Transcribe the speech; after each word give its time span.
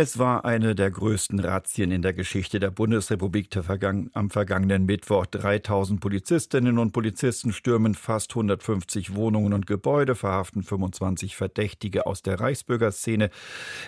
Es 0.00 0.16
war 0.16 0.44
eine 0.44 0.76
der 0.76 0.92
größten 0.92 1.40
Razzien 1.40 1.90
in 1.90 2.02
der 2.02 2.12
Geschichte 2.12 2.60
der 2.60 2.70
Bundesrepublik 2.70 3.48
am 4.12 4.30
vergangenen 4.30 4.86
Mittwoch. 4.86 5.26
3000 5.26 5.98
Polizistinnen 5.98 6.78
und 6.78 6.92
Polizisten 6.92 7.52
stürmen 7.52 7.96
fast 7.96 8.30
150 8.30 9.16
Wohnungen 9.16 9.52
und 9.52 9.66
Gebäude, 9.66 10.14
verhaften 10.14 10.62
25 10.62 11.34
Verdächtige 11.34 12.06
aus 12.06 12.22
der 12.22 12.38
Reichsbürgerszene, 12.38 13.30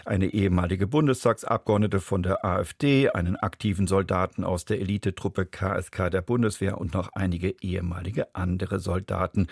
eine 0.04 0.26
ehemalige 0.34 0.88
Bundestagsabgeordnete 0.88 2.00
von 2.00 2.24
der 2.24 2.44
AfD, 2.44 3.10
einen 3.10 3.36
aktiven 3.36 3.86
Soldaten 3.86 4.42
aus 4.42 4.64
der 4.64 4.80
Elitetruppe 4.80 5.46
KSK 5.46 6.10
der 6.10 6.22
Bundeswehr 6.22 6.78
und 6.78 6.92
noch 6.92 7.12
einige 7.12 7.54
ehemalige 7.60 8.34
andere 8.34 8.80
Soldaten. 8.80 9.46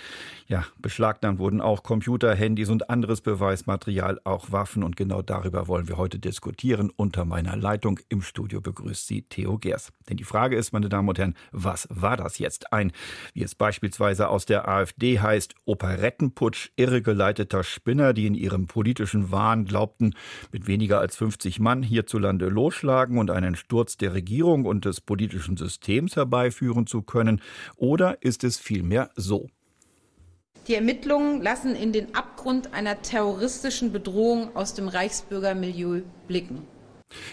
Ja, 0.49 0.65
beschlagnahmt 0.79 1.39
wurden 1.39 1.61
auch 1.61 1.85
Computer, 1.85 2.35
Handys 2.35 2.69
und 2.69 2.91
anderes 2.91 3.21
Beweismaterial, 3.21 4.21
auch 4.25 4.51
Waffen 4.51 4.83
und 4.83 4.97
genau 4.97 5.23
darüber 5.23 5.69
wollen 5.69 5.87
wir 5.87 5.99
heute 5.99 6.19
diskutieren 6.19 6.48
diskutieren. 6.49 6.91
Unter 6.97 7.25
meiner 7.25 7.57
Leitung 7.57 8.01
im 8.09 8.23
Studio 8.23 8.61
begrüßt 8.61 9.07
sie 9.07 9.23
Theo 9.23 9.59
Gers. 9.59 9.93
Denn 10.09 10.17
die 10.17 10.25
Frage 10.25 10.57
ist, 10.57 10.73
meine 10.73 10.89
Damen 10.89 11.09
und 11.09 11.19
Herren, 11.19 11.35
was 11.53 11.87
war 11.91 12.17
das 12.17 12.39
jetzt? 12.39 12.73
Ein, 12.73 12.93
wie 13.35 13.43
es 13.43 13.55
beispielsweise 13.55 14.29
aus 14.29 14.47
der 14.47 14.67
AfD 14.67 15.21
heißt, 15.21 15.55
Operettenputsch 15.67 16.71
irregeleiteter 16.77 17.63
Spinner, 17.63 18.15
die 18.15 18.27
in 18.27 18.35
ihrem 18.35 18.67
politischen 18.67 19.31
Wahn 19.31 19.67
glaubten, 19.67 20.15
mit 20.51 20.67
weniger 20.67 21.01
als 21.01 21.17
50 21.17 21.61
Mann 21.61 21.83
hierzulande 21.83 22.49
losschlagen 22.49 23.19
und 23.19 23.31
einen 23.31 23.55
Sturz 23.55 23.99
der 23.99 24.15
Regierung 24.15 24.65
und 24.65 24.87
des 24.87 25.03
politischen 25.03 25.59
Systems 25.59 26.17
herbeiführen 26.17 26.87
zu 26.87 27.03
können? 27.03 27.43
Oder 27.77 28.23
ist 28.23 28.43
es 28.43 28.59
vielmehr 28.59 29.11
so? 29.17 29.49
Die 30.69 30.75
Ermittlungen 30.75 31.41
lassen 31.41 31.75
in 31.75 31.93
den 31.93 32.15
Abgrund 32.15 32.75
einer 32.75 33.01
terroristischen 33.01 33.91
Bedrohung 33.91 34.55
aus 34.55 34.75
dem 34.75 34.87
Reichsbürgermilieu 34.87 36.03
blicken. 36.27 36.67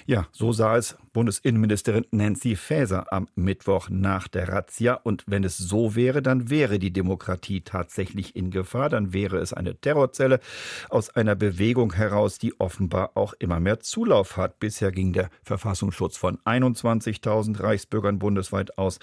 Ja, 0.06 0.28
so 0.32 0.52
sah 0.52 0.78
es 0.78 0.98
Bundesinnenministerin 1.14 2.06
Nancy 2.12 2.58
Faeser 2.58 3.12
am 3.12 3.30
Mittwoch 3.36 3.88
nach 3.90 4.28
der 4.28 4.50
Razzia. 4.50 4.96
Und 4.96 5.24
wenn 5.28 5.44
es 5.46 5.58
so 5.58 5.96
wäre, 5.96 6.22
dann 6.22 6.50
wäre 6.50 6.78
die 6.78 6.92
Demokratie 6.92 7.62
tatsächlich 7.62 8.36
in 8.36 8.52
Gefahr. 8.52 8.90
Dann 8.90 9.14
wäre 9.14 9.38
es 9.38 9.54
eine 9.54 9.80
Terrorzelle 9.80 10.42
aus 10.90 11.10
einer 11.10 11.36
Bewegung 11.36 11.94
heraus, 11.94 12.38
die 12.38 12.60
offenbar 12.60 13.12
auch 13.16 13.34
immer 13.40 13.62
mehr 13.62 13.80
Zulauf 13.80 14.36
hat. 14.36 14.60
Bisher 14.60 14.92
ging 14.92 15.14
der 15.14 15.30
Verfassungsschutz 15.44 16.18
von 16.18 16.38
21.000 16.40 17.62
Reichsbürgern 17.62 18.20
bundesweit 18.20 18.78
aus. 18.78 19.00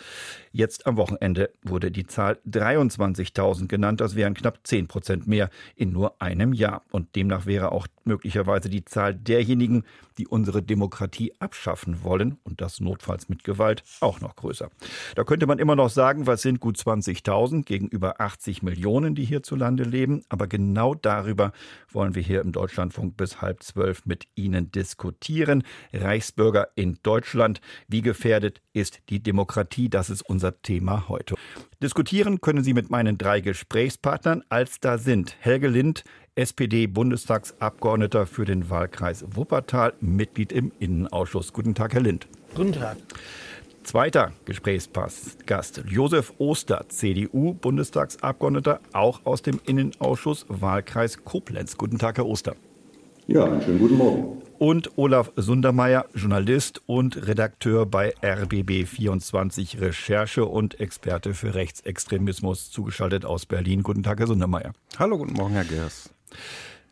Jetzt 0.53 0.87
am 0.87 0.99
Wochenende 0.99 1.51
wurde 1.63 1.91
die 1.91 2.07
Zahl 2.07 2.39
23.000 2.47 3.69
genannt. 3.69 4.03
Das 4.03 4.17
wären 4.17 4.35
knapp 4.35 4.61
10 4.65 4.87
Prozent 4.87 5.27
mehr 5.27 5.49
in 5.77 5.93
nur 5.93 6.21
einem 6.21 6.53
Jahr. 6.53 6.83
Und 6.91 7.17
demnach 7.17 7.47
wäre 7.47 7.73
auch 7.73 7.87
möglicherweise 8.05 8.69
die 8.69 8.85
Zahl 8.85 9.15
derjenigen, 9.15 9.85
die 10.19 10.27
unsere 10.27 10.62
Demokratie 10.63 11.33
abschaffen 11.39 12.03
wollen 12.03 12.39
und 12.45 12.61
das 12.61 12.81
notfalls 12.81 13.29
mit 13.29 13.45
Gewalt 13.45 13.83
auch 14.01 14.21
noch 14.21 14.37
größer. 14.37 14.71
Da 15.15 15.25
könnte 15.25 15.47
man 15.47 15.59
immer 15.59 15.77
noch 15.77 15.91
sagen, 15.91 16.27
was 16.27 16.43
sind 16.43 16.61
gut 16.61 16.77
20.000 16.77 17.65
gegenüber 17.65 18.21
80 18.21 18.63
Millionen, 18.63 19.15
die 19.15 19.25
hierzulande 19.25 19.85
leben. 19.85 20.23
Aber 20.29 20.47
genau 20.47 20.95
darüber 20.95 21.53
wollen 21.91 22.15
wir 22.15 22.23
hier 22.23 22.41
im 22.41 22.53
Deutschlandfunk 22.53 23.17
bis 23.17 23.41
halb 23.41 23.63
zwölf 23.63 24.07
mit 24.07 24.27
Ihnen 24.35 24.71
diskutieren. 24.71 25.63
Reichsbürger 25.93 26.69
in 26.75 26.99
Deutschland. 27.03 27.61
Wie 27.89 28.03
gefährdet 28.03 28.61
ist 28.73 29.01
die 29.09 29.23
Demokratie? 29.23 29.89
Das 29.89 30.11
ist 30.11 30.23
unser 30.23 30.63
Thema 30.63 31.09
heute. 31.09 31.35
Diskutieren 31.83 32.41
können 32.41 32.63
Sie 32.63 32.75
mit 32.75 32.91
meinen 32.91 33.19
drei 33.19 33.41
Gesprächspartnern, 33.41 34.45
als 34.49 34.79
da 34.79 34.99
sind 34.99 35.35
Helge 35.41 35.67
Lind, 35.67 36.05
SPD-Bundestagsabgeordneter 36.35 38.25
für 38.25 38.47
den 38.47 38.71
Wahlkreis 38.71 39.25
Wuppertal, 39.35 39.93
Mitglied 40.01 40.51
im 40.51 40.73
Innenausschuss. 40.79 41.53
Guten 41.53 41.75
Tag, 41.75 41.93
Herr 41.93 42.01
Lind. 42.01 42.27
Guten 42.55 42.73
Tag. 42.73 42.97
Zweiter 43.83 44.33
Gesprächsgast, 44.47 45.85
Josef 45.87 46.33
Oster, 46.39 46.87
CDU-Bundestagsabgeordneter, 46.89 48.81
auch 48.95 49.21
aus 49.25 49.43
dem 49.43 49.61
Innenausschuss 49.67 50.47
Wahlkreis 50.49 51.23
Koblenz. 51.23 51.77
Guten 51.77 51.99
Tag, 51.99 52.17
Herr 52.17 52.27
Oster. 52.27 52.57
Ja, 53.27 53.45
einen 53.45 53.61
schönen 53.61 53.79
guten 53.79 53.97
Morgen. 53.97 54.43
Und 54.59 54.97
Olaf 54.97 55.33
Sundermeier, 55.37 56.07
Journalist 56.15 56.81
und 56.87 57.27
Redakteur 57.27 57.85
bei 57.85 58.17
RBB24 58.23 59.81
Recherche 59.81 60.47
und 60.47 60.81
Experte 60.81 61.35
für 61.35 61.55
Rechtsextremismus, 61.55 62.71
zugeschaltet 62.71 63.27
aus 63.27 63.45
Berlin. 63.45 63.83
Guten 63.83 64.03
Tag, 64.03 64.21
Herr 64.21 64.29
Sundermeier. 64.29 64.73
Hallo, 64.99 65.19
guten 65.19 65.35
Morgen, 65.35 65.53
Herr 65.53 65.65
Gers. 65.65 66.11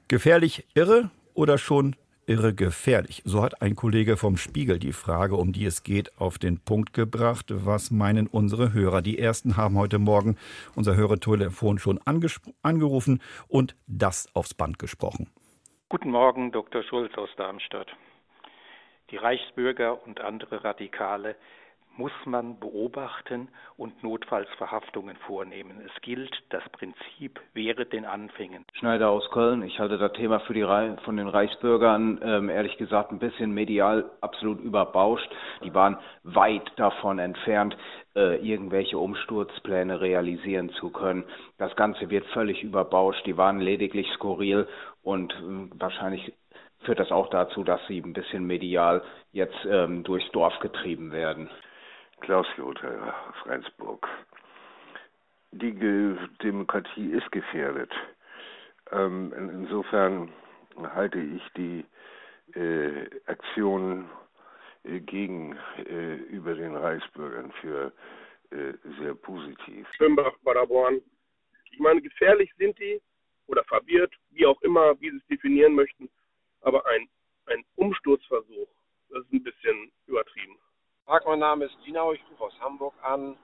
Gefährlich 0.08 0.66
irre 0.74 1.10
oder 1.34 1.58
schon 1.58 1.96
irre 2.26 2.54
gefährlich? 2.54 3.22
So 3.24 3.42
hat 3.42 3.62
ein 3.62 3.76
Kollege 3.76 4.16
vom 4.16 4.36
Spiegel 4.36 4.78
die 4.78 4.92
Frage, 4.92 5.36
um 5.36 5.52
die 5.52 5.64
es 5.64 5.82
geht, 5.82 6.18
auf 6.18 6.38
den 6.38 6.60
Punkt 6.60 6.92
gebracht. 6.92 7.46
Was 7.48 7.90
meinen 7.90 8.26
unsere 8.26 8.72
Hörer? 8.72 9.02
Die 9.02 9.18
ersten 9.18 9.56
haben 9.56 9.76
heute 9.76 9.98
Morgen 9.98 10.36
unser 10.74 10.96
Hörertelefon 10.96 11.78
schon 11.78 12.00
angerufen 12.62 13.20
und 13.48 13.76
das 13.86 14.28
aufs 14.34 14.54
Band 14.54 14.78
gesprochen. 14.78 15.28
Guten 15.88 16.10
Morgen, 16.10 16.52
Dr. 16.52 16.82
Schulz 16.84 17.12
aus 17.16 17.30
Darmstadt. 17.36 17.88
Die 19.10 19.16
Reichsbürger 19.16 20.06
und 20.06 20.20
andere 20.20 20.62
Radikale 20.62 21.34
muss 22.00 22.12
man 22.24 22.58
beobachten 22.58 23.48
und 23.76 24.02
notfalls 24.02 24.48
Verhaftungen 24.56 25.16
vornehmen. 25.26 25.82
Es 25.84 26.00
gilt 26.00 26.34
das 26.48 26.66
Prinzip 26.70 27.38
wäre 27.52 27.84
den 27.84 28.06
Anfängen. 28.06 28.64
Schneider 28.72 29.10
aus 29.10 29.30
Köln. 29.32 29.62
Ich 29.62 29.78
halte 29.78 29.98
das 29.98 30.14
Thema 30.14 30.40
für 30.40 30.54
die 30.54 30.62
Reihe 30.62 30.96
von 31.04 31.18
den 31.18 31.28
Reichsbürgern 31.28 32.18
ähm, 32.22 32.48
ehrlich 32.48 32.78
gesagt 32.78 33.12
ein 33.12 33.18
bisschen 33.18 33.52
medial 33.52 34.10
absolut 34.22 34.60
überbauscht. 34.60 35.30
Die 35.62 35.74
waren 35.74 35.98
weit 36.22 36.72
davon 36.76 37.18
entfernt, 37.18 37.76
äh, 38.16 38.36
irgendwelche 38.36 38.96
Umsturzpläne 38.96 40.00
realisieren 40.00 40.70
zu 40.70 40.88
können. 40.88 41.24
Das 41.58 41.76
Ganze 41.76 42.08
wird 42.08 42.24
völlig 42.28 42.62
überbauscht. 42.62 43.26
Die 43.26 43.36
waren 43.36 43.60
lediglich 43.60 44.10
skurril 44.14 44.66
und 45.02 45.34
äh, 45.34 45.68
wahrscheinlich 45.78 46.32
führt 46.84 46.98
das 46.98 47.12
auch 47.12 47.28
dazu, 47.28 47.62
dass 47.62 47.80
sie 47.88 48.00
ein 48.00 48.14
bisschen 48.14 48.46
medial 48.46 49.02
jetzt 49.32 49.66
ähm, 49.68 50.02
durchs 50.02 50.30
Dorf 50.32 50.58
getrieben 50.60 51.12
werden. 51.12 51.50
Klaus 52.20 52.47
Lothar 52.56 53.28
aus 53.28 53.47
Rendsburg. 53.47 54.06
Die 55.53 55.72
Ge 55.72 56.16
Demokratie 56.42 57.10
ist 57.10 57.31
gefährdet. 57.32 57.92
Ähm, 58.92 59.32
in, 59.36 59.48
insofern 59.48 60.32
halte 60.94 61.19
ich 61.19 61.42
die 61.56 61.84
äh, 62.54 63.09
Aktion 63.26 64.09
äh, 64.84 65.00
gegen 65.00 65.56
äh, 65.78 66.19
den 66.19 66.76
Reichsbürgern 66.76 67.53
für 67.60 67.92
äh, 68.50 68.75
sehr 69.00 69.14
positiv. 69.14 69.88
Schönbach, 69.97 70.32
Paderborn. 70.44 71.00
Ich 71.72 71.78
meine, 71.78 72.00
gefährlich 72.00 72.53
sind 72.59 72.78
die 72.78 73.00
oder 73.47 73.64
verwirrt, 73.64 74.14
wie 74.30 74.47
auch 74.47 74.60
immer, 74.62 75.00
wie 75.00 75.10
sie 75.10 75.16
es 75.16 75.26
definieren 75.26 75.75
möchten. 75.75 76.09
Aber 76.62 76.86
ein, 76.86 77.09
ein 77.47 77.64
Umsturzversuch, 77.76 78.69
das 79.09 79.25
ist 79.25 79.32
ein 79.32 79.42
bisschen 79.42 79.92
übertrieben. 80.06 80.56
Tag, 81.10 81.26
mein 81.26 81.41
Name 81.41 81.65
ist 81.65 81.76
Dinau, 81.84 82.12
ich 82.12 82.21
rufe 82.31 82.44
aus 82.44 82.60
Hamburg 82.60 82.94
an. 83.03 83.34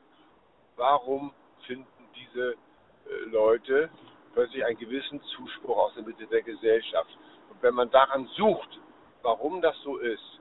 Warum 0.77 1.33
finden 1.67 1.85
diese 2.15 2.53
äh, 2.53 3.29
Leute 3.33 3.91
plötzlich 4.35 4.65
einen 4.65 4.79
gewissen 4.79 5.21
Zuspruch 5.35 5.77
aus 5.77 5.95
der 5.97 6.05
Mitte 6.05 6.29
der 6.29 6.43
Gesellschaft? 6.43 7.11
Und 7.51 7.61
wenn 7.65 7.75
man 7.75 7.91
daran 7.91 8.29
sucht, 8.37 8.79
warum 9.23 9.61
das 9.63 9.75
so 9.83 9.97
ist, 9.97 10.41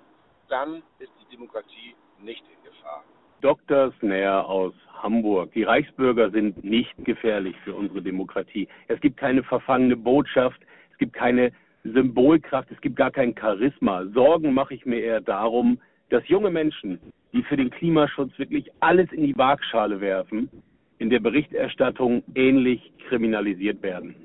dann 0.50 0.84
ist 1.00 1.10
die 1.20 1.36
Demokratie 1.36 1.96
nicht 2.20 2.44
in 2.48 2.64
Gefahr. 2.64 3.04
Dr. 3.42 3.92
Snare 4.00 4.46
aus 4.46 4.76
Hamburg. 5.02 5.52
Die 5.54 5.64
Reichsbürger 5.64 6.30
sind 6.30 6.64
nicht 6.64 6.94
gefährlich 7.00 7.56
für 7.64 7.74
unsere 7.74 8.04
Demokratie. 8.04 8.68
Es 8.88 9.02
gibt 9.02 9.18
keine 9.18 9.42
verfangene 9.42 9.98
Botschaft, 9.98 10.62
es 10.92 10.98
gibt 11.00 11.14
keine 11.14 11.52
Symbolkraft, 11.84 12.70
es 12.70 12.80
gibt 12.82 12.98
gar 12.98 13.10
kein 13.10 13.36
Charisma. 13.36 14.06
Sorgen 14.14 14.54
mache 14.54 14.76
ich 14.76 14.86
mir 14.86 15.00
eher 15.00 15.22
darum, 15.22 15.80
dass 16.10 16.28
junge 16.28 16.50
Menschen, 16.50 17.00
die 17.34 17.44
für 17.44 17.58
den 17.58 17.70
Klimaschutz 17.70 18.38
wirklich 18.38 18.70
alles 18.80 19.12
in 19.12 19.24
die 19.24 19.38
Waagschale 19.38 20.00
werfen, 20.00 20.50
in 21.00 21.10
der 21.10 21.20
Berichterstattung 21.20 22.24
ähnlich 22.36 22.94
kriminalisiert 23.10 23.82
werden. 23.84 24.16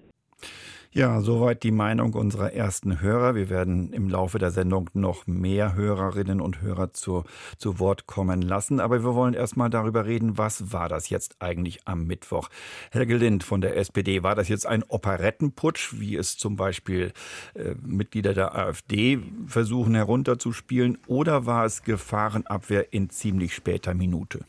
Ja, 0.93 1.21
soweit 1.21 1.63
die 1.63 1.71
Meinung 1.71 2.15
unserer 2.15 2.53
ersten 2.53 3.01
Hörer. 3.01 3.37
Wir 3.37 3.49
werden 3.49 3.93
im 3.93 4.09
Laufe 4.09 4.41
der 4.41 4.51
Sendung 4.51 4.91
noch 4.93 5.25
mehr 5.29 5.77
Hörerinnen 5.77 6.41
und 6.41 6.63
Hörer 6.63 6.93
zu, 6.93 7.23
zu 7.59 7.79
Wort 7.79 8.09
kommen 8.09 8.43
lassen. 8.43 8.81
Aber 8.81 9.05
wir 9.05 9.15
wollen 9.15 9.35
erstmal 9.35 9.71
darüber 9.71 10.05
reden, 10.05 10.37
was 10.37 10.73
war 10.73 10.89
das 10.89 11.09
jetzt 11.09 11.37
eigentlich 11.39 11.87
am 11.87 12.09
Mittwoch? 12.09 12.49
Helge 12.91 13.19
Lind 13.19 13.45
von 13.45 13.61
der 13.61 13.77
SPD, 13.77 14.25
war 14.25 14.35
das 14.35 14.49
jetzt 14.49 14.67
ein 14.67 14.83
Operettenputsch, 14.83 16.01
wie 16.01 16.17
es 16.17 16.37
zum 16.37 16.57
Beispiel 16.57 17.13
äh, 17.55 17.77
Mitglieder 17.87 18.35
der 18.35 18.57
AfD 18.57 19.21
versuchen 19.47 19.95
herunterzuspielen, 19.95 20.99
oder 21.07 21.47
war 21.47 21.67
es 21.67 21.85
Gefahrenabwehr 21.85 22.93
in 22.93 23.11
ziemlich 23.11 23.55
später 23.55 23.95
Minute? 23.95 24.41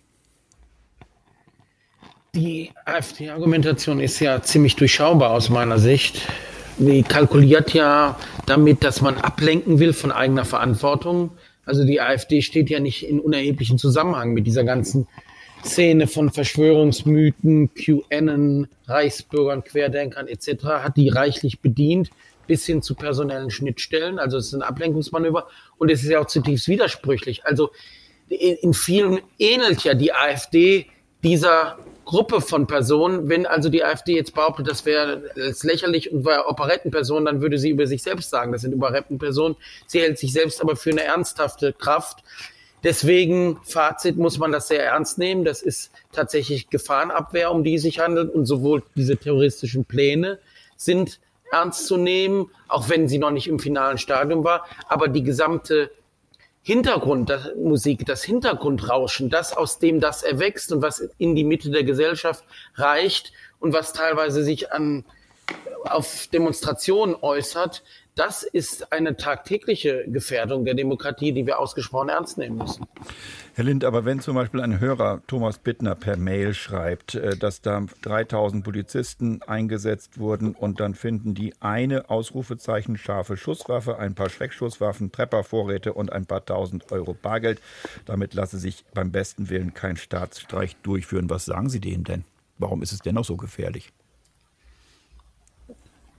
Die 2.34 2.72
AfD-Argumentation 2.86 4.00
ist 4.00 4.22
ja 4.22 4.42
ziemlich 4.42 4.78
durchschaubar 4.78 5.32
aus 5.32 5.50
meiner 5.50 5.80
Sicht. 5.80 6.26
die 6.78 7.04
kalkuliert 7.04 7.74
ja 7.74 8.18
damit, 8.46 8.86
dass 8.86 9.02
man 9.02 9.18
ablenken 9.18 9.80
will 9.80 9.92
von 9.92 10.14
eigener 10.14 10.46
Verantwortung. 10.46 11.32
Also 11.66 11.84
die 11.84 12.00
AfD 12.00 12.42
steht 12.42 12.70
ja 12.70 12.80
nicht 12.80 13.06
in 13.06 13.20
unerheblichen 13.20 13.78
Zusammenhang 13.78 14.32
mit 14.32 14.48
dieser 14.48 14.64
ganzen 14.64 15.10
Szene 15.66 16.08
von 16.08 16.30
Verschwörungsmythen, 16.30 17.74
QAnon, 17.74 18.70
Reichsbürgern, 18.88 19.66
Querdenkern 19.66 20.30
etc. 20.30 20.64
hat 20.64 20.96
die 20.96 21.10
reichlich 21.10 21.60
bedient 21.60 22.12
bis 22.48 22.66
hin 22.66 22.82
zu 22.82 22.96
personellen 22.96 23.52
Schnittstellen. 23.52 24.20
Also 24.20 24.38
es 24.38 24.48
ist 24.48 24.54
ein 24.54 24.62
Ablenkungsmanöver 24.62 25.50
und 25.78 25.92
es 25.92 26.02
ist 26.02 26.10
ja 26.10 26.22
auch 26.22 26.28
zutiefst 26.28 26.70
widersprüchlich. 26.70 27.46
Also 27.46 27.72
in 28.30 28.74
vielen 28.74 29.20
ähnelt 29.38 29.84
ja 29.84 29.96
die 29.96 30.14
AfD 30.14 30.86
dieser 31.24 31.78
Gruppe 32.12 32.42
von 32.42 32.68
Personen. 32.68 33.30
Wenn 33.30 33.46
also 33.46 33.70
die 33.70 33.86
AfD 33.86 34.18
jetzt 34.18 34.36
behauptet, 34.36 34.68
das 34.68 34.86
wäre 34.86 35.32
lächerlich 35.64 36.12
und 36.12 36.26
wäre 36.26 36.46
Operettenperson, 36.50 37.24
dann 37.24 37.40
würde 37.40 37.58
sie 37.58 37.70
über 37.70 37.88
sich 37.88 38.04
selbst 38.04 38.30
sagen, 38.30 38.52
das 38.52 38.64
sind 38.64 38.76
Operettenpersonen. 38.76 39.56
Sie 39.88 40.02
hält 40.02 40.20
sich 40.20 40.34
selbst 40.34 40.60
aber 40.60 40.76
für 40.76 40.90
eine 40.90 41.06
ernsthafte 41.06 41.72
Kraft. 41.72 42.22
Deswegen, 42.84 43.62
Fazit, 43.64 44.18
muss 44.18 44.38
man 44.40 44.52
das 44.52 44.68
sehr 44.68 44.84
ernst 44.84 45.20
nehmen. 45.20 45.46
Das 45.46 45.62
ist 45.62 45.90
tatsächlich 46.12 46.70
Gefahrenabwehr, 46.70 47.50
um 47.50 47.64
die 47.64 47.76
es 47.76 47.84
sich 47.84 48.00
handelt. 48.00 48.30
Und 48.30 48.46
sowohl 48.46 48.84
diese 48.98 49.16
terroristischen 49.16 49.86
Pläne 49.86 50.38
sind 50.76 51.22
ernst 51.50 51.88
zu 51.88 51.96
nehmen, 51.96 52.52
auch 52.68 52.90
wenn 52.90 53.08
sie 53.08 53.20
noch 53.20 53.32
nicht 53.32 53.48
im 53.48 53.60
finalen 53.60 53.98
Stadium 53.98 54.44
war. 54.44 54.66
Aber 54.90 55.08
die 55.08 55.24
gesamte 55.24 55.90
Hintergrundmusik, 56.64 58.06
das 58.06 58.24
Hintergrundrauschen, 58.24 59.30
das 59.30 59.56
aus 59.56 59.80
dem 59.80 60.00
das 60.00 60.22
erwächst 60.22 60.72
und 60.72 60.82
was 60.82 61.00
in 61.18 61.36
die 61.36 61.44
Mitte 61.44 61.72
der 61.72 61.84
Gesellschaft 61.84 62.44
reicht 62.76 63.34
und 63.60 63.74
was 63.74 63.94
teilweise 63.94 64.44
sich 64.44 64.72
an 64.72 65.04
auf 65.84 66.28
Demonstrationen 66.28 67.16
äußert, 67.22 67.84
das 68.22 68.44
ist 68.44 68.94
eine 68.94 69.18
tagtägliche 69.18 70.06
Gefährdung 70.08 70.64
der 70.64 70.76
Demokratie, 70.76 71.32
die 71.32 71.48
wir 71.48 71.58
ausgesprochen 71.58 72.10
ernst 72.10 72.38
nehmen 72.38 72.58
müssen. 72.58 72.86
Herr 73.56 73.64
Lind, 73.64 73.84
aber 73.84 74.06
wenn 74.06 74.20
zum 74.20 74.36
Beispiel 74.36 74.62
ein 74.62 74.80
Hörer 74.80 75.24
Thomas 75.26 75.58
Bittner 75.58 75.96
per 75.96 76.18
Mail 76.18 76.54
schreibt, 76.54 77.16
äh, 77.16 77.36
dass 77.36 77.62
da 77.62 77.84
3000 78.04 78.64
Polizisten 78.64 79.42
eingesetzt 79.42 80.20
wurden 80.20 80.54
und 80.54 80.80
dann 80.80 80.94
finden 80.94 81.34
die 81.34 81.56
eine 81.62 82.12
Ausrufezeichen 82.12 82.96
scharfe 82.96 83.38
Schusswaffe, 83.38 83.98
ein 83.98 84.14
paar 84.14 84.30
Schreckschusswaffen, 84.30 85.12
Treppervorräte 85.12 85.94
und 85.94 86.12
ein 86.12 86.28
paar 86.28 86.46
tausend 86.46 86.92
Euro 86.92 87.16
Bargeld, 87.16 87.60
damit 88.06 88.36
lasse 88.36 88.60
sich 88.60 88.86
beim 88.94 89.12
besten 89.12 89.50
Willen 89.50 89.74
kein 89.74 89.98
Staatsstreich 89.98 90.76
durchführen. 90.84 91.28
Was 91.32 91.46
sagen 91.46 91.70
Sie 91.70 91.80
dem 91.80 92.04
denn? 92.04 92.24
Warum 92.60 92.84
ist 92.84 92.92
es 92.92 93.00
dennoch 93.00 93.26
so 93.26 93.36
gefährlich? 93.36 93.92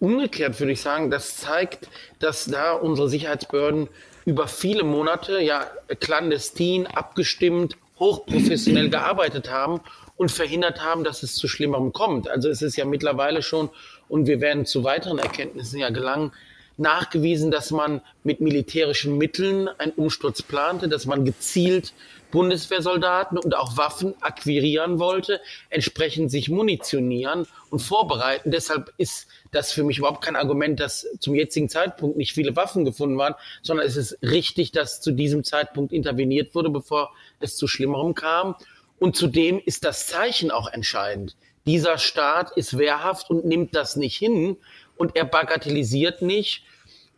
Umgekehrt 0.02 0.58
würde 0.58 0.72
ich 0.72 0.80
sagen, 0.80 1.12
das 1.12 1.36
zeigt, 1.36 1.86
dass 2.18 2.46
da 2.46 2.72
unsere 2.72 3.08
Sicherheitsbehörden 3.08 3.88
über 4.24 4.48
viele 4.48 4.82
Monate 4.82 5.40
ja 5.40 5.70
clandestin, 6.00 6.88
abgestimmt, 6.88 7.76
hochprofessionell 8.00 8.90
gearbeitet 8.90 9.48
haben 9.48 9.80
und 10.16 10.32
verhindert 10.32 10.82
haben, 10.82 11.04
dass 11.04 11.22
es 11.22 11.36
zu 11.36 11.46
Schlimmerem 11.46 11.92
kommt. 11.92 12.28
Also 12.28 12.48
es 12.48 12.62
ist 12.62 12.74
ja 12.74 12.84
mittlerweile 12.84 13.42
schon, 13.42 13.70
und 14.08 14.26
wir 14.26 14.40
werden 14.40 14.66
zu 14.66 14.82
weiteren 14.82 15.20
Erkenntnissen 15.20 15.78
ja 15.78 15.90
gelangen, 15.90 16.32
nachgewiesen, 16.78 17.52
dass 17.52 17.70
man 17.70 18.00
mit 18.24 18.40
militärischen 18.40 19.18
Mitteln 19.18 19.68
einen 19.68 19.92
Umsturz 19.92 20.42
plante, 20.42 20.88
dass 20.88 21.06
man 21.06 21.24
gezielt 21.24 21.92
Bundeswehrsoldaten 22.32 23.38
und 23.38 23.54
auch 23.54 23.76
Waffen 23.76 24.20
akquirieren 24.20 24.98
wollte, 24.98 25.40
entsprechend 25.70 26.32
sich 26.32 26.48
munitionieren 26.48 27.46
und 27.70 27.78
vorbereiten. 27.78 28.50
Deshalb 28.50 28.92
ist 28.96 29.28
das 29.52 29.70
für 29.70 29.84
mich 29.84 29.98
überhaupt 29.98 30.24
kein 30.24 30.34
Argument, 30.34 30.80
dass 30.80 31.06
zum 31.20 31.36
jetzigen 31.36 31.68
Zeitpunkt 31.68 32.16
nicht 32.16 32.32
viele 32.32 32.56
Waffen 32.56 32.84
gefunden 32.84 33.16
waren, 33.18 33.34
sondern 33.62 33.86
es 33.86 33.96
ist 33.96 34.18
richtig, 34.22 34.72
dass 34.72 35.00
zu 35.00 35.12
diesem 35.12 35.44
Zeitpunkt 35.44 35.92
interveniert 35.92 36.56
wurde, 36.56 36.70
bevor 36.70 37.12
es 37.38 37.56
zu 37.56 37.68
Schlimmerem 37.68 38.14
kam. 38.14 38.56
Und 38.98 39.16
zudem 39.16 39.60
ist 39.64 39.84
das 39.84 40.06
Zeichen 40.06 40.50
auch 40.50 40.72
entscheidend. 40.72 41.36
Dieser 41.66 41.98
Staat 41.98 42.56
ist 42.56 42.78
wehrhaft 42.78 43.30
und 43.30 43.44
nimmt 43.44 43.76
das 43.76 43.94
nicht 43.96 44.16
hin 44.16 44.56
und 44.96 45.16
er 45.16 45.24
bagatellisiert 45.24 46.22
nicht 46.22 46.64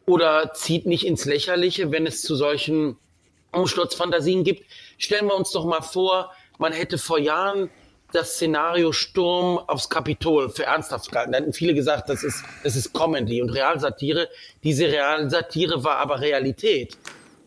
oder 0.07 0.53
zieht 0.53 0.87
nicht 0.87 1.07
ins 1.07 1.25
Lächerliche, 1.25 1.91
wenn 1.93 2.07
es 2.07 2.21
zu 2.21 2.37
solchen 2.37 2.97
Umsturzfantasien 3.53 4.45
gibt. 4.45 4.65
Stellen 4.99 5.27
wir 5.27 5.37
uns 5.37 5.51
doch 5.53 5.65
mal 5.65 5.83
vor, 5.83 6.33
man 6.59 6.73
hätte 6.73 6.99
vor 6.99 7.19
Jahren 7.19 7.71
das 8.13 8.35
Szenario 8.35 8.93
Sturm 8.93 9.59
aufs 9.59 9.89
Kapitol 9.89 10.49
für 10.49 10.65
ernsthaft 10.65 11.11
gehalten. 11.11 11.33
Da 11.33 11.39
hätten 11.39 11.53
viele 11.53 11.75
gesagt, 11.75 12.09
das 12.09 12.23
ist, 12.23 12.45
das 12.63 12.77
ist 12.77 12.93
Comedy 12.93 13.43
und 13.43 13.51
Realsatire. 13.51 14.29
Diese 14.63 14.87
Realsatire 14.87 15.83
war 15.83 15.97
aber 15.97 16.21
Realität. 16.21 16.97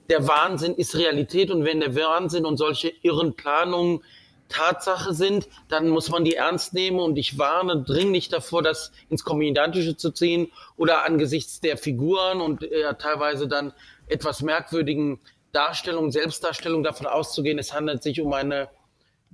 Der 0.10 0.28
Wahnsinn 0.28 0.76
ist 0.76 0.96
Realität 0.96 1.52
und 1.52 1.64
wenn 1.64 1.80
der 1.80 1.96
Wahnsinn 1.96 2.46
und 2.46 2.58
solche 2.58 2.92
irren 3.02 3.34
Planungen 3.34 4.02
Tatsache 4.50 5.14
sind, 5.14 5.48
dann 5.68 5.90
muss 5.90 6.10
man 6.10 6.24
die 6.24 6.36
ernst 6.36 6.74
nehmen 6.74 7.00
und 7.00 7.18
ich 7.18 7.38
warne 7.38 7.84
dringlich 7.84 8.30
davor, 8.30 8.62
das 8.62 8.92
ins 9.10 9.24
Komödiantische 9.24 9.98
zu 9.98 10.12
ziehen 10.12 10.52
oder 10.78 11.04
angesichts 11.04 11.60
der 11.60 11.78
Figuren 11.78 12.40
und 12.40 12.64
äh, 12.64 12.94
teilweise 12.96 13.48
dann 13.48 13.74
etwas 14.08 14.42
merkwürdigen 14.42 15.20
Darstellung, 15.52 16.12
Selbstdarstellung 16.12 16.84
davon 16.84 17.08
auszugehen, 17.08 17.60
es 17.60 17.74
handelt 17.74 18.04
sich 18.04 18.22
um 18.22 18.34
eine 18.34 18.70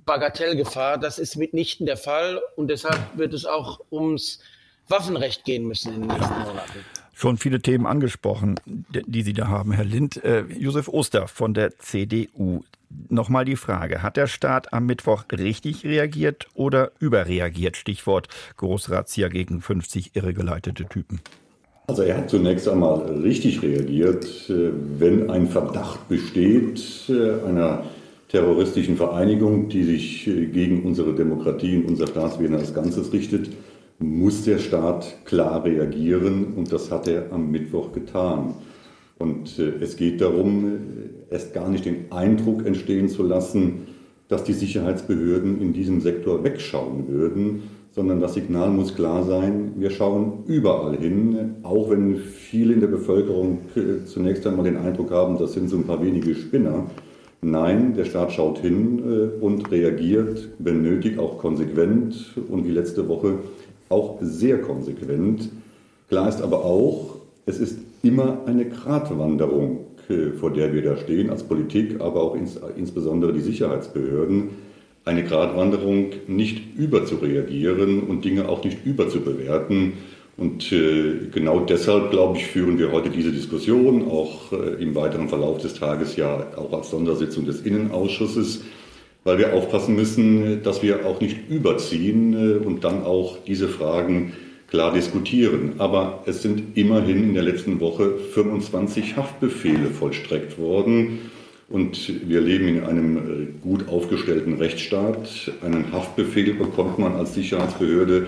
Bagatellgefahr. 0.04 0.98
Das 0.98 1.18
ist 1.18 1.36
mitnichten 1.36 1.86
der 1.86 1.96
Fall 1.96 2.40
und 2.56 2.68
deshalb 2.68 3.00
wird 3.16 3.34
es 3.34 3.44
auch 3.44 3.80
ums 3.90 4.40
Waffenrecht 4.88 5.44
gehen 5.44 5.66
müssen 5.66 5.94
in 5.94 6.00
den 6.02 6.16
nächsten 6.16 6.38
Monaten. 6.40 6.84
Schon 7.14 7.38
viele 7.38 7.62
Themen 7.62 7.86
angesprochen, 7.86 8.58
die 8.66 9.22
Sie 9.22 9.32
da 9.32 9.46
haben, 9.46 9.72
Herr 9.72 9.84
Lind. 9.84 10.22
Äh, 10.24 10.42
Josef 10.42 10.88
Oster 10.88 11.28
von 11.28 11.54
der 11.54 11.78
CDU. 11.78 12.64
Nochmal 13.08 13.44
die 13.44 13.56
Frage, 13.56 14.02
hat 14.02 14.16
der 14.16 14.26
Staat 14.26 14.72
am 14.72 14.86
Mittwoch 14.86 15.24
richtig 15.32 15.84
reagiert 15.84 16.46
oder 16.54 16.92
überreagiert? 17.00 17.76
Stichwort 17.76 18.28
Großrazzia 18.56 19.28
gegen 19.28 19.60
50 19.60 20.14
irregeleitete 20.14 20.86
Typen. 20.86 21.20
Also 21.86 22.02
er 22.02 22.16
hat 22.16 22.30
zunächst 22.30 22.66
einmal 22.66 23.02
richtig 23.22 23.62
reagiert, 23.62 24.24
äh, 24.48 24.70
wenn 24.98 25.28
ein 25.30 25.48
Verdacht 25.48 26.08
besteht 26.08 26.82
äh, 27.10 27.46
einer 27.46 27.84
terroristischen 28.28 28.96
Vereinigung, 28.96 29.68
die 29.68 29.84
sich 29.84 30.26
äh, 30.26 30.46
gegen 30.46 30.84
unsere 30.84 31.14
Demokratie 31.14 31.76
und 31.76 31.88
unser 31.88 32.06
Staatswesen 32.06 32.56
als 32.56 32.72
Ganzes 32.72 33.12
richtet, 33.12 33.50
muss 33.98 34.44
der 34.44 34.58
Staat 34.58 35.26
klar 35.26 35.64
reagieren 35.64 36.54
und 36.56 36.72
das 36.72 36.90
hat 36.90 37.06
er 37.06 37.30
am 37.32 37.50
Mittwoch 37.50 37.92
getan. 37.92 38.54
Und 39.18 39.58
es 39.58 39.96
geht 39.96 40.20
darum, 40.20 40.72
erst 41.30 41.54
gar 41.54 41.68
nicht 41.68 41.84
den 41.84 42.10
Eindruck 42.10 42.66
entstehen 42.66 43.08
zu 43.08 43.22
lassen, 43.22 43.86
dass 44.26 44.42
die 44.42 44.52
Sicherheitsbehörden 44.52 45.60
in 45.60 45.72
diesem 45.72 46.00
Sektor 46.00 46.42
wegschauen 46.42 47.06
würden, 47.06 47.62
sondern 47.94 48.20
das 48.20 48.34
Signal 48.34 48.70
muss 48.70 48.94
klar 48.94 49.24
sein, 49.24 49.74
wir 49.76 49.90
schauen 49.90 50.44
überall 50.46 50.96
hin, 50.96 51.56
auch 51.62 51.90
wenn 51.90 52.16
viele 52.16 52.74
in 52.74 52.80
der 52.80 52.88
Bevölkerung 52.88 53.58
äh, 53.76 54.04
zunächst 54.04 54.46
einmal 54.46 54.64
den 54.64 54.76
Eindruck 54.76 55.12
haben, 55.12 55.38
das 55.38 55.52
sind 55.52 55.70
so 55.70 55.76
ein 55.76 55.84
paar 55.84 56.02
wenige 56.02 56.34
Spinner. 56.34 56.86
Nein, 57.40 57.94
der 57.94 58.04
Staat 58.04 58.32
schaut 58.32 58.58
hin 58.58 58.98
äh, 58.98 59.44
und 59.44 59.70
reagiert, 59.70 60.48
wenn 60.58 60.82
nötig, 60.82 61.18
auch 61.18 61.38
konsequent 61.38 62.34
und 62.48 62.66
wie 62.66 62.72
letzte 62.72 63.06
Woche 63.08 63.34
auch 63.90 64.18
sehr 64.20 64.60
konsequent. 64.60 65.50
Klar 66.08 66.28
ist 66.28 66.42
aber 66.42 66.64
auch, 66.64 67.18
es 67.46 67.60
ist 67.60 67.78
immer 68.02 68.38
eine 68.46 68.64
Gratwanderung, 68.64 69.80
äh, 70.08 70.30
vor 70.32 70.52
der 70.52 70.72
wir 70.74 70.82
da 70.82 70.96
stehen, 70.96 71.30
als 71.30 71.44
Politik, 71.44 72.00
aber 72.00 72.22
auch 72.22 72.34
ins, 72.34 72.58
insbesondere 72.76 73.32
die 73.32 73.40
Sicherheitsbehörden 73.40 74.73
eine 75.04 75.24
Gratwanderung, 75.24 76.10
nicht 76.26 76.76
überzureagieren 76.76 78.02
und 78.04 78.24
Dinge 78.24 78.48
auch 78.48 78.64
nicht 78.64 78.84
überzubewerten. 78.84 79.94
Und 80.36 80.72
äh, 80.72 81.28
genau 81.32 81.60
deshalb, 81.60 82.10
glaube 82.10 82.38
ich, 82.38 82.46
führen 82.46 82.78
wir 82.78 82.90
heute 82.90 83.10
diese 83.10 83.30
Diskussion, 83.30 84.08
auch 84.08 84.52
äh, 84.52 84.82
im 84.82 84.94
weiteren 84.94 85.28
Verlauf 85.28 85.58
des 85.58 85.74
Tages 85.74 86.16
ja 86.16 86.46
auch 86.56 86.72
als 86.72 86.90
Sondersitzung 86.90 87.44
des 87.44 87.60
Innenausschusses, 87.60 88.64
weil 89.22 89.38
wir 89.38 89.54
aufpassen 89.54 89.94
müssen, 89.94 90.62
dass 90.62 90.82
wir 90.82 91.06
auch 91.06 91.20
nicht 91.20 91.48
überziehen 91.48 92.34
äh, 92.34 92.66
und 92.66 92.82
dann 92.82 93.04
auch 93.04 93.38
diese 93.46 93.68
Fragen 93.68 94.32
klar 94.68 94.92
diskutieren. 94.92 95.74
Aber 95.78 96.24
es 96.26 96.42
sind 96.42 96.76
immerhin 96.76 97.22
in 97.22 97.34
der 97.34 97.44
letzten 97.44 97.78
Woche 97.78 98.14
25 98.32 99.16
Haftbefehle 99.16 99.90
vollstreckt 99.90 100.58
worden. 100.58 101.30
Und 101.68 102.28
wir 102.28 102.40
leben 102.40 102.68
in 102.68 102.84
einem 102.84 103.16
äh, 103.16 103.46
gut 103.62 103.88
aufgestellten 103.88 104.54
Rechtsstaat. 104.54 105.52
Einen 105.62 105.92
Haftbefehl 105.92 106.54
bekommt 106.54 106.98
man 106.98 107.14
als 107.14 107.34
Sicherheitsbehörde 107.34 108.26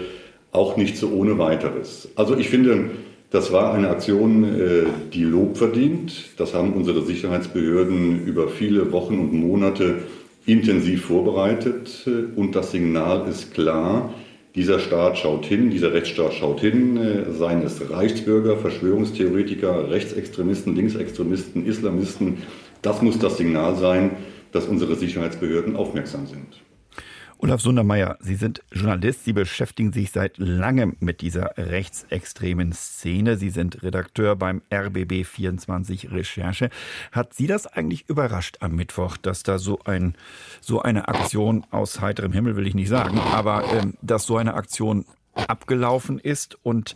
auch 0.53 0.77
nicht 0.77 0.97
so 0.97 1.11
ohne 1.11 1.39
weiteres. 1.39 2.09
Also 2.17 2.37
ich 2.37 2.49
finde, 2.49 2.91
das 3.31 3.53
war 3.53 3.75
eine 3.75 3.91
Aktion, 3.91 4.45
äh, 4.45 4.85
die 5.13 5.25
Lob 5.25 5.59
verdient. 5.59 6.31
Das 6.39 6.55
haben 6.55 6.73
unsere 6.73 7.03
Sicherheitsbehörden 7.03 8.25
über 8.25 8.49
viele 8.49 8.91
Wochen 8.93 9.19
und 9.19 9.33
Monate 9.33 9.97
intensiv 10.47 11.07
vorbereitet. 11.07 12.09
Und 12.37 12.55
das 12.55 12.71
Signal 12.71 13.29
ist 13.29 13.53
klar, 13.53 14.15
Dieser 14.57 14.79
Staat 14.79 15.19
schaut 15.19 15.45
hin, 15.45 15.69
dieser 15.69 15.93
Rechtsstaat 15.93 16.33
schaut 16.33 16.61
hin, 16.61 16.97
äh, 16.97 17.31
seien 17.31 17.61
es 17.61 17.91
Reichsbürger, 17.91 18.57
Verschwörungstheoretiker, 18.57 19.91
Rechtsextremisten, 19.91 20.75
Linksextremisten, 20.75 21.67
Islamisten. 21.67 22.39
Das 22.87 23.03
muss 23.03 23.19
das 23.19 23.37
Signal 23.37 23.75
sein, 23.75 24.13
dass 24.53 24.67
unsere 24.67 24.95
Sicherheitsbehörden 24.95 25.75
aufmerksam 25.75 26.29
sind. 26.29 26.63
Olaf 27.39 27.61
Sundermeier, 27.61 28.17
Sie 28.21 28.37
sind 28.37 28.63
Journalist, 28.71 29.25
Sie 29.25 29.33
beschäftigen 29.33 29.93
sich 29.93 30.13
seit 30.13 30.39
langem 30.39 30.95
mit 31.01 31.21
dieser 31.21 31.55
rechtsextremen 31.57 32.73
Szene. 32.73 33.39
Sie 33.39 33.51
sind 33.51 33.83
Redakteur 33.83 34.37
beim 34.37 34.63
RBB 34.73 35.25
24 35.27 36.13
Recherche. 36.13 36.71
Hat 37.11 37.35
Sie 37.35 37.49
das 37.49 37.67
eigentlich 37.67 38.09
überrascht 38.09 38.59
am 38.61 38.77
Mittwoch, 38.77 39.17
dass 39.17 39.43
da 39.43 39.59
so 39.59 39.81
ein 39.85 40.15
so 40.61 40.81
eine 40.81 41.09
Aktion 41.09 41.67
aus 41.73 42.01
heiterem 42.01 42.31
Himmel 42.31 42.55
will 42.55 42.69
ich 42.69 42.77
nicht 42.77 42.89
sagen, 42.89 43.19
aber 43.19 43.65
ähm, 43.73 43.95
dass 44.01 44.27
so 44.27 44.37
eine 44.37 44.55
Aktion 44.55 45.07
abgelaufen 45.37 46.19
ist 46.19 46.59
und 46.63 46.95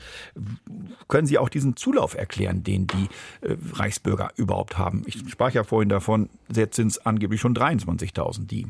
können 1.08 1.26
Sie 1.26 1.38
auch 1.38 1.48
diesen 1.48 1.76
Zulauf 1.76 2.14
erklären, 2.14 2.62
den 2.62 2.86
die 2.86 3.08
äh, 3.42 3.56
Reichsbürger 3.74 4.30
überhaupt 4.36 4.78
haben? 4.78 5.02
Ich 5.06 5.18
sprach 5.30 5.52
ja 5.52 5.64
vorhin 5.64 5.88
davon, 5.88 6.30
jetzt 6.52 6.76
sind 6.76 6.88
es 6.88 7.04
angeblich 7.04 7.40
schon 7.40 7.54
23.000, 7.54 8.46
die 8.46 8.66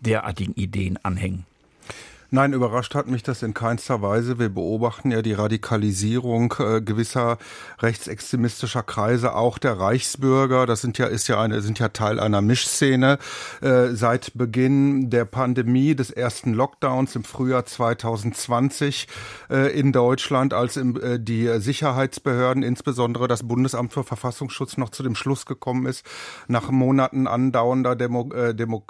derartigen 0.00 0.54
Ideen 0.54 0.98
anhängen. 1.02 1.46
Nein, 2.32 2.52
überrascht 2.52 2.94
hat 2.94 3.08
mich 3.08 3.24
das 3.24 3.42
in 3.42 3.54
keinster 3.54 4.02
Weise. 4.02 4.38
Wir 4.38 4.50
beobachten 4.50 5.10
ja 5.10 5.20
die 5.20 5.32
Radikalisierung 5.32 6.54
äh, 6.60 6.80
gewisser 6.80 7.38
rechtsextremistischer 7.80 8.84
Kreise, 8.84 9.34
auch 9.34 9.58
der 9.58 9.80
Reichsbürger. 9.80 10.64
Das 10.64 10.80
sind 10.80 10.96
ja 10.96 11.06
ist 11.06 11.26
ja 11.26 11.40
eine 11.40 11.60
sind 11.60 11.80
ja 11.80 11.88
Teil 11.88 12.20
einer 12.20 12.40
Mischszene 12.40 13.18
äh, 13.62 13.88
seit 13.88 14.30
Beginn 14.34 15.10
der 15.10 15.24
Pandemie 15.24 15.96
des 15.96 16.12
ersten 16.12 16.54
Lockdowns 16.54 17.16
im 17.16 17.24
Frühjahr 17.24 17.66
2020 17.66 19.08
äh, 19.50 19.76
in 19.76 19.90
Deutschland, 19.90 20.54
als 20.54 20.78
die 20.80 21.50
Sicherheitsbehörden, 21.60 22.62
insbesondere 22.62 23.26
das 23.26 23.42
Bundesamt 23.42 23.92
für 23.92 24.04
Verfassungsschutz, 24.04 24.76
noch 24.76 24.90
zu 24.90 25.02
dem 25.02 25.16
Schluss 25.16 25.46
gekommen 25.46 25.86
ist, 25.86 26.06
nach 26.46 26.70
Monaten 26.70 27.26
andauernder 27.26 27.96
Demo, 27.96 28.30
Demo, 28.52 28.84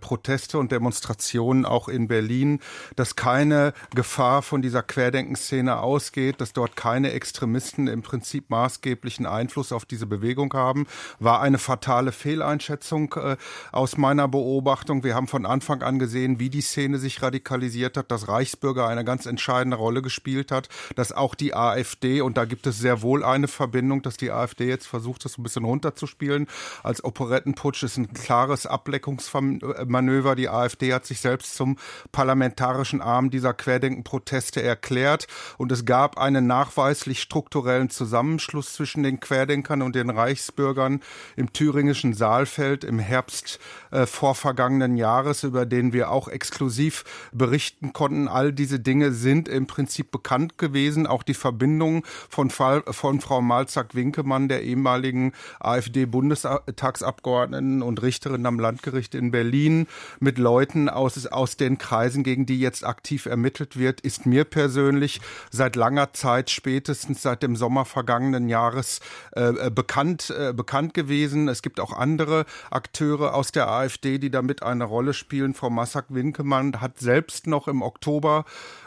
Proteste 0.00 0.58
und 0.58 0.70
Demonstrationen 0.70 1.64
auch 1.64 1.88
in 1.88 2.08
Berlin 2.08 2.60
dass 2.96 3.16
keine 3.16 3.72
Gefahr 3.94 4.42
von 4.42 4.62
dieser 4.62 4.82
Querdenkenszene 4.82 5.78
ausgeht, 5.78 6.40
dass 6.40 6.52
dort 6.52 6.76
keine 6.76 7.12
Extremisten 7.12 7.86
im 7.86 8.02
Prinzip 8.02 8.50
maßgeblichen 8.50 9.26
Einfluss 9.26 9.72
auf 9.72 9.84
diese 9.84 10.06
Bewegung 10.06 10.52
haben, 10.54 10.86
war 11.18 11.40
eine 11.40 11.58
fatale 11.58 12.12
Fehleinschätzung 12.12 13.14
äh, 13.14 13.36
aus 13.72 13.96
meiner 13.96 14.28
Beobachtung. 14.28 15.04
Wir 15.04 15.14
haben 15.14 15.28
von 15.28 15.46
Anfang 15.46 15.82
an 15.82 15.98
gesehen, 15.98 16.38
wie 16.40 16.50
die 16.50 16.60
Szene 16.60 16.98
sich 16.98 17.22
radikalisiert 17.22 17.96
hat, 17.96 18.10
dass 18.10 18.28
Reichsbürger 18.28 18.86
eine 18.88 19.04
ganz 19.04 19.26
entscheidende 19.26 19.76
Rolle 19.76 20.02
gespielt 20.02 20.50
hat, 20.50 20.68
dass 20.96 21.12
auch 21.12 21.34
die 21.34 21.54
AfD, 21.54 22.20
und 22.20 22.36
da 22.36 22.44
gibt 22.44 22.66
es 22.66 22.78
sehr 22.78 23.02
wohl 23.02 23.24
eine 23.24 23.48
Verbindung, 23.48 24.02
dass 24.02 24.16
die 24.16 24.30
AfD 24.30 24.68
jetzt 24.68 24.86
versucht, 24.86 25.24
das 25.24 25.38
ein 25.38 25.42
bisschen 25.42 25.64
runterzuspielen, 25.64 26.46
als 26.82 27.04
Operettenputsch 27.04 27.82
ist 27.82 27.96
ein 27.96 28.12
klares 28.12 28.66
Ableckungsmanöver. 28.66 30.36
Die 30.36 30.48
AfD 30.48 30.92
hat 30.92 31.06
sich 31.06 31.20
selbst 31.20 31.54
zum 31.54 31.76
Parlamentar 32.12 32.63
parlamentarischen 32.64 33.02
Arm 33.02 33.30
dieser 33.30 33.52
Querdenken-Proteste 33.52 34.62
erklärt 34.62 35.26
und 35.58 35.70
es 35.70 35.84
gab 35.84 36.16
einen 36.16 36.46
nachweislich 36.46 37.20
strukturellen 37.20 37.90
Zusammenschluss 37.90 38.72
zwischen 38.72 39.02
den 39.02 39.20
Querdenkern 39.20 39.82
und 39.82 39.94
den 39.94 40.08
Reichsbürgern 40.08 41.02
im 41.36 41.52
thüringischen 41.52 42.14
Saalfeld 42.14 42.84
im 42.84 42.98
Herbst 42.98 43.58
äh, 43.90 44.06
vorvergangenen 44.06 44.96
Jahres, 44.96 45.42
über 45.42 45.66
den 45.66 45.92
wir 45.92 46.10
auch 46.10 46.28
exklusiv 46.28 47.04
berichten 47.32 47.92
konnten. 47.92 48.28
All 48.28 48.50
diese 48.50 48.80
Dinge 48.80 49.12
sind 49.12 49.46
im 49.46 49.66
Prinzip 49.66 50.10
bekannt 50.10 50.56
gewesen, 50.56 51.06
auch 51.06 51.22
die 51.22 51.34
Verbindung 51.34 52.02
von, 52.30 52.48
Fall, 52.48 52.82
von 52.86 53.20
Frau 53.20 53.42
Malzack-Winkemann, 53.42 54.48
der 54.48 54.62
ehemaligen 54.62 55.32
AfD-Bundestagsabgeordneten 55.60 57.82
und 57.82 58.00
Richterin 58.00 58.46
am 58.46 58.58
Landgericht 58.58 59.14
in 59.14 59.32
Berlin, 59.32 59.86
mit 60.18 60.38
Leuten 60.38 60.88
aus, 60.88 61.26
aus 61.26 61.58
den 61.58 61.76
Kreisen, 61.76 62.24
gegen 62.24 62.46
die 62.46 62.53
die 62.54 62.60
jetzt 62.60 62.86
aktiv 62.86 63.26
ermittelt 63.26 63.76
wird, 63.76 64.00
ist 64.00 64.26
mir 64.26 64.44
persönlich 64.44 65.20
seit 65.50 65.74
langer 65.74 66.12
Zeit, 66.12 66.50
spätestens 66.50 67.20
seit 67.20 67.42
dem 67.42 67.56
Sommer 67.56 67.84
vergangenen 67.84 68.48
Jahres, 68.48 69.00
äh, 69.34 69.66
äh, 69.66 69.70
bekannt, 69.70 70.30
äh, 70.30 70.52
bekannt 70.52 70.94
gewesen. 70.94 71.48
Es 71.48 71.62
gibt 71.62 71.80
auch 71.80 71.92
andere 71.92 72.46
Akteure 72.70 73.34
aus 73.34 73.50
der 73.50 73.68
AfD, 73.68 74.18
die 74.18 74.30
damit 74.30 74.62
eine 74.62 74.84
Rolle 74.84 75.14
spielen. 75.14 75.54
Frau 75.54 75.68
Massak-Winkemann 75.68 76.80
hat 76.80 77.00
selbst 77.00 77.48
noch 77.48 77.66
im 77.66 77.82
Oktober 77.82 78.44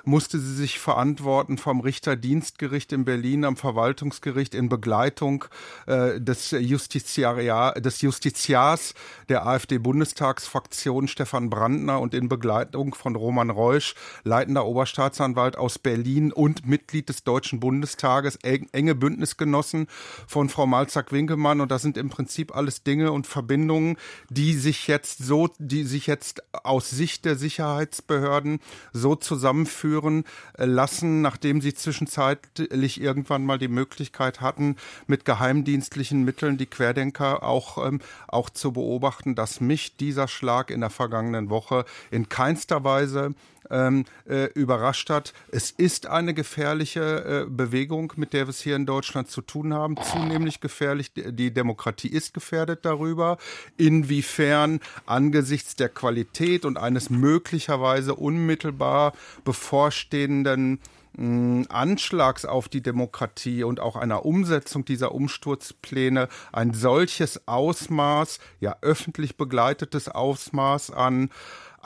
musste 0.08 0.40
sie 0.40 0.56
sich 0.56 0.80
verantworten 0.80 1.58
vom 1.58 1.82
Richterdienstgericht 1.82 2.94
in 2.94 3.04
Berlin 3.04 3.44
am 3.44 3.58
Verwaltungsgericht 3.58 4.56
in 4.56 4.70
Begleitung 4.70 5.46
äh, 5.86 6.22
des, 6.22 6.52
Justiziaria, 6.52 7.74
des 7.74 8.02
Justiziars 8.02 8.94
der 9.28 9.46
AfD-Bundestagsfraktion 9.46 11.10
Stefan 11.10 11.50
Brandner 11.50 12.00
und 12.00 12.14
in 12.14 12.30
Begleitung 12.30 12.96
von 12.96 13.16
Roman 13.16 13.50
Reusch, 13.50 13.96
leitender 14.24 14.66
Oberstaatsanwalt 14.66 15.58
aus 15.58 15.78
Berlin 15.78 16.32
und 16.32 16.66
Mitglied 16.66 17.10
des 17.10 17.26
Deutschen 17.26 17.60
Bundestages, 17.60 18.38
enge 18.38 18.96
Bündnisgenossen 18.96 19.88
von 20.26 20.48
Frau 20.48 20.66
Malzack-Winkemann. 20.66 21.60
Und 21.60 21.70
das 21.70 21.82
sind 21.82 21.98
im 21.98 22.10
Prinzip 22.10 22.56
alles 22.56 22.84
Dinge 22.84 23.12
und 23.12 23.28
Verbindungen, 23.28 23.98
die 24.30 24.54
sich 24.54 24.88
jetzt 24.88 25.20
so, 25.20 25.50
die 25.60 25.84
sich 25.84 26.08
jetzt 26.08 26.44
aus 26.64 26.90
Sicht 26.90 27.26
der 27.26 27.36
Sicherheitsbehörden 27.36 28.60
so 28.94 29.16
zusammenführen, 29.16 29.97
führen 29.98 30.25
äh, 30.58 30.66
lassen, 30.66 31.22
nachdem 31.22 31.62
sie 31.62 31.74
zwischenzeitlich 31.74 33.01
irgendwann 33.01 33.46
mal 33.46 33.58
die 33.58 33.68
Möglichkeit 33.68 34.42
hatten, 34.42 34.75
mit 35.08 35.25
geheimdienstlichen 35.25 36.24
Mitteln 36.24 36.58
die 36.58 36.68
Querdenker 36.68 37.44
auch, 37.44 37.86
ähm, 37.86 38.00
auch 38.27 38.50
zu 38.50 38.74
beobachten, 38.74 39.36
dass 39.36 39.60
mich 39.60 39.98
dieser 39.98 40.27
Schlag 40.27 40.70
in 40.70 40.82
der 40.82 40.89
vergangenen 40.89 41.50
Woche 41.50 41.86
in 42.12 42.30
keinster 42.30 42.84
Weise 42.84 43.34
ähm, 43.70 44.06
äh, 44.28 44.46
überrascht 44.54 45.10
hat. 45.10 45.34
Es 45.52 45.72
ist 45.72 46.08
eine 46.08 46.34
gefährliche 46.34 47.46
äh, 47.46 47.50
Bewegung, 47.50 48.14
mit 48.16 48.34
der 48.34 48.48
wir 48.48 48.50
es 48.50 48.62
hier 48.62 48.76
in 48.76 48.86
Deutschland 48.86 49.30
zu 49.30 49.42
tun 49.42 49.74
haben. 49.74 49.96
Zunehmend 50.02 50.48
gefährlich. 50.62 51.12
Die 51.14 51.54
Demokratie 51.54 52.08
ist 52.08 52.34
gefährdet 52.34 52.86
darüber. 52.86 53.38
Inwiefern 53.78 54.80
angesichts 55.06 55.76
der 55.76 55.90
Qualität 55.90 56.66
und 56.66 56.78
eines 56.78 57.10
möglicherweise 57.10 58.16
unmittelbar 58.16 59.14
bevorstehenden 59.44 60.80
Anschlags 61.18 62.46
auf 62.46 62.70
die 62.70 62.82
Demokratie 62.82 63.64
und 63.64 63.80
auch 63.80 63.96
einer 63.96 64.24
Umsetzung 64.24 64.86
dieser 64.86 65.16
Umsturzpläne 65.16 66.28
ein 66.52 66.76
solches 66.76 67.48
Ausmaß, 67.48 68.38
ja 68.60 68.76
öffentlich 68.82 69.36
begleitetes 69.36 70.10
Ausmaß 70.10 70.92
an 70.92 71.32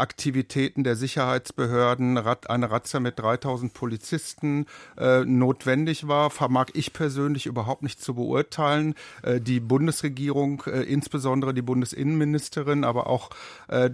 Aktivitäten 0.01 0.83
der 0.83 0.95
Sicherheitsbehörden, 0.95 2.17
eine 2.17 2.71
Razzia 2.71 2.99
mit 2.99 3.19
3000 3.19 3.71
Polizisten 3.71 4.65
äh, 4.97 5.23
notwendig 5.23 6.07
war, 6.07 6.31
vermag 6.31 6.69
ich 6.73 6.91
persönlich 6.91 7.45
überhaupt 7.45 7.83
nicht 7.83 8.01
zu 8.01 8.15
beurteilen. 8.15 8.95
Äh, 9.21 9.39
die 9.39 9.59
Bundesregierung, 9.59 10.63
äh, 10.65 10.81
insbesondere 10.81 11.53
die 11.53 11.61
Bundesinnenministerin, 11.61 12.83
aber 12.83 13.07
auch 13.07 13.29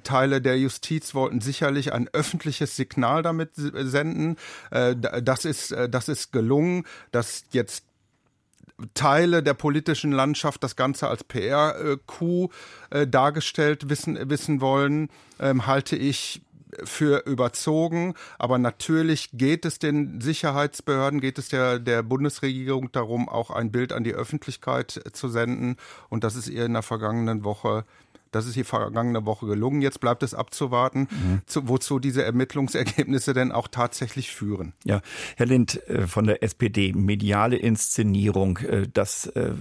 Teile 0.04 0.42
der 0.42 0.58
Justiz 0.58 1.14
wollten 1.14 1.42
sicherlich 1.42 1.94
ein 1.94 2.10
öffentliches 2.12 2.76
Signal 2.76 3.22
damit 3.22 3.52
senden. 3.56 4.38
Das 4.70 5.46
ist, 5.46 5.76
das 5.90 6.08
ist 6.08 6.32
gelungen, 6.32 6.84
dass 7.12 7.44
jetzt 7.52 7.87
Teile 8.94 9.42
der 9.42 9.54
politischen 9.54 10.12
Landschaft 10.12 10.64
das 10.64 10.76
Ganze 10.76 11.08
als 11.08 11.24
PR-Coup 11.24 12.54
äh, 12.90 13.08
dargestellt 13.08 13.90
wissen, 13.90 14.30
wissen 14.30 14.62
wollen, 14.62 15.10
ähm, 15.40 15.66
halte 15.66 15.96
ich 15.96 16.42
für 16.84 17.26
überzogen. 17.26 18.14
Aber 18.38 18.58
natürlich 18.58 19.30
geht 19.34 19.66
es 19.66 19.80
den 19.80 20.22
Sicherheitsbehörden, 20.22 21.22
geht 21.22 21.38
es 21.38 21.50
der, 21.50 21.80
der 21.80 22.04
Bundesregierung 22.04 22.92
darum, 22.92 23.30
auch 23.30 23.52
ein 23.52 23.72
Bild 23.72 23.94
an 23.94 24.04
die 24.04 24.14
Öffentlichkeit 24.14 25.02
zu 25.14 25.30
senden. 25.30 25.78
Und 26.10 26.24
das 26.24 26.36
ist 26.36 26.48
ihr 26.48 26.66
in 26.66 26.74
der 26.74 26.84
vergangenen 26.84 27.44
Woche 27.44 27.86
das 28.38 28.46
ist 28.46 28.56
die 28.56 28.64
vergangene 28.64 29.26
Woche 29.26 29.48
gelungen. 29.48 29.82
Jetzt 29.82 30.00
bleibt 30.00 30.22
es 30.22 30.34
abzuwarten, 30.34 31.08
mhm. 31.10 31.42
zu, 31.48 31.68
wozu 31.68 31.98
diese 31.98 32.24
Ermittlungsergebnisse 32.24 33.34
denn 33.34 33.52
auch 33.52 33.68
tatsächlich 33.68 34.32
führen. 34.32 34.74
Ja, 34.86 35.02
Herr 35.36 35.48
Lind 35.48 35.82
äh, 35.90 36.06
von 36.06 36.26
der 36.26 36.44
SPD, 36.44 36.94
mediale 36.94 37.58
Inszenierung, 37.58 38.58
äh, 38.60 38.88
das 38.94 39.26
äh, 39.28 39.54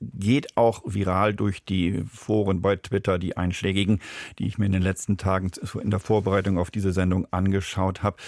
geht 0.00 0.56
auch 0.56 0.82
viral 0.84 1.34
durch 1.34 1.64
die 1.64 2.04
Foren 2.12 2.60
bei 2.60 2.76
Twitter, 2.76 3.18
die 3.18 3.36
einschlägigen, 3.36 4.00
die 4.38 4.46
ich 4.46 4.58
mir 4.58 4.66
in 4.66 4.72
den 4.72 4.82
letzten 4.82 5.16
Tagen 5.16 5.50
in 5.80 5.90
der 5.90 6.00
Vorbereitung 6.00 6.58
auf 6.58 6.70
diese 6.70 6.92
Sendung 6.92 7.26
angeschaut 7.30 8.02
habe. 8.02 8.18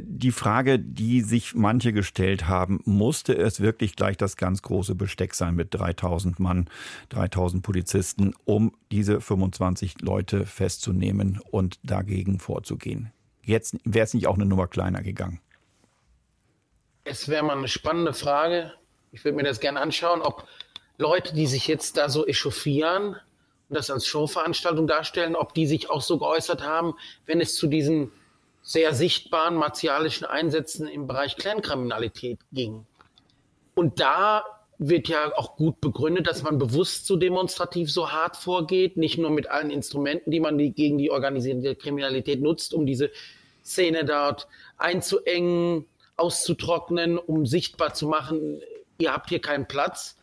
Die 0.00 0.32
Frage, 0.32 0.78
die 0.78 1.20
sich 1.20 1.54
manche 1.54 1.92
gestellt 1.92 2.48
haben, 2.48 2.80
musste 2.84 3.36
es 3.36 3.60
wirklich 3.60 3.94
gleich 3.96 4.16
das 4.16 4.36
ganz 4.36 4.62
große 4.62 4.94
Besteck 4.94 5.34
sein 5.34 5.54
mit 5.54 5.74
3000 5.74 6.40
Mann, 6.40 6.68
3000 7.10 7.62
Polizisten, 7.62 8.34
um 8.44 8.72
diese 8.90 9.20
25 9.20 9.43
Leute 10.00 10.46
festzunehmen 10.46 11.40
und 11.50 11.78
dagegen 11.82 12.38
vorzugehen. 12.38 13.12
jetzt 13.42 13.76
wäre 13.84 14.04
es 14.04 14.14
nicht 14.14 14.26
auch 14.26 14.36
eine 14.36 14.46
Nummer 14.46 14.66
kleiner 14.66 15.02
gegangen? 15.02 15.40
Es 17.04 17.28
wäre 17.28 17.42
mal 17.42 17.58
eine 17.58 17.68
spannende 17.68 18.14
Frage. 18.14 18.72
Ich 19.12 19.24
würde 19.24 19.36
mir 19.36 19.42
das 19.42 19.60
gerne 19.60 19.80
anschauen, 19.80 20.22
ob 20.22 20.46
Leute, 20.96 21.34
die 21.34 21.46
sich 21.46 21.66
jetzt 21.66 21.96
da 21.96 22.08
so 22.08 22.26
echauffieren 22.26 23.16
und 23.68 23.76
das 23.76 23.90
als 23.90 24.06
Showveranstaltung 24.06 24.86
darstellen, 24.86 25.36
ob 25.36 25.54
die 25.54 25.66
sich 25.66 25.90
auch 25.90 26.02
so 26.02 26.18
geäußert 26.18 26.62
haben, 26.62 26.94
wenn 27.26 27.40
es 27.40 27.54
zu 27.56 27.66
diesen 27.66 28.10
sehr 28.62 28.94
sichtbaren 28.94 29.56
martialischen 29.56 30.24
Einsätzen 30.24 30.88
im 30.88 31.06
Bereich 31.06 31.36
Clankriminalität 31.36 32.38
ging. 32.52 32.86
Und 33.74 34.00
da 34.00 34.44
wird 34.88 35.08
ja 35.08 35.36
auch 35.36 35.56
gut 35.56 35.80
begründet, 35.80 36.26
dass 36.26 36.42
man 36.42 36.58
bewusst 36.58 37.06
so 37.06 37.16
demonstrativ 37.16 37.90
so 37.90 38.12
hart 38.12 38.36
vorgeht, 38.36 38.96
nicht 38.96 39.18
nur 39.18 39.30
mit 39.30 39.50
allen 39.50 39.70
Instrumenten, 39.70 40.30
die 40.30 40.40
man 40.40 40.58
die, 40.58 40.72
gegen 40.72 40.98
die 40.98 41.10
organisierte 41.10 41.74
Kriminalität 41.74 42.40
nutzt, 42.40 42.74
um 42.74 42.86
diese 42.86 43.10
Szene 43.64 44.04
dort 44.04 44.46
einzuengen, 44.76 45.86
auszutrocknen, 46.16 47.18
um 47.18 47.46
sichtbar 47.46 47.94
zu 47.94 48.06
machen, 48.06 48.60
ihr 48.98 49.12
habt 49.12 49.30
hier 49.30 49.40
keinen 49.40 49.66
Platz. 49.66 50.16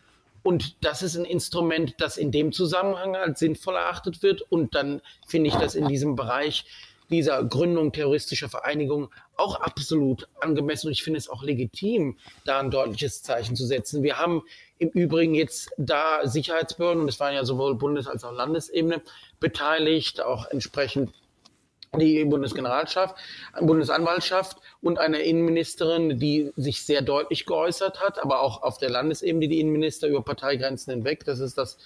Und 0.44 0.84
das 0.84 1.04
ist 1.04 1.16
ein 1.16 1.26
Instrument, 1.26 1.96
das 2.00 2.18
in 2.18 2.32
dem 2.32 2.52
Zusammenhang 2.52 3.16
als 3.16 3.40
sinnvoll 3.40 3.76
erachtet 3.76 4.24
wird. 4.24 4.42
Und 4.42 4.74
dann 4.74 5.02
finde 5.28 5.50
ich 5.50 5.56
das 5.56 5.76
in 5.76 5.88
diesem 5.88 6.16
Bereich 6.16 6.66
dieser 7.12 7.44
Gründung 7.44 7.92
terroristischer 7.92 8.50
Vereinigungen 8.50 9.10
auch 9.36 9.56
absolut 9.60 10.28
angemessen 10.40 10.88
und 10.88 10.94
ich 10.94 11.04
finde 11.04 11.20
es 11.20 11.30
auch 11.30 11.44
legitim, 11.44 12.18
da 12.46 12.60
ein 12.60 12.72
deutliches 12.72 13.22
Zeichen 13.22 13.56
zu 13.56 13.66
setzen. 13.66 14.02
Wir 14.02 14.18
haben 14.18 14.44
im 14.80 14.90
Übrigen 14.90 15.36
jetzt 15.36 15.70
da 15.78 16.28
Sicherheitsbehörden, 16.28 17.04
und 17.04 17.10
es 17.10 17.20
waren 17.20 17.36
ja 17.36 17.46
sowohl 17.46 17.76
Bundes- 17.76 18.08
als 18.08 18.24
auch 18.24 18.34
Landesebene 18.34 19.02
beteiligt, 19.40 20.22
auch 20.22 20.48
entsprechend 20.48 21.12
die 22.00 22.24
Bundesgeneralschaft, 22.24 23.16
Bundesanwaltschaft 23.60 24.58
und 24.82 24.98
eine 24.98 25.20
Innenministerin, 25.24 26.18
die 26.20 26.52
sich 26.56 26.86
sehr 26.86 27.02
deutlich 27.02 27.46
geäußert 27.46 28.00
hat, 28.00 28.18
aber 28.20 28.40
auch 28.40 28.64
auf 28.64 28.78
der 28.78 28.90
Landesebene 28.90 29.50
die 29.50 29.60
Innenminister 29.60 30.08
über 30.08 30.24
Parteigrenzen 30.24 30.94
hinweg. 30.94 31.26
Das 31.26 31.40
ist 31.40 31.58
das 31.58 31.78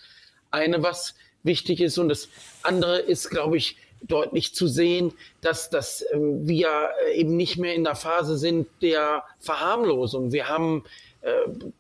eine, 0.52 0.84
was 0.84 1.16
wichtig 1.42 1.82
ist. 1.82 1.98
Und 1.98 2.10
das 2.10 2.30
andere 2.62 3.00
ist, 3.00 3.30
glaube 3.30 3.58
ich, 3.58 3.78
deutlich 4.02 4.54
zu 4.54 4.68
sehen, 4.68 5.14
dass, 5.42 5.70
dass 5.70 6.06
ähm, 6.14 6.48
wir 6.48 6.90
eben 7.14 7.36
nicht 7.36 7.58
mehr 7.58 7.74
in 7.74 7.84
der 7.84 7.96
Phase 7.96 8.38
sind 8.38 8.68
der 8.82 9.24
Verharmlosung. 9.40 10.32
Wir 10.32 10.48
haben 10.48 10.84
äh, 11.22 11.32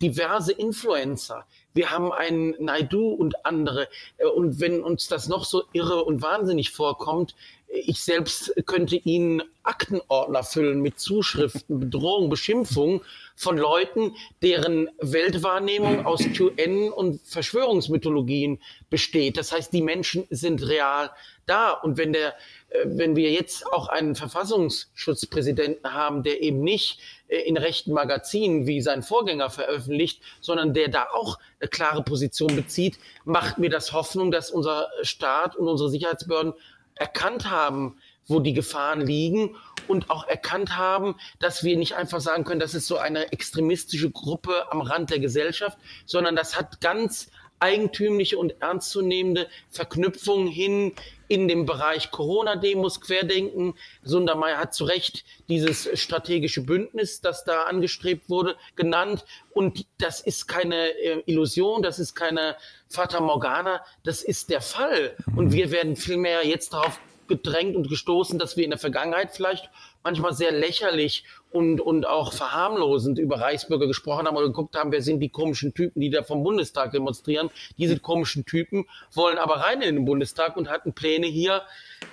diverse 0.01 0.51
Influencer. 0.51 1.45
Wir 1.73 1.91
haben 1.91 2.11
einen 2.11 2.55
Naidu 2.63 3.09
und 3.09 3.45
andere. 3.45 3.87
Äh, 4.17 4.25
und 4.25 4.59
wenn 4.59 4.81
uns 4.81 5.07
das 5.07 5.27
noch 5.27 5.45
so 5.45 5.63
irre 5.73 6.03
und 6.03 6.21
wahnsinnig 6.21 6.71
vorkommt, 6.71 7.35
ich 7.67 8.01
selbst 8.01 8.53
könnte 8.65 8.95
Ihnen 8.95 9.43
Aktenordner 9.63 10.43
füllen 10.43 10.81
mit 10.81 10.99
Zuschriften, 10.99 11.79
Bedrohungen, 11.91 12.29
Beschimpfungen 12.29 13.01
von 13.35 13.57
Leuten, 13.57 14.15
deren 14.41 14.89
Weltwahrnehmung 14.99 16.05
aus 16.05 16.23
QN 16.35 16.91
und 16.91 17.21
Verschwörungsmythologien 17.21 18.61
besteht. 18.89 19.37
Das 19.37 19.51
heißt, 19.51 19.73
die 19.73 19.81
Menschen 19.81 20.25
sind 20.29 20.65
real 20.67 21.11
da. 21.45 21.71
Und 21.71 21.97
wenn 21.97 22.13
der, 22.13 22.29
äh, 22.69 22.85
wenn 22.85 23.15
wir 23.15 23.31
jetzt 23.31 23.67
auch 23.67 23.89
einen 23.89 24.15
Verfassungsschutzpräsidenten 24.15 25.93
haben, 25.93 26.23
der 26.23 26.41
eben 26.41 26.61
nicht 26.61 26.99
äh, 27.27 27.39
in 27.39 27.57
rechten 27.57 27.91
Magazinen 27.91 28.67
wie 28.67 28.81
sein 28.81 29.03
Vorgänger 29.03 29.49
veröffentlicht, 29.49 30.21
sondern 30.39 30.73
der 30.73 30.87
da 30.87 31.07
auch 31.13 31.37
eine 31.59 31.69
klare 31.69 32.03
Position 32.03 32.55
bezieht, 32.55 32.97
macht 33.25 33.57
mir 33.57 33.69
das 33.69 33.91
Hoffnung, 33.91 34.31
dass 34.31 34.49
unser 34.49 34.89
Staat 35.01 35.55
und 35.55 35.67
unsere 35.67 35.89
Sicherheitsbehörden 35.89 36.53
erkannt 36.95 37.51
haben, 37.51 37.97
wo 38.27 38.39
die 38.39 38.53
Gefahren 38.53 39.01
liegen 39.01 39.55
und 39.87 40.09
auch 40.09 40.27
erkannt 40.27 40.77
haben, 40.77 41.15
dass 41.39 41.63
wir 41.63 41.77
nicht 41.77 41.95
einfach 41.95 42.21
sagen 42.21 42.43
können, 42.43 42.59
das 42.59 42.73
ist 42.73 42.87
so 42.87 42.97
eine 42.97 43.31
extremistische 43.31 44.09
Gruppe 44.09 44.71
am 44.71 44.81
Rand 44.81 45.11
der 45.11 45.19
Gesellschaft, 45.19 45.77
sondern 46.05 46.35
das 46.35 46.57
hat 46.57 46.81
ganz 46.81 47.29
eigentümliche 47.59 48.37
und 48.37 48.61
ernstzunehmende 48.61 49.47
Verknüpfungen 49.69 50.47
hin 50.47 50.93
in 51.27 51.47
dem 51.47 51.65
Bereich 51.65 52.11
Corona-Demos, 52.11 53.01
Querdenken. 53.01 53.75
Sundermeier 54.03 54.57
hat 54.57 54.75
zu 54.75 54.83
Recht 54.85 55.25
dieses 55.49 55.89
strategische 55.99 56.61
Bündnis, 56.61 57.21
das 57.21 57.43
da 57.45 57.63
angestrebt 57.63 58.29
wurde, 58.29 58.55
genannt. 58.75 59.25
Und 59.51 59.85
das 59.97 60.19
ist 60.19 60.47
keine 60.47 60.89
äh, 60.89 61.23
Illusion, 61.25 61.81
das 61.81 61.97
ist 61.97 62.13
keine 62.13 62.55
Fata 62.89 63.19
Morgana, 63.21 63.83
das 64.03 64.21
ist 64.21 64.49
der 64.49 64.61
Fall. 64.61 65.15
Und 65.35 65.51
wir 65.51 65.71
werden 65.71 65.95
vielmehr 65.95 66.45
jetzt 66.45 66.73
darauf 66.73 66.99
gedrängt 67.27 67.75
und 67.75 67.89
gestoßen, 67.89 68.39
dass 68.39 68.57
wir 68.57 68.63
in 68.63 68.69
der 68.69 68.79
Vergangenheit 68.79 69.31
vielleicht 69.31 69.69
manchmal 70.03 70.33
sehr 70.33 70.51
lächerlich 70.51 71.23
und, 71.51 71.81
und 71.81 72.05
auch 72.05 72.33
verharmlosend 72.33 73.17
über 73.17 73.39
Reichsbürger 73.39 73.87
gesprochen 73.87 74.27
haben 74.27 74.37
oder 74.37 74.47
geguckt 74.47 74.75
haben, 74.75 74.91
wer 74.91 75.01
sind 75.01 75.19
die 75.19 75.29
komischen 75.29 75.73
Typen, 75.73 75.99
die 75.99 76.09
da 76.09 76.23
vom 76.23 76.43
Bundestag 76.43 76.91
demonstrieren. 76.91 77.49
Diese 77.77 77.99
komischen 77.99 78.45
Typen 78.45 78.85
wollen 79.13 79.37
aber 79.37 79.55
rein 79.57 79.81
in 79.81 79.95
den 79.95 80.05
Bundestag 80.05 80.57
und 80.57 80.69
hatten 80.69 80.93
Pläne 80.93 81.27
hier, 81.27 81.63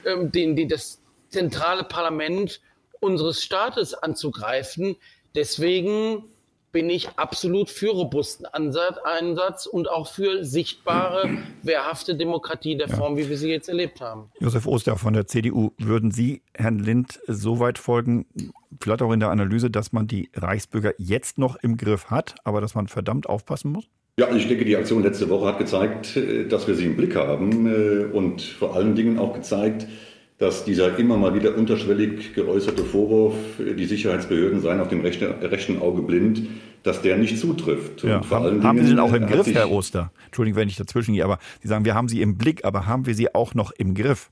ähm, 0.05 0.33
den, 0.33 0.57
den, 0.57 0.69
das 0.69 1.03
zentrale 1.29 1.85
Parlament 1.85 2.61
unseres 3.01 3.43
Staates 3.43 3.95
anzugreifen. 3.95 4.97
Deswegen 5.35 6.25
bin 6.73 6.89
ich 6.89 7.11
absolut 7.17 7.71
für 7.71 7.91
robusten 7.91 8.47
Ansatz, 8.47 8.97
Einsatz 9.05 9.67
und 9.67 9.89
auch 9.89 10.09
für 10.09 10.45
sichtbare, 10.45 11.39
wehrhafte 11.63 12.17
Demokratie 12.17 12.77
der 12.77 12.89
Form, 12.89 13.17
ja. 13.17 13.25
wie 13.25 13.31
wir 13.31 13.37
sie 13.37 13.51
jetzt 13.51 13.69
erlebt 13.69 14.01
haben. 14.01 14.31
Josef 14.41 14.67
Oster 14.67 14.97
von 14.97 15.13
der 15.13 15.27
CDU, 15.27 15.73
würden 15.79 16.11
Sie 16.11 16.43
Herrn 16.55 16.79
Lind 16.79 17.21
so 17.27 17.61
weit 17.61 17.79
folgen, 17.79 18.27
vielleicht 18.81 19.03
auch 19.03 19.13
in 19.13 19.21
der 19.21 19.31
Analyse, 19.31 19.71
dass 19.71 19.93
man 19.93 20.07
die 20.07 20.31
Reichsbürger 20.35 20.95
jetzt 20.99 21.39
noch 21.39 21.57
im 21.57 21.77
Griff 21.77 22.07
hat, 22.07 22.35
aber 22.45 22.61
dass 22.61 22.75
man 22.75 22.89
verdammt 22.89 23.29
aufpassen 23.29 23.71
muss? 23.71 23.85
Ja, 24.19 24.31
ich 24.35 24.47
denke, 24.47 24.67
die 24.67 24.77
Aktion 24.77 25.03
letzte 25.03 25.31
Woche 25.31 25.47
hat 25.47 25.59
gezeigt, 25.59 26.17
äh, 26.17 26.47
dass 26.47 26.67
wir 26.67 26.75
sie 26.75 26.87
im 26.87 26.97
Blick 26.97 27.17
haben 27.17 27.67
äh, 27.67 28.05
und 28.05 28.43
vor 28.43 28.75
allen 28.75 28.95
Dingen 28.95 29.19
auch 29.19 29.33
gezeigt, 29.33 29.87
dass 30.43 30.65
dieser 30.65 30.99
immer 30.99 31.17
mal 31.17 31.35
wieder 31.35 31.57
unterschwellig 31.57 32.35
geäußerte 32.35 32.83
Vorwurf, 32.83 33.35
die 33.59 33.85
Sicherheitsbehörden 33.85 34.61
seien 34.61 34.81
auf 34.81 34.89
dem 34.89 35.01
rechten, 35.01 35.27
rechten 35.41 35.81
Auge 35.81 36.03
blind, 36.03 36.49
dass 36.83 37.01
der 37.01 37.17
nicht 37.17 37.39
zutrifft. 37.39 38.03
Ja. 38.03 38.29
haben, 38.29 38.65
haben 38.65 38.77
wir 38.79 38.85
sie 38.85 38.91
denn 38.91 38.99
auch 38.99 39.13
im 39.13 39.29
Griff, 39.29 39.47
Herr 39.55 39.71
Oster? 39.71 40.11
Entschuldigung, 40.27 40.61
wenn 40.61 40.69
ich 40.69 40.75
dazwischen 40.75 41.15
gehe, 41.15 41.25
aber 41.25 41.39
Sie 41.61 41.69
sagen, 41.69 41.85
wir 41.85 41.95
haben 41.95 42.09
sie 42.09 42.21
im 42.21 42.39
Blick, 42.39 42.65
aber 42.65 42.87
haben 42.87 43.07
wir 43.07 43.15
sie 43.15 43.33
auch 43.33 43.55
noch 43.55 43.71
im 43.71 43.95
Griff? 43.95 44.31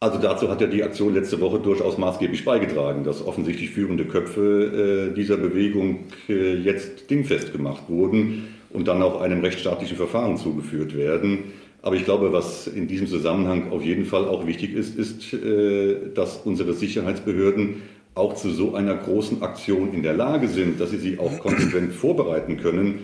Also 0.00 0.18
dazu 0.18 0.50
hat 0.50 0.60
ja 0.60 0.66
die 0.66 0.84
Aktion 0.84 1.14
letzte 1.14 1.40
Woche 1.40 1.60
durchaus 1.60 1.96
maßgeblich 1.96 2.44
beigetragen, 2.44 3.04
dass 3.04 3.24
offensichtlich 3.24 3.70
führende 3.70 4.04
Köpfe 4.04 5.08
äh, 5.10 5.14
dieser 5.14 5.38
Bewegung 5.38 6.00
äh, 6.28 6.56
jetzt 6.56 7.08
dingfest 7.08 7.52
gemacht 7.52 7.84
wurden 7.88 8.48
und 8.68 8.86
dann 8.86 9.00
auch 9.00 9.22
einem 9.22 9.40
rechtsstaatlichen 9.40 9.96
Verfahren 9.96 10.36
zugeführt 10.36 10.94
werden. 10.94 11.54
Aber 11.84 11.96
ich 11.96 12.06
glaube, 12.06 12.32
was 12.32 12.66
in 12.66 12.88
diesem 12.88 13.06
Zusammenhang 13.06 13.70
auf 13.70 13.84
jeden 13.84 14.06
Fall 14.06 14.26
auch 14.26 14.46
wichtig 14.46 14.72
ist, 14.72 14.96
ist, 14.96 15.34
äh, 15.34 15.96
dass 16.14 16.38
unsere 16.38 16.72
Sicherheitsbehörden 16.72 17.82
auch 18.14 18.36
zu 18.36 18.52
so 18.52 18.74
einer 18.74 18.94
großen 18.94 19.42
Aktion 19.42 19.92
in 19.92 20.02
der 20.02 20.14
Lage 20.14 20.48
sind, 20.48 20.80
dass 20.80 20.92
sie 20.92 20.96
sie 20.96 21.18
auch 21.18 21.40
konsequent 21.40 21.92
vorbereiten 21.92 22.56
können. 22.56 23.00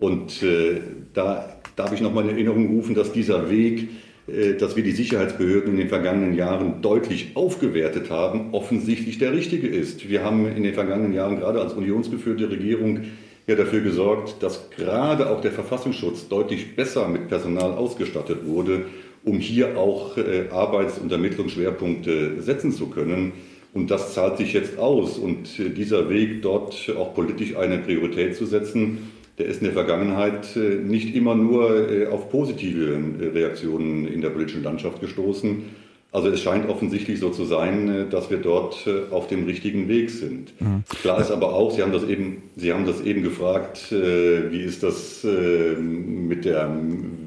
Und 0.00 0.42
äh, 0.42 0.80
da 1.12 1.56
darf 1.76 1.92
ich 1.92 2.00
nochmal 2.00 2.24
in 2.24 2.30
Erinnerung 2.30 2.68
rufen, 2.68 2.94
dass 2.94 3.12
dieser 3.12 3.50
Weg, 3.50 3.90
äh, 4.26 4.54
dass 4.54 4.76
wir 4.76 4.82
die 4.82 4.92
Sicherheitsbehörden 4.92 5.72
in 5.72 5.76
den 5.76 5.88
vergangenen 5.90 6.34
Jahren 6.34 6.80
deutlich 6.80 7.32
aufgewertet 7.34 8.08
haben, 8.08 8.54
offensichtlich 8.54 9.18
der 9.18 9.34
richtige 9.34 9.68
ist. 9.68 10.08
Wir 10.08 10.24
haben 10.24 10.46
in 10.46 10.62
den 10.62 10.72
vergangenen 10.72 11.12
Jahren 11.12 11.36
gerade 11.36 11.60
als 11.60 11.74
unionsgeführte 11.74 12.50
Regierung 12.50 13.02
ja 13.46 13.56
dafür 13.56 13.80
gesorgt, 13.80 14.42
dass 14.42 14.70
gerade 14.70 15.30
auch 15.30 15.40
der 15.40 15.52
Verfassungsschutz 15.52 16.28
deutlich 16.28 16.76
besser 16.76 17.08
mit 17.08 17.28
Personal 17.28 17.72
ausgestattet 17.72 18.46
wurde, 18.46 18.86
um 19.24 19.38
hier 19.38 19.76
auch 19.76 20.16
äh, 20.16 20.48
Arbeits- 20.50 20.98
und 20.98 21.10
Ermittlungsschwerpunkte 21.10 22.40
setzen 22.42 22.72
zu 22.72 22.88
können. 22.88 23.32
Und 23.74 23.90
das 23.90 24.14
zahlt 24.14 24.36
sich 24.36 24.52
jetzt 24.52 24.78
aus. 24.78 25.18
Und 25.18 25.58
äh, 25.58 25.70
dieser 25.70 26.08
Weg, 26.08 26.42
dort 26.42 26.92
auch 26.96 27.14
politisch 27.14 27.56
eine 27.56 27.78
Priorität 27.78 28.36
zu 28.36 28.46
setzen, 28.46 29.12
der 29.38 29.46
ist 29.46 29.60
in 29.60 29.64
der 29.64 29.72
Vergangenheit 29.72 30.56
äh, 30.56 30.76
nicht 30.76 31.14
immer 31.14 31.34
nur 31.34 31.90
äh, 31.90 32.06
auf 32.06 32.30
positive 32.30 33.00
äh, 33.20 33.26
Reaktionen 33.28 34.06
in 34.06 34.20
der 34.20 34.30
politischen 34.30 34.62
Landschaft 34.62 35.00
gestoßen, 35.00 35.64
also 36.12 36.28
es 36.28 36.42
scheint 36.42 36.68
offensichtlich 36.68 37.18
so 37.18 37.30
zu 37.30 37.46
sein, 37.46 37.88
äh, 37.88 38.08
dass 38.08 38.30
wir 38.30 38.36
dort 38.36 38.86
äh, 38.86 39.12
auf 39.12 39.28
dem 39.28 39.44
richtigen 39.46 39.88
Weg 39.88 40.10
sind. 40.10 40.52
Mhm. 40.60 40.84
Klar 41.00 41.20
ist 41.20 41.30
aber 41.30 41.54
auch, 41.54 41.72
Sie 41.72 41.82
haben 41.82 41.92
das 41.92 42.04
eben, 42.04 42.42
Sie 42.54 42.72
haben 42.72 42.84
das 42.84 43.00
eben 43.00 43.22
gefragt, 43.22 43.90
äh, 43.90 44.52
wie 44.52 44.60
ist 44.60 44.82
das 44.82 45.24
mit 45.24 46.44
der 46.44 46.70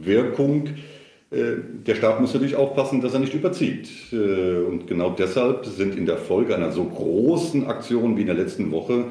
Wirkung? 0.04 0.70
Der 1.32 1.96
Staat 1.96 2.22
muss 2.22 2.34
natürlich 2.34 2.56
aufpassen, 2.56 3.02
dass 3.02 3.14
er 3.14 3.20
nicht 3.20 3.34
überzieht. 3.34 3.90
Und 4.12 4.86
genau 4.88 5.10
deshalb 5.10 5.66
sind 5.66 5.98
in 5.98 6.06
der 6.06 6.18
Folge 6.18 6.56
einer 6.56 6.72
so 6.72 6.84
großen 6.84 7.66
Aktion 7.66 8.16
wie 8.16 8.22
in 8.22 8.28
der 8.28 8.36
letzten 8.36 8.72
Woche 8.72 9.06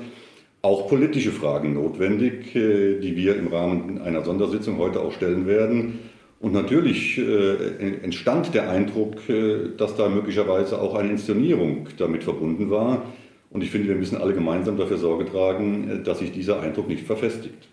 auch 0.62 0.88
politische 0.88 1.32
Fragen 1.32 1.74
notwendig, 1.74 2.52
die 2.52 3.16
wir 3.16 3.36
im 3.36 3.48
Rahmen 3.48 4.00
einer 4.00 4.22
Sondersitzung 4.24 4.78
heute 4.78 5.00
auch 5.00 5.12
stellen 5.12 5.46
werden 5.46 5.98
Und 6.44 6.52
natürlich 6.52 7.16
äh, 7.16 8.02
entstand 8.02 8.52
der 8.52 8.68
Eindruck, 8.68 9.30
äh, 9.30 9.74
dass 9.78 9.96
da 9.96 10.10
möglicherweise 10.10 10.78
auch 10.78 10.94
eine 10.94 11.12
Inszenierung 11.12 11.88
damit 11.96 12.22
verbunden 12.22 12.68
war. 12.68 13.02
Und 13.48 13.62
ich 13.62 13.70
finde, 13.70 13.88
wir 13.88 13.94
müssen 13.94 14.18
alle 14.18 14.34
gemeinsam 14.34 14.76
dafür 14.76 14.98
Sorge 14.98 15.24
tragen, 15.24 15.88
äh, 15.88 16.02
dass 16.02 16.18
sich 16.18 16.32
dieser 16.32 16.60
Eindruck 16.60 16.86
nicht 16.86 17.06
verfestigt. 17.06 17.70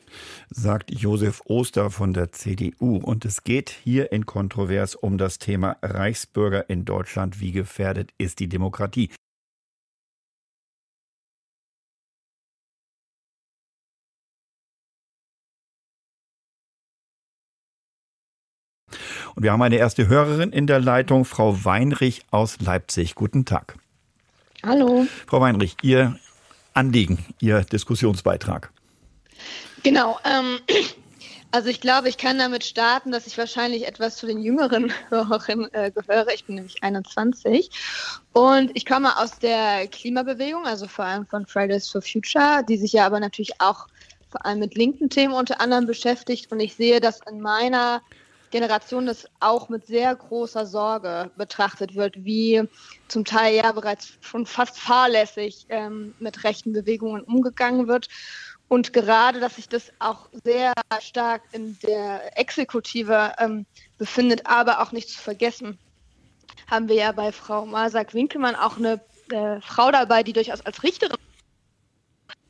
Sagt 0.49 0.89
Josef 0.89 1.41
Oster 1.47 1.91
von 1.91 2.13
der 2.13 2.31
CDU. 2.31 2.95
Und 2.95 3.25
es 3.25 3.43
geht 3.43 3.69
hier 3.69 4.13
in 4.13 4.25
Kontrovers 4.25 4.95
um 4.95 5.17
das 5.17 5.37
Thema 5.37 5.75
Reichsbürger 5.81 6.69
in 6.69 6.85
Deutschland. 6.85 7.41
Wie 7.41 7.51
gefährdet 7.51 8.11
ist 8.17 8.39
die 8.39 8.47
Demokratie? 8.47 9.09
Und 19.35 19.43
wir 19.43 19.51
haben 19.51 19.61
eine 19.61 19.77
erste 19.77 20.07
Hörerin 20.07 20.51
in 20.51 20.67
der 20.67 20.79
Leitung, 20.79 21.25
Frau 21.25 21.63
Weinrich 21.63 22.21
aus 22.31 22.59
Leipzig. 22.59 23.15
Guten 23.15 23.45
Tag. 23.45 23.75
Hallo. 24.63 25.07
Frau 25.27 25.41
Weinrich, 25.41 25.77
Ihr 25.81 26.17
Anliegen, 26.73 27.25
Ihr 27.39 27.61
Diskussionsbeitrag. 27.61 28.71
Genau. 29.83 30.19
Ähm, 30.25 30.59
also 31.51 31.69
ich 31.69 31.81
glaube, 31.81 32.09
ich 32.09 32.17
kann 32.17 32.37
damit 32.37 32.63
starten, 32.63 33.11
dass 33.11 33.25
ich 33.25 33.37
wahrscheinlich 33.37 33.87
etwas 33.87 34.17
zu 34.17 34.27
den 34.27 34.41
jüngeren 34.41 34.91
Hörerinnen 35.09 35.73
äh, 35.73 35.91
gehöre. 35.91 36.27
Ich 36.33 36.45
bin 36.45 36.55
nämlich 36.55 36.83
21 36.83 37.69
und 38.33 38.71
ich 38.73 38.85
komme 38.85 39.17
aus 39.17 39.39
der 39.39 39.87
Klimabewegung, 39.87 40.65
also 40.65 40.87
vor 40.87 41.05
allem 41.05 41.25
von 41.25 41.45
Fridays 41.45 41.89
for 41.89 42.01
Future, 42.01 42.63
die 42.67 42.77
sich 42.77 42.93
ja 42.93 43.05
aber 43.05 43.19
natürlich 43.19 43.59
auch 43.59 43.87
vor 44.29 44.45
allem 44.45 44.59
mit 44.59 44.75
linken 44.75 45.09
Themen 45.09 45.33
unter 45.33 45.59
anderem 45.59 45.87
beschäftigt. 45.87 46.51
Und 46.51 46.59
ich 46.59 46.75
sehe, 46.75 47.01
dass 47.01 47.19
in 47.29 47.41
meiner 47.41 48.01
Generation 48.51 49.05
das 49.05 49.25
auch 49.39 49.69
mit 49.69 49.87
sehr 49.87 50.15
großer 50.15 50.65
Sorge 50.65 51.31
betrachtet 51.37 51.95
wird, 51.95 52.23
wie 52.23 52.63
zum 53.07 53.25
Teil 53.25 53.55
ja 53.55 53.71
bereits 53.71 54.13
schon 54.21 54.45
fast 54.45 54.77
fahrlässig 54.77 55.65
ähm, 55.69 56.13
mit 56.19 56.43
rechten 56.43 56.73
Bewegungen 56.73 57.23
umgegangen 57.23 57.87
wird. 57.87 58.07
Und 58.67 58.93
gerade, 58.93 59.39
dass 59.39 59.55
sich 59.55 59.67
das 59.67 59.91
auch 59.99 60.29
sehr 60.45 60.73
stark 61.01 61.41
in 61.51 61.77
der 61.79 62.37
Exekutive 62.37 63.33
ähm, 63.37 63.65
befindet, 63.97 64.45
aber 64.45 64.81
auch 64.81 64.91
nicht 64.91 65.09
zu 65.09 65.19
vergessen, 65.19 65.77
haben 66.69 66.87
wir 66.87 66.95
ja 66.95 67.11
bei 67.11 67.31
Frau 67.31 67.65
Masak-Winkelmann 67.65 68.55
auch 68.55 68.77
eine 68.77 69.01
äh, 69.31 69.59
Frau 69.61 69.91
dabei, 69.91 70.23
die 70.23 70.33
durchaus 70.33 70.61
als 70.61 70.83
Richterin 70.83 71.17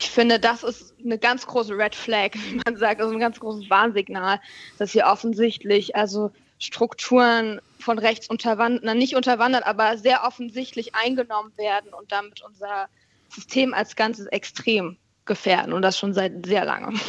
ich 0.02 0.10
finde, 0.10 0.40
das 0.40 0.64
ist 0.64 0.94
eine 1.04 1.16
ganz 1.16 1.46
große 1.46 1.76
Red 1.76 1.94
Flag, 1.94 2.30
wie 2.50 2.60
man 2.64 2.76
sagt, 2.76 3.00
also 3.00 3.12
ein 3.12 3.20
ganz 3.20 3.38
großes 3.38 3.70
Warnsignal, 3.70 4.40
dass 4.78 4.92
hier 4.92 5.06
offensichtlich 5.06 5.94
also 5.96 6.30
Strukturen 6.58 7.60
von 7.78 7.98
rechts 7.98 8.28
unterwandert, 8.28 8.96
nicht 8.96 9.16
unterwandert, 9.16 9.66
aber 9.66 9.98
sehr 9.98 10.24
offensichtlich 10.24 10.94
eingenommen 10.94 11.52
werden 11.56 11.92
und 11.92 12.12
damit 12.12 12.42
unser 12.42 12.88
System 13.28 13.74
als 13.74 13.96
Ganzes 13.96 14.26
extrem 14.26 14.96
gefährden 15.24 15.72
und 15.72 15.82
das 15.82 15.98
schon 15.98 16.14
seit 16.14 16.46
sehr 16.46 16.64
langem. 16.64 17.00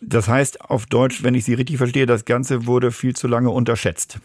Das 0.00 0.28
heißt 0.28 0.60
auf 0.60 0.86
Deutsch, 0.86 1.22
wenn 1.22 1.34
ich 1.34 1.44
Sie 1.44 1.54
richtig 1.54 1.78
verstehe, 1.78 2.06
das 2.06 2.24
Ganze 2.24 2.66
wurde 2.66 2.92
viel 2.92 3.16
zu 3.16 3.26
lange 3.26 3.50
unterschätzt. 3.50 4.18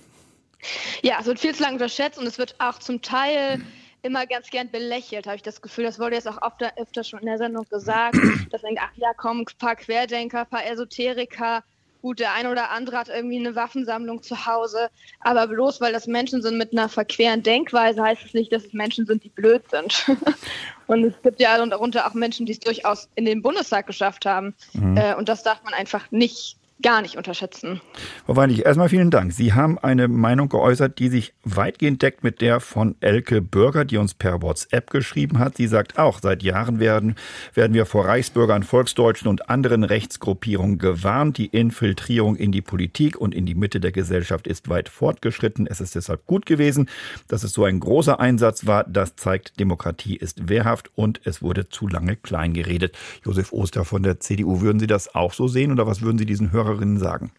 Ja, 1.01 1.17
es 1.19 1.25
wird 1.25 1.39
viel 1.39 1.55
zu 1.55 1.63
lange 1.63 1.75
unterschätzt 1.75 2.19
und 2.19 2.27
es 2.27 2.37
wird 2.37 2.55
auch 2.59 2.77
zum 2.77 3.01
Teil 3.01 3.61
immer 4.03 4.25
ganz 4.25 4.49
gern 4.49 4.69
belächelt, 4.69 5.27
habe 5.27 5.35
ich 5.35 5.43
das 5.43 5.61
Gefühl. 5.61 5.85
Das 5.85 5.99
wurde 5.99 6.15
jetzt 6.15 6.27
auch 6.27 6.41
öfter, 6.41 6.73
öfter 6.77 7.03
schon 7.03 7.19
in 7.19 7.27
der 7.27 7.37
Sendung 7.37 7.65
gesagt. 7.69 8.15
dass 8.51 8.61
denkt, 8.61 8.81
ach 8.83 8.95
ja, 8.95 9.13
komm, 9.15 9.41
ein 9.41 9.45
paar 9.57 9.75
Querdenker, 9.75 10.41
ein 10.41 10.47
paar 10.47 10.65
Esoteriker. 10.65 11.63
Gut, 12.01 12.19
der 12.19 12.33
eine 12.33 12.49
oder 12.49 12.71
andere 12.71 12.97
hat 12.97 13.09
irgendwie 13.09 13.37
eine 13.37 13.55
Waffensammlung 13.55 14.23
zu 14.23 14.47
Hause. 14.47 14.89
Aber 15.19 15.47
bloß 15.47 15.81
weil 15.81 15.93
das 15.93 16.07
Menschen 16.07 16.41
sind 16.41 16.57
mit 16.57 16.71
einer 16.71 16.89
verqueren 16.89 17.43
Denkweise, 17.43 18.01
heißt 18.01 18.25
es 18.25 18.33
nicht, 18.33 18.51
dass 18.51 18.65
es 18.65 18.73
Menschen 18.73 19.05
sind, 19.05 19.23
die 19.23 19.29
blöd 19.29 19.69
sind. 19.69 20.07
und 20.87 21.03
es 21.03 21.21
gibt 21.21 21.39
ja 21.39 21.63
darunter 21.63 22.07
auch 22.07 22.15
Menschen, 22.15 22.47
die 22.47 22.53
es 22.53 22.59
durchaus 22.59 23.07
in 23.13 23.25
den 23.25 23.43
Bundestag 23.43 23.85
geschafft 23.85 24.25
haben. 24.25 24.55
Mhm. 24.73 24.97
Äh, 24.97 25.13
und 25.13 25.29
das 25.29 25.43
darf 25.43 25.63
man 25.63 25.75
einfach 25.75 26.09
nicht 26.09 26.57
gar 26.81 27.01
nicht 27.01 27.17
unterschätzen. 27.17 27.81
Frau 28.25 28.35
Weinig, 28.35 28.65
erstmal 28.65 28.89
vielen 28.89 29.11
Dank. 29.11 29.33
Sie 29.33 29.53
haben 29.53 29.77
eine 29.77 30.07
Meinung 30.07 30.49
geäußert, 30.49 30.99
die 30.99 31.09
sich 31.09 31.33
weitgehend 31.43 32.01
deckt 32.01 32.23
mit 32.23 32.41
der 32.41 32.59
von 32.59 32.95
Elke 33.01 33.41
Bürger, 33.41 33.85
die 33.85 33.97
uns 33.97 34.13
per 34.13 34.41
WhatsApp 34.41 34.89
geschrieben 34.89 35.39
hat. 35.39 35.57
Sie 35.57 35.67
sagt 35.67 35.99
auch, 35.99 36.19
seit 36.21 36.43
Jahren 36.43 36.79
werden, 36.79 37.15
werden 37.53 37.73
wir 37.73 37.85
vor 37.85 38.05
Reichsbürgern, 38.05 38.63
Volksdeutschen 38.63 39.27
und 39.27 39.49
anderen 39.49 39.83
Rechtsgruppierungen 39.83 40.77
gewarnt. 40.77 41.37
Die 41.37 41.47
Infiltrierung 41.47 42.35
in 42.35 42.51
die 42.51 42.61
Politik 42.61 43.17
und 43.17 43.35
in 43.35 43.45
die 43.45 43.55
Mitte 43.55 43.79
der 43.79 43.91
Gesellschaft 43.91 44.47
ist 44.47 44.69
weit 44.69 44.89
fortgeschritten. 44.89 45.67
Es 45.67 45.81
ist 45.81 45.95
deshalb 45.95 46.25
gut 46.25 46.45
gewesen, 46.45 46.89
dass 47.27 47.43
es 47.43 47.53
so 47.53 47.63
ein 47.63 47.79
großer 47.79 48.19
Einsatz 48.19 48.65
war. 48.65 48.83
Das 48.85 49.15
zeigt, 49.15 49.59
Demokratie 49.59 50.15
ist 50.15 50.49
wehrhaft 50.49 50.89
und 50.95 51.21
es 51.25 51.41
wurde 51.41 51.69
zu 51.69 51.87
lange 51.87 52.15
klein 52.15 52.53
geredet. 52.53 52.97
Josef 53.23 53.53
Oster 53.53 53.85
von 53.85 54.03
der 54.03 54.19
CDU, 54.19 54.61
würden 54.61 54.79
Sie 54.79 54.87
das 54.87 55.13
auch 55.13 55.33
so 55.33 55.47
sehen 55.47 55.71
oder 55.71 55.85
was 55.85 56.01
würden 56.01 56.17
Sie 56.17 56.25
diesen 56.25 56.51
Hörern 56.51 56.70
Hörerinnen 56.71 56.97
sagen? 56.97 57.31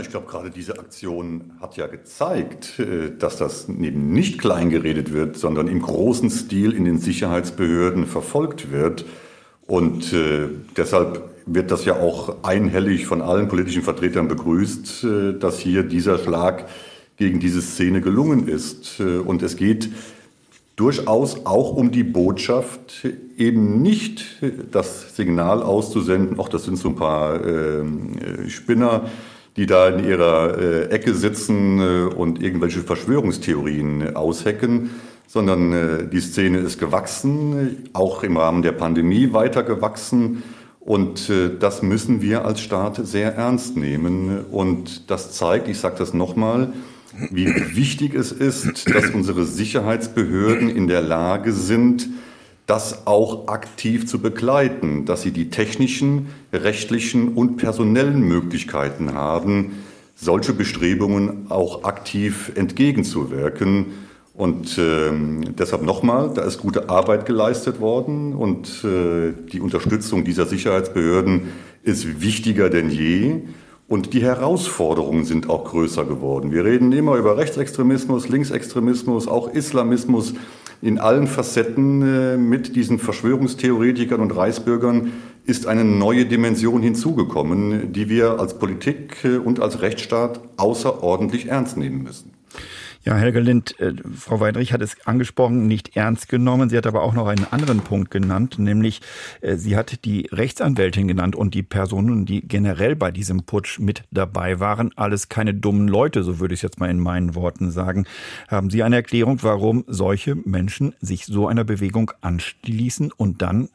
Ich 0.00 0.10
glaube, 0.10 0.26
gerade 0.26 0.50
diese 0.50 0.78
Aktion 0.78 1.52
hat 1.60 1.76
ja 1.76 1.86
gezeigt, 1.86 2.78
äh, 2.78 3.10
dass 3.16 3.38
das 3.38 3.68
eben 3.68 4.12
nicht 4.12 4.38
kleingeredet 4.38 5.12
wird, 5.12 5.36
sondern 5.36 5.66
im 5.66 5.80
großen 5.80 6.30
Stil 6.30 6.72
in 6.72 6.84
den 6.84 6.98
Sicherheitsbehörden 6.98 8.06
verfolgt 8.06 8.70
wird. 8.70 9.06
Und 9.66 10.12
äh, 10.12 10.48
deshalb 10.76 11.30
wird 11.46 11.70
das 11.70 11.86
ja 11.86 11.96
auch 11.96 12.42
einhellig 12.42 13.06
von 13.06 13.22
allen 13.22 13.48
politischen 13.48 13.82
Vertretern 13.82 14.28
begrüßt, 14.28 15.04
äh, 15.04 15.38
dass 15.38 15.58
hier 15.58 15.82
dieser 15.84 16.18
Schlag 16.18 16.68
gegen 17.16 17.40
diese 17.40 17.62
Szene 17.62 18.00
gelungen 18.00 18.46
ist. 18.46 19.00
Und 19.00 19.42
es 19.42 19.56
geht 19.56 19.90
durchaus 20.78 21.44
auch 21.44 21.72
um 21.72 21.90
die 21.90 22.04
Botschaft, 22.04 23.06
eben 23.36 23.82
nicht 23.82 24.24
das 24.70 25.16
Signal 25.16 25.60
auszusenden, 25.62 26.38
ach, 26.40 26.48
das 26.48 26.64
sind 26.64 26.76
so 26.76 26.90
ein 26.90 26.94
paar 26.94 27.44
äh, 27.44 28.48
Spinner, 28.48 29.06
die 29.56 29.66
da 29.66 29.88
in 29.88 30.04
ihrer 30.04 30.56
äh, 30.56 30.84
Ecke 30.90 31.14
sitzen 31.14 31.80
äh, 31.80 32.14
und 32.14 32.40
irgendwelche 32.40 32.80
Verschwörungstheorien 32.80 34.14
aushecken, 34.14 34.90
sondern 35.26 35.72
äh, 35.72 36.06
die 36.06 36.20
Szene 36.20 36.58
ist 36.58 36.78
gewachsen, 36.78 37.88
auch 37.92 38.22
im 38.22 38.36
Rahmen 38.36 38.62
der 38.62 38.72
Pandemie 38.72 39.32
weiter 39.32 39.64
gewachsen. 39.64 40.44
Und 40.78 41.28
äh, 41.28 41.50
das 41.58 41.82
müssen 41.82 42.22
wir 42.22 42.44
als 42.44 42.60
Staat 42.60 43.04
sehr 43.04 43.34
ernst 43.34 43.76
nehmen. 43.76 44.44
Und 44.52 45.10
das 45.10 45.32
zeigt, 45.32 45.66
ich 45.66 45.80
sage 45.80 45.96
das 45.98 46.14
nochmal, 46.14 46.72
wie 47.30 47.46
wichtig 47.74 48.14
es 48.14 48.32
ist, 48.32 48.88
dass 48.94 49.10
unsere 49.10 49.44
Sicherheitsbehörden 49.44 50.68
in 50.68 50.86
der 50.86 51.02
Lage 51.02 51.52
sind, 51.52 52.08
das 52.66 53.06
auch 53.06 53.48
aktiv 53.48 54.06
zu 54.06 54.20
begleiten, 54.20 55.06
dass 55.06 55.22
sie 55.22 55.30
die 55.30 55.48
technischen, 55.48 56.28
rechtlichen 56.52 57.28
und 57.28 57.56
personellen 57.56 58.20
Möglichkeiten 58.20 59.14
haben, 59.14 59.72
solche 60.14 60.52
Bestrebungen 60.52 61.50
auch 61.50 61.84
aktiv 61.84 62.52
entgegenzuwirken. 62.54 63.86
Und 64.34 64.78
äh, 64.78 65.10
deshalb 65.58 65.82
nochmal, 65.82 66.30
da 66.34 66.42
ist 66.42 66.58
gute 66.58 66.90
Arbeit 66.90 67.26
geleistet 67.26 67.80
worden 67.80 68.34
und 68.34 68.84
äh, 68.84 69.32
die 69.50 69.60
Unterstützung 69.60 70.24
dieser 70.24 70.46
Sicherheitsbehörden 70.46 71.48
ist 71.82 72.20
wichtiger 72.20 72.68
denn 72.68 72.90
je. 72.90 73.40
Und 73.88 74.12
die 74.12 74.22
Herausforderungen 74.22 75.24
sind 75.24 75.48
auch 75.48 75.64
größer 75.64 76.04
geworden. 76.04 76.52
Wir 76.52 76.64
reden 76.64 76.92
immer 76.92 77.16
über 77.16 77.38
Rechtsextremismus, 77.38 78.28
Linksextremismus, 78.28 79.26
auch 79.26 79.48
Islamismus 79.48 80.34
in 80.82 80.98
allen 80.98 81.26
Facetten 81.26 82.02
äh, 82.02 82.36
mit 82.36 82.76
diesen 82.76 82.98
Verschwörungstheoretikern 82.98 84.20
und 84.20 84.36
Reichsbürgern 84.36 85.12
ist 85.44 85.66
eine 85.66 85.84
neue 85.84 86.26
Dimension 86.26 86.82
hinzugekommen, 86.82 87.92
die 87.92 88.10
wir 88.10 88.38
als 88.38 88.58
Politik 88.58 89.24
äh, 89.24 89.38
und 89.38 89.60
als 89.60 89.80
Rechtsstaat 89.80 90.40
außerordentlich 90.58 91.46
ernst 91.46 91.78
nehmen 91.78 92.02
müssen. 92.02 92.37
Ja, 93.04 93.14
Helge 93.14 93.38
Lind, 93.40 93.78
äh, 93.78 93.94
Frau 94.16 94.40
Weidrich 94.40 94.72
hat 94.72 94.82
es 94.82 95.06
angesprochen, 95.06 95.68
nicht 95.68 95.96
ernst 95.96 96.28
genommen. 96.28 96.68
Sie 96.68 96.76
hat 96.76 96.86
aber 96.86 97.02
auch 97.02 97.14
noch 97.14 97.28
einen 97.28 97.46
anderen 97.50 97.80
Punkt 97.80 98.10
genannt, 98.10 98.58
nämlich 98.58 99.00
äh, 99.40 99.56
sie 99.56 99.76
hat 99.76 100.04
die 100.04 100.28
Rechtsanwältin 100.32 101.06
genannt 101.06 101.36
und 101.36 101.54
die 101.54 101.62
Personen, 101.62 102.26
die 102.26 102.40
generell 102.40 102.96
bei 102.96 103.12
diesem 103.12 103.44
Putsch 103.44 103.78
mit 103.78 104.02
dabei 104.10 104.58
waren. 104.58 104.90
Alles 104.96 105.28
keine 105.28 105.54
dummen 105.54 105.86
Leute, 105.86 106.24
so 106.24 106.40
würde 106.40 106.54
ich 106.54 106.58
es 106.58 106.62
jetzt 106.62 106.80
mal 106.80 106.90
in 106.90 106.98
meinen 106.98 107.36
Worten 107.36 107.70
sagen. 107.70 108.04
Haben 108.48 108.68
Sie 108.68 108.82
eine 108.82 108.96
Erklärung, 108.96 109.42
warum 109.42 109.84
solche 109.86 110.34
Menschen 110.34 110.94
sich 111.00 111.24
so 111.24 111.46
einer 111.46 111.64
Bewegung 111.64 112.10
anschließen 112.20 113.12
und 113.12 113.42
dann 113.42 113.68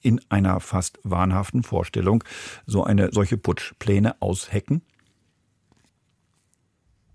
in 0.00 0.20
einer 0.30 0.60
fast 0.60 0.98
wahnhaften 1.02 1.62
Vorstellung 1.62 2.24
so 2.66 2.82
eine 2.82 3.10
solche 3.12 3.36
Putschpläne 3.36 4.20
aushecken? 4.20 4.82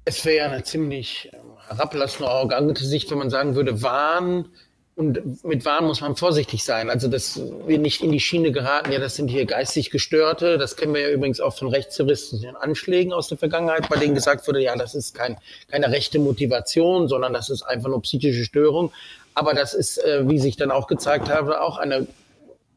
Es 0.09 0.25
wäre 0.25 0.37
ja 0.37 0.45
eine 0.45 0.63
ziemlich 0.63 1.29
herablassende, 1.67 2.31
arrogante 2.31 2.83
Sicht, 2.83 3.11
wenn 3.11 3.19
man 3.19 3.29
sagen 3.29 3.53
würde, 3.53 3.83
Wahn 3.83 4.49
Und 4.95 5.43
mit 5.43 5.65
Wahn 5.65 5.85
muss 5.85 6.01
man 6.01 6.15
vorsichtig 6.15 6.63
sein. 6.63 6.89
Also, 6.89 7.07
dass 7.07 7.39
wir 7.67 7.77
nicht 7.77 8.01
in 8.01 8.11
die 8.11 8.19
Schiene 8.19 8.51
geraten, 8.51 8.91
ja, 8.91 8.97
das 8.97 9.15
sind 9.17 9.27
hier 9.27 9.45
geistig 9.45 9.91
Gestörte. 9.91 10.57
Das 10.57 10.75
kennen 10.75 10.95
wir 10.95 11.01
ja 11.01 11.09
übrigens 11.11 11.39
auch 11.39 11.55
von 11.55 11.67
rechtsterroristischen 11.67 12.55
Anschlägen 12.55 13.13
aus 13.13 13.27
der 13.27 13.37
Vergangenheit, 13.37 13.87
bei 13.87 13.97
denen 13.97 14.15
gesagt 14.15 14.47
wurde, 14.47 14.63
ja, 14.63 14.75
das 14.75 14.95
ist 14.95 15.13
kein, 15.13 15.37
keine 15.69 15.91
rechte 15.91 16.17
Motivation, 16.17 17.07
sondern 17.07 17.31
das 17.31 17.51
ist 17.51 17.61
einfach 17.61 17.89
nur 17.89 18.01
psychische 18.01 18.45
Störung. 18.45 18.91
Aber 19.35 19.53
das 19.53 19.75
ist, 19.75 20.03
äh, 20.03 20.27
wie 20.27 20.39
sich 20.39 20.57
dann 20.57 20.71
auch 20.71 20.87
gezeigt 20.87 21.29
habe, 21.29 21.61
auch 21.61 21.77
eine 21.77 22.07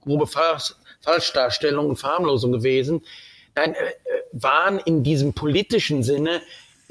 grobe 0.03 0.27
Falsch 0.27 0.75
Falschdarstellung 1.01 1.89
und 1.89 1.97
Verharmlosung 1.97 2.53
gewesen. 2.53 3.01
Nein, 3.55 3.73
äh, 3.73 3.77
Wahn 4.33 4.79
in 4.79 5.03
diesem 5.03 5.33
politischen 5.33 6.03
Sinne 6.03 6.43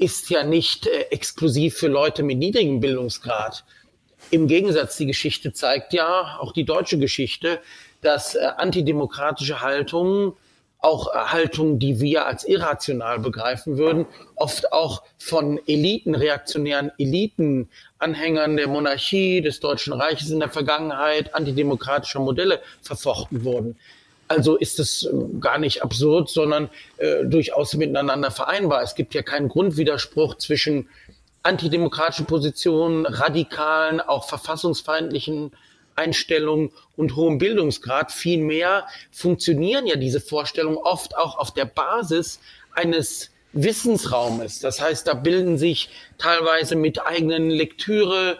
ist 0.02 0.30
ja 0.30 0.42
nicht 0.42 0.86
äh, 0.86 1.02
exklusiv 1.10 1.76
für 1.76 1.88
Leute 1.88 2.22
mit 2.22 2.38
niedrigem 2.38 2.80
Bildungsgrad. 2.80 3.64
Im 4.30 4.48
Gegensatz, 4.48 4.96
die 4.96 5.06
Geschichte 5.06 5.52
zeigt 5.52 5.92
ja, 5.92 6.38
auch 6.40 6.52
die 6.52 6.64
deutsche 6.64 6.98
Geschichte, 6.98 7.60
dass 8.00 8.34
äh, 8.34 8.40
antidemokratische 8.56 9.60
Haltungen, 9.60 10.32
auch 10.80 11.14
äh, 11.14 11.18
Haltungen, 11.18 11.78
die 11.78 12.00
wir 12.00 12.26
als 12.26 12.42
irrational 12.44 13.20
begreifen 13.20 13.78
würden, 13.78 14.06
oft 14.34 14.72
auch 14.72 15.04
von 15.18 15.60
Eliten, 15.68 16.16
reaktionären 16.16 16.90
Eliten, 16.98 17.68
Anhängern 17.98 18.56
der 18.56 18.66
Monarchie, 18.66 19.40
des 19.40 19.60
Deutschen 19.60 19.92
Reiches 19.92 20.30
in 20.30 20.40
der 20.40 20.50
Vergangenheit, 20.50 21.32
antidemokratischer 21.34 22.18
Modelle 22.18 22.60
verfochten 22.82 23.44
wurden. 23.44 23.76
Also 24.32 24.56
ist 24.56 24.80
es 24.80 25.04
äh, 25.04 25.10
gar 25.40 25.58
nicht 25.58 25.82
absurd, 25.82 26.30
sondern 26.30 26.70
äh, 26.96 27.26
durchaus 27.26 27.74
miteinander 27.74 28.30
vereinbar. 28.30 28.82
Es 28.82 28.94
gibt 28.94 29.12
ja 29.12 29.20
keinen 29.20 29.50
Grundwiderspruch 29.50 30.36
zwischen 30.36 30.88
antidemokratischen 31.42 32.24
Positionen, 32.24 33.04
radikalen, 33.04 34.00
auch 34.00 34.26
verfassungsfeindlichen 34.26 35.52
Einstellungen 35.96 36.70
und 36.96 37.14
hohem 37.14 37.36
Bildungsgrad. 37.36 38.10
Vielmehr 38.10 38.86
funktionieren 39.10 39.86
ja 39.86 39.96
diese 39.96 40.20
Vorstellungen 40.20 40.78
oft 40.78 41.14
auch 41.14 41.36
auf 41.36 41.52
der 41.52 41.66
Basis 41.66 42.40
eines 42.74 43.32
Wissensraumes. 43.52 44.60
Das 44.60 44.80
heißt, 44.80 45.06
da 45.06 45.12
bilden 45.12 45.58
sich 45.58 45.90
teilweise 46.16 46.74
mit 46.74 47.04
eigenen 47.04 47.50
Lektüre, 47.50 48.38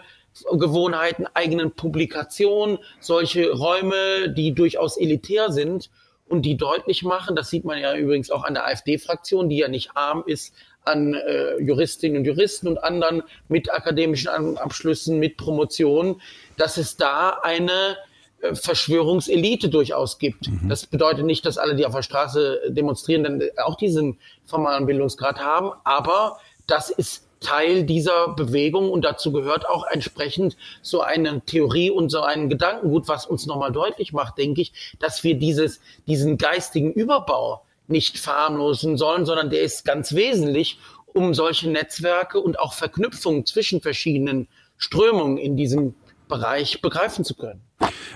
Gewohnheiten, 0.53 1.27
eigenen 1.35 1.73
Publikationen 1.73 2.79
solche 3.01 3.53
Räume, 3.53 4.31
die 4.31 4.55
durchaus 4.55 4.97
elitär 4.97 5.53
sind 5.53 5.91
und 6.29 6.43
die 6.43 6.57
deutlich 6.57 7.03
machen, 7.03 7.37
das 7.37 7.51
sieht 7.51 7.65
man 7.65 7.79
ja 7.79 7.95
übrigens 7.95 8.31
auch 8.31 8.45
an 8.45 8.55
der 8.55 8.67
AfD-Fraktion, 8.67 9.49
die 9.49 9.59
ja 9.59 9.69
nicht 9.69 9.91
arm 9.95 10.25
ist 10.27 10.55
an 10.85 11.15
äh, 11.15 11.59
Juristinnen 11.59 12.19
und 12.19 12.25
Juristen 12.25 12.67
und 12.67 12.83
anderen 12.83 13.23
mit 13.49 13.73
akademischen 13.73 14.29
Abschlüssen, 14.57 15.19
mit 15.19 15.37
Promotionen, 15.37 16.21
dass 16.57 16.77
es 16.77 16.97
da 16.97 17.39
eine 17.43 17.97
äh, 18.41 18.55
Verschwörungselite 18.55 19.69
durchaus 19.69 20.19
gibt. 20.19 20.49
Mhm. 20.49 20.69
Das 20.69 20.87
bedeutet 20.87 21.25
nicht, 21.25 21.47
dass 21.47 21.59
alle, 21.59 21.77
die 21.77 21.87
auf 21.87 21.95
der 21.95 22.03
Straße 22.03 22.63
demonstrieren, 22.69 23.23
dann 23.23 23.43
auch 23.65 23.77
diesen 23.77 24.19
formalen 24.45 24.87
Bildungsgrad 24.87 25.39
haben, 25.39 25.73
aber 25.85 26.39
das 26.67 26.91
ist 26.91 27.29
Teil 27.43 27.85
dieser 27.85 28.29
Bewegung 28.29 28.91
und 28.91 29.05
dazu 29.05 29.33
gehört 29.33 29.69
auch 29.69 29.87
entsprechend 29.87 30.57
so 30.81 31.03
eine 31.03 31.43
Theorie 31.45 31.91
und 31.91 32.09
so 32.09 32.23
ein 32.23 32.49
Gedankengut, 32.49 33.09
was 33.09 33.27
uns 33.27 33.47
nochmal 33.47 33.73
deutlich 33.73 34.13
macht, 34.13 34.39
denke 34.39 34.63
ich, 34.63 34.73
dass 34.99 35.23
wir 35.25 35.35
dieses, 35.35 35.81
diesen 36.07 36.39
geistigen 36.39 36.93
Überbau 36.93 37.63
nicht 37.89 38.19
verharmlosen 38.19 38.97
sollen, 38.97 39.27
sondern 39.27 39.51
der 39.51 39.63
ist 39.63 39.85
ganz 39.85 40.15
wesentlich, 40.15 40.79
um 41.07 41.35
solche 41.35 41.69
Netzwerke 41.69 42.41
und 42.41 42.59
auch 42.59 42.73
Verknüpfungen 42.73 43.45
zwischen 43.45 43.81
verschiedenen 43.81 44.49
Strömungen 44.79 45.37
in 45.37 45.57
diesem 45.57 45.95
Bereich 46.29 46.81
begreifen 46.81 47.25
zu 47.25 47.35
können. 47.35 47.61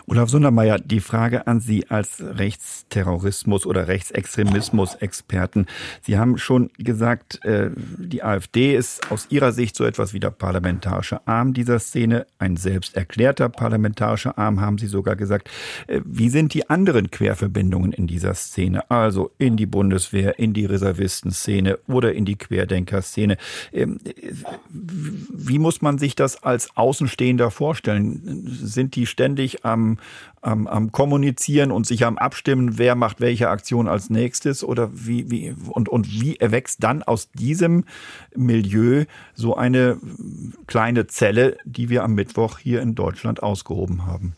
Olaf 0.09 0.29
Sundermeier, 0.29 0.79
die 0.79 1.01
Frage 1.01 1.49
an 1.49 1.59
Sie 1.59 1.89
als 1.89 2.23
Rechtsterrorismus- 2.23 3.67
oder 3.67 3.89
Rechtsextremismus-Experten. 3.89 5.67
Sie 6.01 6.17
haben 6.17 6.39
schon 6.39 6.71
gesagt, 6.79 7.45
äh, 7.45 7.71
die 7.75 8.23
AfD 8.23 8.77
ist 8.77 9.11
aus 9.11 9.27
Ihrer 9.31 9.51
Sicht 9.51 9.75
so 9.75 9.85
etwas 9.85 10.15
wie 10.15 10.21
der 10.21 10.31
parlamentarische 10.31 11.27
Arm 11.27 11.55
dieser 11.55 11.81
Szene, 11.81 12.27
ein 12.39 12.57
selbst 12.57 12.97
erklärter 12.97 13.49
parlamentarischer 13.49 14.39
Arm, 14.39 14.61
haben 14.61 14.79
Sie 14.79 14.87
sogar 14.87 15.17
gesagt. 15.17 15.51
Äh, 15.89 16.01
wie 16.05 16.29
sind 16.29 16.55
die 16.55 16.71
anderen 16.71 17.11
Querverbindungen 17.11 17.93
in 17.93 18.07
dieser 18.07 18.35
Szene? 18.35 18.89
Also 18.89 19.33
in 19.39 19.57
die 19.57 19.67
Bundeswehr, 19.67 20.39
in 20.39 20.53
die 20.53 20.67
Reservistenszene 20.67 21.79
oder 21.89 22.13
in 22.13 22.25
die 22.25 22.37
Querdenkerszene. 22.37 23.39
Ähm, 23.73 23.99
wie 24.71 25.59
muss 25.59 25.83
man 25.83 25.99
sich 25.99 26.15
das 26.15 26.45
als 26.45 26.77
Außenstehender 26.77 27.51
vorstellen? 27.51 28.47
Sind 28.47 28.95
die 28.95 29.07
ständig 29.07 29.56
am, 29.63 29.99
am, 30.41 30.67
am 30.67 30.93
Kommunizieren 30.93 31.71
und 31.71 31.87
sich 31.87 32.05
am 32.05 32.19
Abstimmen, 32.19 32.79
wer 32.79 32.95
macht 32.95 33.21
welche 33.21 33.49
Aktion 33.49 33.89
als 33.89 34.11
nächstes 34.11 34.65
oder 34.65 34.91
wie, 34.93 35.31
wie 35.31 35.55
und, 35.69 35.89
und 35.89 36.11
wie 36.11 36.37
erwächst 36.37 36.83
dann 36.83 37.03
aus 37.03 37.31
diesem 37.33 37.85
Milieu 38.35 39.05
so 39.35 39.57
eine 39.57 39.99
kleine 40.67 41.07
Zelle, 41.07 41.57
die 41.65 41.89
wir 41.89 42.05
am 42.05 42.15
Mittwoch 42.15 42.59
hier 42.59 42.83
in 42.83 42.95
Deutschland 42.95 43.43
ausgehoben 43.43 44.07
haben? 44.07 44.35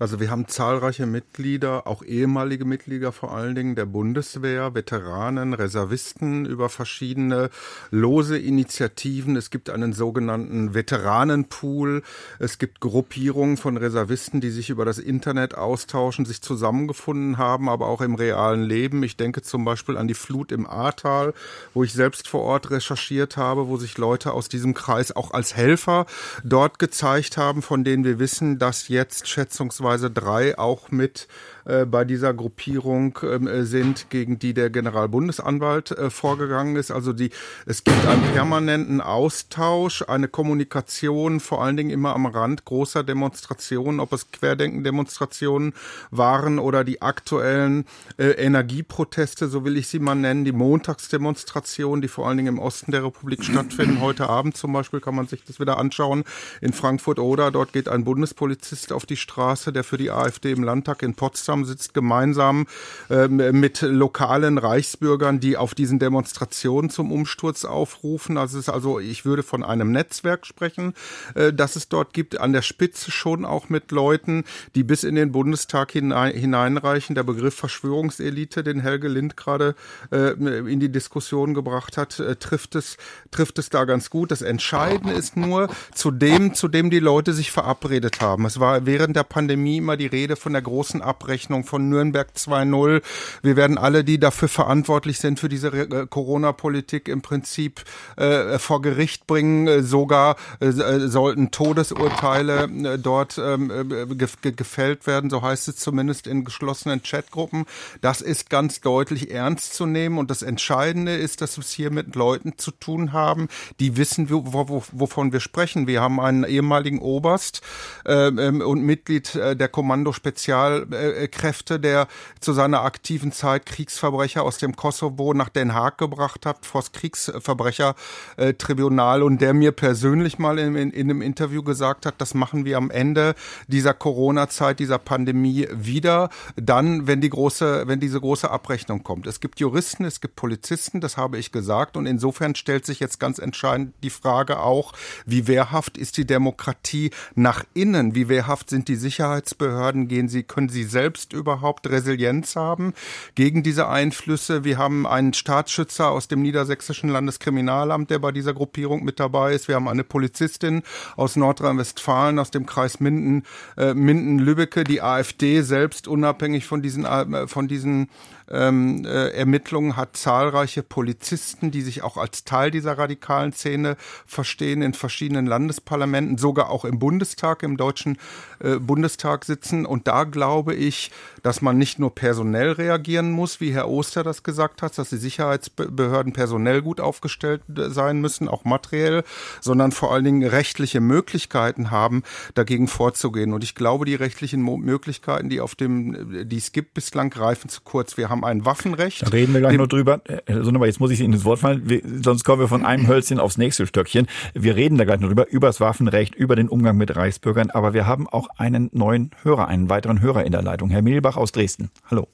Also 0.00 0.20
wir 0.20 0.30
haben 0.30 0.46
zahlreiche 0.46 1.06
Mitglieder, 1.06 1.88
auch 1.88 2.04
ehemalige 2.04 2.64
Mitglieder 2.64 3.10
vor 3.10 3.34
allen 3.34 3.56
Dingen 3.56 3.74
der 3.74 3.86
Bundeswehr, 3.86 4.72
Veteranen, 4.74 5.54
Reservisten 5.54 6.46
über 6.46 6.68
verschiedene 6.68 7.50
lose 7.90 8.38
Initiativen. 8.38 9.34
Es 9.34 9.50
gibt 9.50 9.70
einen 9.70 9.92
sogenannten 9.92 10.72
Veteranenpool. 10.72 12.02
Es 12.38 12.58
gibt 12.58 12.78
Gruppierungen 12.78 13.56
von 13.56 13.76
Reservisten, 13.76 14.40
die 14.40 14.50
sich 14.50 14.70
über 14.70 14.84
das 14.84 14.98
Internet 14.98 15.56
austauschen, 15.56 16.26
sich 16.26 16.42
zusammengefunden 16.42 17.36
haben, 17.36 17.68
aber 17.68 17.88
auch 17.88 18.00
im 18.00 18.14
realen 18.14 18.62
Leben. 18.62 19.02
Ich 19.02 19.16
denke 19.16 19.42
zum 19.42 19.64
Beispiel 19.64 19.96
an 19.96 20.06
die 20.06 20.14
Flut 20.14 20.52
im 20.52 20.64
Ahrtal, 20.64 21.34
wo 21.74 21.82
ich 21.82 21.92
selbst 21.92 22.28
vor 22.28 22.42
Ort 22.42 22.70
recherchiert 22.70 23.36
habe, 23.36 23.66
wo 23.66 23.76
sich 23.76 23.98
Leute 23.98 24.32
aus 24.32 24.48
diesem 24.48 24.74
Kreis 24.74 25.14
auch 25.16 25.32
als 25.32 25.56
Helfer 25.56 26.06
dort 26.44 26.78
gezeigt 26.78 27.36
haben, 27.36 27.62
von 27.62 27.82
denen 27.82 28.04
wir 28.04 28.20
wissen, 28.20 28.60
dass 28.60 28.86
jetzt 28.86 29.26
schätzungsweise 29.26 29.87
beziehungsweise 29.88 30.10
drei 30.10 30.58
auch 30.58 30.90
mit 30.90 31.28
äh, 31.68 31.84
bei 31.84 32.06
dieser 32.06 32.32
Gruppierung 32.32 33.18
ähm, 33.22 33.46
äh, 33.46 33.64
sind, 33.64 34.08
gegen 34.08 34.38
die 34.38 34.54
der 34.54 34.70
Generalbundesanwalt 34.70 35.90
äh, 35.90 36.08
vorgegangen 36.08 36.76
ist. 36.76 36.90
Also 36.90 37.12
die, 37.12 37.28
es 37.66 37.84
gibt 37.84 38.06
einen 38.06 38.22
permanenten 38.32 39.02
Austausch, 39.02 40.02
eine 40.08 40.28
Kommunikation, 40.28 41.40
vor 41.40 41.62
allen 41.62 41.76
Dingen 41.76 41.90
immer 41.90 42.14
am 42.14 42.24
Rand 42.24 42.64
großer 42.64 43.04
Demonstrationen, 43.04 44.00
ob 44.00 44.14
es 44.14 44.30
Querdenken-Demonstrationen 44.30 45.74
waren 46.10 46.58
oder 46.58 46.84
die 46.84 47.02
aktuellen 47.02 47.84
Energieproteste, 48.18 49.48
so 49.48 49.64
will 49.64 49.76
ich 49.76 49.88
sie 49.88 49.98
mal 49.98 50.14
nennen, 50.14 50.44
die 50.44 50.52
Montagsdemonstrationen, 50.52 52.00
die 52.00 52.08
vor 52.08 52.26
allen 52.26 52.38
Dingen 52.38 52.54
im 52.54 52.58
Osten 52.58 52.92
der 52.92 53.04
Republik 53.04 53.44
stattfinden. 53.44 54.00
Heute 54.00 54.28
Abend 54.28 54.56
zum 54.56 54.72
Beispiel 54.72 55.00
kann 55.00 55.14
man 55.14 55.26
sich 55.26 55.44
das 55.44 55.60
wieder 55.60 55.78
anschauen 55.78 56.24
in 56.60 56.72
Frankfurt 56.72 57.18
oder 57.18 57.50
dort 57.50 57.72
geht 57.72 57.88
ein 57.88 58.04
Bundespolizist 58.04 58.92
auf 58.92 59.06
die 59.06 59.16
Straße, 59.16 59.72
der 59.72 59.84
für 59.84 59.98
die 59.98 60.10
AfD 60.10 60.52
im 60.52 60.62
Landtag 60.62 61.02
in 61.02 61.14
Potsdam 61.14 61.57
sitzt 61.64 61.94
gemeinsam 61.94 62.66
äh, 63.10 63.28
mit 63.28 63.82
lokalen 63.82 64.58
Reichsbürgern, 64.58 65.40
die 65.40 65.56
auf 65.56 65.74
diesen 65.74 65.98
Demonstrationen 65.98 66.90
zum 66.90 67.12
Umsturz 67.12 67.64
aufrufen. 67.64 68.38
Also 68.38 68.58
es 68.58 68.68
ist 68.68 68.74
also, 68.74 68.98
ich 69.00 69.24
würde 69.24 69.42
von 69.42 69.62
einem 69.62 69.92
Netzwerk 69.92 70.46
sprechen, 70.46 70.94
äh, 71.34 71.52
das 71.52 71.76
es 71.76 71.88
dort 71.88 72.12
gibt, 72.12 72.40
an 72.40 72.52
der 72.52 72.62
Spitze 72.62 73.10
schon 73.10 73.44
auch 73.44 73.68
mit 73.68 73.90
Leuten, 73.90 74.44
die 74.74 74.84
bis 74.84 75.04
in 75.04 75.14
den 75.14 75.32
Bundestag 75.32 75.92
hinein, 75.92 76.34
hineinreichen. 76.34 77.14
Der 77.14 77.22
Begriff 77.22 77.54
Verschwörungselite, 77.54 78.62
den 78.62 78.80
Helge 78.80 79.08
Lind 79.08 79.36
gerade 79.36 79.74
äh, 80.12 80.32
in 80.32 80.80
die 80.80 80.90
Diskussion 80.90 81.54
gebracht 81.54 81.96
hat, 81.96 82.18
äh, 82.20 82.36
trifft 82.36 82.74
es, 82.74 82.96
trifft 83.30 83.58
es 83.58 83.70
da 83.70 83.84
ganz 83.84 84.10
gut. 84.10 84.30
Das 84.30 84.42
Entscheidende 84.42 85.12
ist 85.12 85.36
nur 85.36 85.68
zu 85.94 86.10
dem, 86.10 86.54
zu 86.54 86.68
dem 86.68 86.90
die 86.90 87.00
Leute 87.00 87.32
sich 87.32 87.50
verabredet 87.50 88.20
haben. 88.20 88.46
Es 88.46 88.60
war 88.60 88.86
während 88.86 89.16
der 89.16 89.24
Pandemie 89.24 89.78
immer 89.78 89.96
die 89.96 90.06
Rede 90.06 90.36
von 90.36 90.52
der 90.52 90.62
großen 90.62 91.02
Abrechnung 91.02 91.47
Abrechnung 91.48 91.64
von 91.64 91.88
Nürnberg 91.88 92.28
2.0. 92.36 93.02
Wir 93.42 93.56
werden 93.56 93.78
alle, 93.78 94.04
die 94.04 94.20
dafür 94.20 94.48
verantwortlich 94.48 95.18
sind 95.18 95.40
für 95.40 95.48
diese 95.48 95.68
äh, 95.68 96.06
Corona-Politik 96.06 97.08
im 97.08 97.22
Prinzip 97.22 97.84
äh, 98.16 98.58
vor 98.58 98.82
Gericht 98.82 99.26
bringen. 99.26 99.66
Äh, 99.66 99.82
sogar 99.82 100.36
äh, 100.60 100.66
äh, 100.66 101.08
sollten 101.08 101.50
Todesurteile 101.50 102.98
dort 102.98 103.38
ähm, 103.38 103.70
ge 104.18 104.52
gefällt 104.52 105.06
werden, 105.06 105.30
so 105.30 105.40
heißt 105.40 105.68
es 105.68 105.76
zumindest 105.76 106.26
in 106.26 106.44
geschlossenen 106.44 107.02
Chatgruppen. 107.02 107.64
Das 108.02 108.20
ist 108.20 108.50
ganz 108.50 108.80
deutlich 108.80 109.30
ernst 109.30 109.74
zu 109.74 109.86
nehmen 109.86 110.18
und 110.18 110.30
das 110.30 110.42
Entscheidende 110.42 111.16
ist, 111.16 111.40
dass 111.40 111.56
wir 111.56 111.62
es 111.62 111.70
hier 111.70 111.90
mit 111.90 112.14
Leuten 112.14 112.58
zu 112.58 112.72
tun 112.72 113.12
haben, 113.12 113.48
die 113.80 113.96
wissen, 113.96 114.28
wo, 114.28 114.44
wo, 114.52 114.82
wovon 114.92 115.32
wir 115.32 115.40
sprechen. 115.40 115.86
Wir 115.86 116.02
haben 116.02 116.20
einen 116.20 116.44
ehemaligen 116.44 116.98
Oberst 116.98 117.62
ähm, 118.04 118.38
ähm 118.38 118.60
und 118.60 118.82
Mitglied 118.82 119.34
der 119.34 119.68
Kommando 119.68 120.12
Spezial 120.12 120.86
Kräfte, 121.28 121.78
der 121.78 122.08
zu 122.40 122.52
seiner 122.52 122.82
aktiven 122.82 123.30
Zeit 123.32 123.66
Kriegsverbrecher 123.66 124.42
aus 124.42 124.58
dem 124.58 124.74
Kosovo 124.76 125.34
nach 125.34 125.48
Den 125.48 125.74
Haag 125.74 125.98
gebracht 125.98 126.46
hat, 126.46 126.66
vors 126.66 126.92
Kriegsverbrechertribunal 126.92 129.22
und 129.22 129.40
der 129.40 129.54
mir 129.54 129.72
persönlich 129.72 130.38
mal 130.38 130.58
in, 130.58 130.74
in, 130.74 130.90
in 130.90 131.10
einem 131.10 131.22
Interview 131.22 131.62
gesagt 131.62 132.06
hat, 132.06 132.14
das 132.18 132.34
machen 132.34 132.64
wir 132.64 132.76
am 132.76 132.90
Ende 132.90 133.34
dieser 133.66 133.94
Corona-Zeit, 133.94 134.80
dieser 134.80 134.98
Pandemie 134.98 135.68
wieder, 135.72 136.30
dann, 136.56 137.06
wenn 137.06 137.20
die 137.20 137.30
große, 137.30 137.84
wenn 137.86 138.00
diese 138.00 138.20
große 138.20 138.50
Abrechnung 138.50 139.02
kommt. 139.02 139.26
Es 139.26 139.40
gibt 139.40 139.60
Juristen, 139.60 140.04
es 140.04 140.20
gibt 140.20 140.36
Polizisten, 140.36 141.00
das 141.00 141.16
habe 141.16 141.38
ich 141.38 141.52
gesagt 141.52 141.96
und 141.96 142.06
insofern 142.06 142.54
stellt 142.54 142.86
sich 142.86 143.00
jetzt 143.00 143.20
ganz 143.20 143.38
entscheidend 143.38 143.94
die 144.02 144.10
Frage 144.10 144.60
auch, 144.60 144.92
wie 145.26 145.46
wehrhaft 145.46 145.98
ist 145.98 146.16
die 146.16 146.26
Demokratie 146.26 147.10
nach 147.34 147.64
innen? 147.74 148.14
Wie 148.14 148.28
wehrhaft 148.28 148.70
sind 148.70 148.88
die 148.88 148.96
Sicherheitsbehörden? 148.96 150.08
Gehen 150.08 150.28
sie, 150.28 150.42
können 150.42 150.68
sie 150.68 150.84
selbst 150.84 151.17
überhaupt 151.24 151.88
Resilienz 151.88 152.56
haben 152.56 152.94
gegen 153.34 153.62
diese 153.62 153.88
Einflüsse? 153.88 154.64
Wir 154.64 154.78
haben 154.78 155.06
einen 155.06 155.34
Staatsschützer 155.34 156.10
aus 156.10 156.28
dem 156.28 156.42
niedersächsischen 156.42 157.10
Landeskriminalamt, 157.10 158.10
der 158.10 158.18
bei 158.18 158.32
dieser 158.32 158.54
Gruppierung 158.54 159.04
mit 159.04 159.20
dabei 159.20 159.54
ist. 159.54 159.68
Wir 159.68 159.74
haben 159.74 159.88
eine 159.88 160.04
Polizistin 160.04 160.82
aus 161.16 161.36
Nordrhein-Westfalen, 161.36 162.38
aus 162.38 162.50
dem 162.50 162.66
Kreis 162.66 163.00
Minden, 163.00 163.44
äh, 163.76 163.94
Minden-Lübbecke, 163.94 164.84
die 164.84 165.02
AfD 165.02 165.62
selbst 165.62 166.08
unabhängig 166.08 166.66
von 166.66 166.82
diesen, 166.82 167.04
äh, 167.04 167.46
von 167.46 167.68
diesen 167.68 168.08
ähm, 168.50 169.04
äh, 169.04 169.30
Ermittlungen 169.30 169.96
hat 169.96 170.16
zahlreiche 170.16 170.82
Polizisten, 170.82 171.70
die 171.70 171.82
sich 171.82 172.02
auch 172.02 172.16
als 172.16 172.44
Teil 172.44 172.70
dieser 172.70 172.96
radikalen 172.98 173.52
Szene 173.52 173.96
verstehen, 174.26 174.82
in 174.82 174.94
verschiedenen 174.94 175.46
Landesparlamenten, 175.46 176.38
sogar 176.38 176.70
auch 176.70 176.84
im 176.84 176.98
Bundestag, 176.98 177.62
im 177.62 177.76
Deutschen 177.76 178.18
äh, 178.60 178.76
Bundestag 178.76 179.44
sitzen. 179.44 179.86
Und 179.86 180.08
da 180.08 180.24
glaube 180.24 180.74
ich, 180.74 181.10
dass 181.42 181.62
man 181.62 181.78
nicht 181.78 181.98
nur 181.98 182.14
personell 182.14 182.72
reagieren 182.72 183.30
muss, 183.30 183.60
wie 183.60 183.72
Herr 183.72 183.88
Oster 183.88 184.22
das 184.22 184.42
gesagt 184.42 184.82
hat, 184.82 184.98
dass 184.98 185.10
die 185.10 185.16
Sicherheitsbehörden 185.16 186.32
personell 186.32 186.82
gut 186.82 187.00
aufgestellt 187.00 187.62
äh, 187.76 187.90
sein 187.90 188.20
müssen, 188.20 188.48
auch 188.48 188.64
materiell, 188.64 189.24
sondern 189.60 189.92
vor 189.92 190.12
allen 190.12 190.24
Dingen 190.24 190.42
rechtliche 190.44 191.00
Möglichkeiten 191.00 191.90
haben, 191.90 192.22
dagegen 192.54 192.88
vorzugehen. 192.88 193.52
Und 193.52 193.62
ich 193.62 193.74
glaube, 193.74 194.04
die 194.04 194.14
rechtlichen 194.14 194.62
Möglichkeiten, 194.62 195.48
die 195.48 195.60
auf 195.60 195.74
dem, 195.74 196.48
die 196.48 196.56
es 196.56 196.72
gibt, 196.72 196.94
bislang 196.94 197.30
greifen 197.30 197.68
zu 197.68 197.80
kurz. 197.82 198.16
Wir 198.16 198.28
haben 198.28 198.37
haben 198.38 198.44
ein 198.44 198.64
Waffenrecht. 198.64 199.22
Da 199.22 199.28
reden 199.28 199.52
wir 199.52 199.60
gleich 199.60 199.76
noch 199.76 199.86
drüber. 199.86 200.20
Herr 200.46 200.64
Sonneber, 200.64 200.86
jetzt 200.86 201.00
muss 201.00 201.10
ich 201.10 201.20
Ihnen 201.20 201.34
ins 201.34 201.44
Wort 201.44 201.58
fallen, 201.58 201.88
wir, 201.88 202.02
sonst 202.22 202.44
kommen 202.44 202.60
wir 202.60 202.68
von 202.68 202.84
einem 202.84 203.08
Hölzchen 203.08 203.40
aufs 203.40 203.58
nächste 203.58 203.86
Stöckchen. 203.86 204.26
Wir 204.54 204.76
reden 204.76 204.96
da 204.96 205.04
gleich 205.04 205.20
noch 205.20 205.28
drüber, 205.28 205.48
über 205.48 205.66
das 205.66 205.80
Waffenrecht, 205.80 206.34
über 206.34 206.56
den 206.56 206.68
Umgang 206.68 206.96
mit 206.96 207.14
Reichsbürgern, 207.14 207.70
aber 207.70 207.94
wir 207.94 208.06
haben 208.06 208.28
auch 208.28 208.48
einen 208.56 208.90
neuen 208.92 209.30
Hörer, 209.42 209.68
einen 209.68 209.88
weiteren 209.88 210.20
Hörer 210.20 210.44
in 210.44 210.52
der 210.52 210.62
Leitung. 210.62 210.90
Herr 210.90 211.02
Milbach 211.02 211.36
aus 211.36 211.52
Dresden. 211.52 211.90
Hallo. 212.10 212.28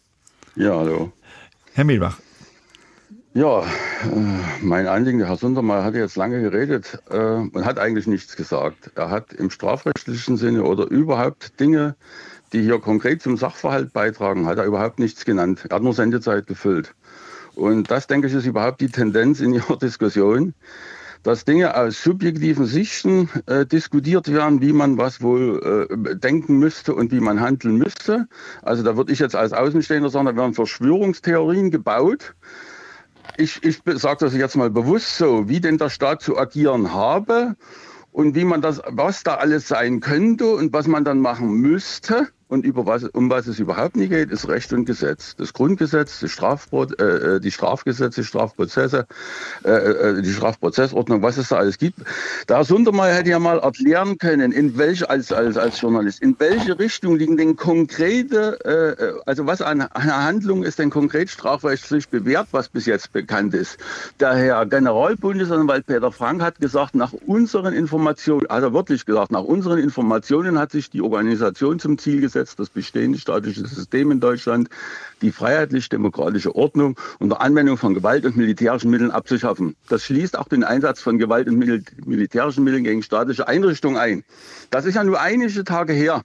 Ja, 0.57 0.77
hallo. 0.77 1.13
Herr 1.73 1.85
Milbach. 1.85 2.19
Ja, 3.33 3.63
äh, 3.63 3.65
mein 4.63 4.87
Anliegen, 4.87 5.19
der 5.19 5.29
Herr 5.29 5.37
Sundermeier 5.37 5.83
hat 5.83 5.95
jetzt 5.95 6.17
lange 6.17 6.41
geredet 6.41 7.03
äh, 7.11 7.19
und 7.19 7.65
hat 7.65 7.79
eigentlich 7.79 8.07
nichts 8.07 8.37
gesagt. 8.37 8.93
Er 8.95 9.11
hat 9.11 9.33
im 9.33 9.51
strafrechtlichen 9.51 10.37
Sinne 10.37 10.63
oder 10.63 10.85
überhaupt 10.85 11.59
Dinge 11.59 11.97
die 12.55 12.63
hier 12.63 12.79
konkret 12.79 13.21
zum 13.21 13.37
Sachverhalt 13.37 13.93
beitragen, 13.93 14.47
hat 14.47 14.59
er 14.59 14.65
überhaupt 14.65 14.99
nichts 14.99 15.25
genannt. 15.25 15.67
Er 15.69 15.77
hat 15.77 15.83
nur 15.83 15.93
Sendezeit 15.93 16.47
gefüllt. 16.47 16.95
Und 17.55 17.91
das, 17.91 18.07
denke 18.07 18.29
ich, 18.29 18.35
ist 18.35 18.47
überhaupt 18.47 18.81
die 18.81 18.89
Tendenz 18.89 19.41
in 19.41 19.53
Ihrer 19.53 19.77
Diskussion, 19.83 20.55
dass 21.25 21.45
Dinge 21.45 21.77
aus 21.77 22.03
subjektiven 22.03 22.67
Sichten 22.67 23.29
äh, 23.47 23.67
diskutiert 23.67 24.33
werden, 24.33 24.61
wie 24.61 24.73
man 24.73 24.99
was 24.99 25.23
wohl 25.23 25.89
äh, 25.91 26.17
denken 26.17 26.59
müsste 26.59 26.95
und 26.95 27.13
wie 27.13 27.21
man 27.21 27.41
handeln 27.41 27.77
müsste. 27.77 28.29
Also 28.63 28.83
da 28.83 28.97
würde 28.97 29.13
ich 29.13 29.19
jetzt 29.19 29.35
als 29.35 29.53
Außenstehender 29.53 30.11
sagen, 30.11 30.27
da 30.27 30.37
werden 30.37 30.55
Verschwörungstheorien 30.55 31.71
gebaut. 31.71 32.35
Ich, 33.37 33.65
ich 33.65 33.81
sage 33.95 34.19
das 34.21 34.35
jetzt 34.35 34.55
mal 34.55 34.71
bewusst 34.71 35.17
so, 35.17 35.49
wie 35.49 35.61
denn 35.61 35.79
der 35.79 35.89
Staat 35.89 36.23
zu 36.23 36.39
agieren 36.39 36.93
habe 36.93 37.57
und 38.13 38.37
wie 38.37 38.45
man 38.45 38.61
das, 38.61 38.81
was 38.87 39.25
da 39.25 39.37
alles 39.37 39.67
sein 39.67 40.01
könnte 40.01 40.55
und 40.55 40.73
was 40.73 40.87
man 40.87 41.05
dann 41.05 41.21
machen 41.21 41.55
müsste. 41.55 42.29
Und 42.49 42.67
über 42.67 42.85
was, 42.85 43.05
um 43.05 43.31
was 43.31 43.47
es 43.47 43.59
überhaupt 43.59 43.97
nicht 43.97 44.11
geht, 44.11 44.31
ist 44.31 44.49
Recht 44.49 44.73
und 44.73 44.85
Gesetz. 44.85 45.35
Das 45.37 45.55
Grundgesetz, 45.55 46.21
das 46.21 46.31
Strafprot, 46.31 47.01
äh, 47.01 47.37
äh 47.37 47.41
die 47.41 47.51
Strafgesetze, 47.51 48.23
Strafprozesse, 48.23 49.07
äh, 49.65 49.71
äh, 49.71 50.23
die 50.23 50.33
Strafprozessordnung, 50.33 51.23
was 51.23 51.39
es 51.39 51.49
da 51.49 51.57
alles 51.57 51.79
gibt. 51.79 52.01
Da 52.47 52.63
Sundermeier 52.63 53.15
hätte 53.15 53.31
ja 53.31 53.39
mal 53.39 53.59
erklären 53.59 54.19
können, 54.19 54.53
in 54.53 54.77
welche, 54.77 55.09
als, 55.09 55.33
als, 55.33 55.57
als 55.57 55.81
Journalist, 55.81 56.21
in 56.21 56.37
welche 56.39 56.79
Richtung 56.79 57.17
liegen 57.17 57.39
denn 57.39 57.57
konkrete, 57.57 58.59
äh, 58.65 59.03
äh 59.03 59.15
also 59.25 59.47
was 59.47 59.63
an, 59.63 59.81
an 59.81 60.15
Handlung 60.15 60.65
ist 60.65 60.79
denn 60.79 60.91
konkret 60.91 61.31
strafrechtlich 61.31 62.09
bewährt, 62.11 62.49
was 62.53 62.69
bis 62.69 62.85
jetzt 62.85 63.13
bekannt 63.13 63.55
ist. 63.55 63.79
Der 64.21 64.35
Herr 64.35 64.67
Generalbundesanwalt 64.67 65.87
Peter 65.87 66.13
Frank 66.13 66.43
hat 66.43 66.61
gesagt, 66.61 66.95
nach 66.95 67.13
unseren 67.27 67.73
Informationen, 67.73 68.47
er 68.47 68.73
wirklich 68.75 69.07
gesagt, 69.07 69.33
nach 69.33 69.45
unseren 69.45 69.79
Informationen 69.79 70.59
hat 70.59 70.71
sich 70.73 70.91
die 70.91 71.01
Organisation 71.01 71.79
zum 71.79 71.97
Ziel 71.99 72.21
gesetzt, 72.21 72.34
durchgesetzt, 72.35 72.59
das 72.59 72.69
bestehende 72.69 73.19
staatliche 73.19 73.67
System 73.67 74.11
in 74.11 74.21
Deutschland, 74.21 74.69
die 75.23 75.33
freiheitlich-demokratische 75.33 76.55
Ordnung 76.55 76.99
unter 77.19 77.41
Anwendung 77.41 77.77
von 77.77 77.95
Gewalt 77.95 78.27
und 78.27 78.37
militärischen 78.37 78.91
Mitteln 78.91 79.11
abzuschaffen. 79.11 79.77
Das 79.89 80.03
schließt 80.05 80.39
auch 80.39 80.49
den 80.49 80.65
Einsatz 80.65 81.01
von 81.01 81.19
Gewalt 81.19 81.49
und 81.49 81.59
militärischen 81.59 82.65
Mitteln 82.65 82.85
gegen 82.85 83.03
staatliche 83.03 83.49
Einrichtungen 83.49 83.97
ein. 83.97 84.25
Das 84.71 84.85
ist 84.85 84.95
ja 84.95 85.05
nur 85.05 85.21
einige 85.21 85.65
Tage 85.65 85.93
her. 85.93 86.23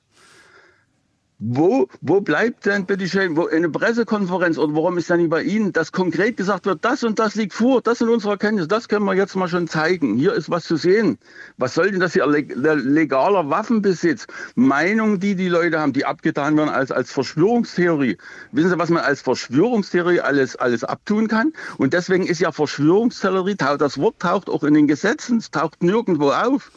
Wo, 1.42 1.88
wo 2.02 2.20
bleibt 2.20 2.66
denn 2.66 2.86
bitte 2.86 3.08
schön, 3.08 3.38
wo 3.38 3.48
eine 3.48 3.70
Pressekonferenz 3.70 4.58
oder 4.58 4.76
warum 4.76 4.98
ist 4.98 5.10
dann 5.10 5.22
nicht 5.22 5.30
bei 5.30 5.42
Ihnen, 5.42 5.72
dass 5.72 5.94
konkret 5.94 6.36
gesagt 6.36 6.66
wird, 6.66 6.84
das 6.84 7.02
und 7.06 7.18
das 7.18 7.36
liegt 7.36 7.54
vor, 7.54 7.82
das 7.82 8.00
sind 8.00 8.10
unsere 8.10 8.34
Erkenntnisse, 8.34 8.68
das 8.68 8.90
können 8.90 9.06
wir 9.06 9.14
jetzt 9.14 9.38
mal 9.38 9.48
schon 9.48 9.70
zeigen. 9.70 10.18
Hier 10.18 10.34
ist 10.34 10.50
was 10.50 10.66
zu 10.66 10.76
sehen. 10.76 11.18
Was 11.56 11.76
soll 11.76 11.92
denn 11.92 12.02
das 12.02 12.12
hier 12.12 12.28
legaler 12.28 13.50
Waffenbesitz? 13.50 14.28
Meinungen, 14.56 15.22
die 15.22 15.36
die 15.36 15.48
Leute 15.48 15.80
haben, 15.80 15.94
die 15.94 16.04
abgetan 16.04 16.58
werden 16.58 16.72
als, 16.72 16.92
als 16.92 17.14
Verschwörungstheorie. 17.14 18.18
Wissen 18.52 18.72
Sie, 18.72 18.78
was 18.78 18.90
man 18.90 19.04
als 19.04 19.22
Verschwörungstheorie 19.22 20.20
alles, 20.20 20.58
alles 20.58 20.84
abtun 20.84 21.30
kann? 21.30 21.54
Und 21.78 21.94
deswegen 21.94 22.28
ist 22.28 22.42
ja 22.42 22.52
Verschwörungstheorie, 22.52 23.56
das 23.56 23.98
Wort 23.98 24.20
taucht 24.20 24.50
auch 24.50 24.66
in 24.66 24.74
den 24.74 24.88
Gesetzen, 24.88 25.38
es 25.38 25.52
taucht 25.52 25.84
nirgendwo 25.84 26.32
auf. 26.32 26.70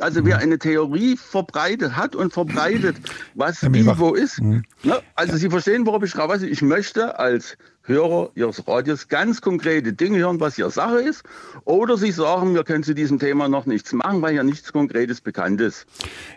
Also 0.00 0.24
wer 0.24 0.38
eine 0.38 0.58
Theorie 0.58 1.16
verbreitet 1.16 1.96
hat 1.96 2.14
und 2.14 2.32
verbreitet, 2.32 2.96
was 3.34 3.62
wie 3.62 3.86
wo 3.86 4.14
ist. 4.14 4.40
Mhm. 4.40 4.64
Ne? 4.82 5.00
Also 5.14 5.36
Sie 5.36 5.50
verstehen, 5.50 5.86
worauf 5.86 6.02
ich 6.02 6.10
schreibe. 6.10 6.32
Also 6.32 6.46
ich 6.46 6.62
möchte 6.62 7.18
als 7.18 7.56
Hörer 7.88 8.30
Ihres 8.34 8.68
Radios 8.68 9.08
ganz 9.08 9.40
konkrete 9.40 9.94
Dinge 9.94 10.18
hören, 10.18 10.40
was 10.40 10.56
hier 10.56 10.68
Sache 10.68 11.00
ist. 11.00 11.22
Oder 11.64 11.96
Sie 11.96 12.10
sagen, 12.10 12.54
wir 12.54 12.62
können 12.62 12.84
zu 12.84 12.94
diesem 12.94 13.18
Thema 13.18 13.48
noch 13.48 13.64
nichts 13.64 13.92
machen, 13.94 14.20
weil 14.20 14.34
ja 14.34 14.42
nichts 14.42 14.72
Konkretes 14.72 15.22
bekannt 15.22 15.60
ist. 15.62 15.86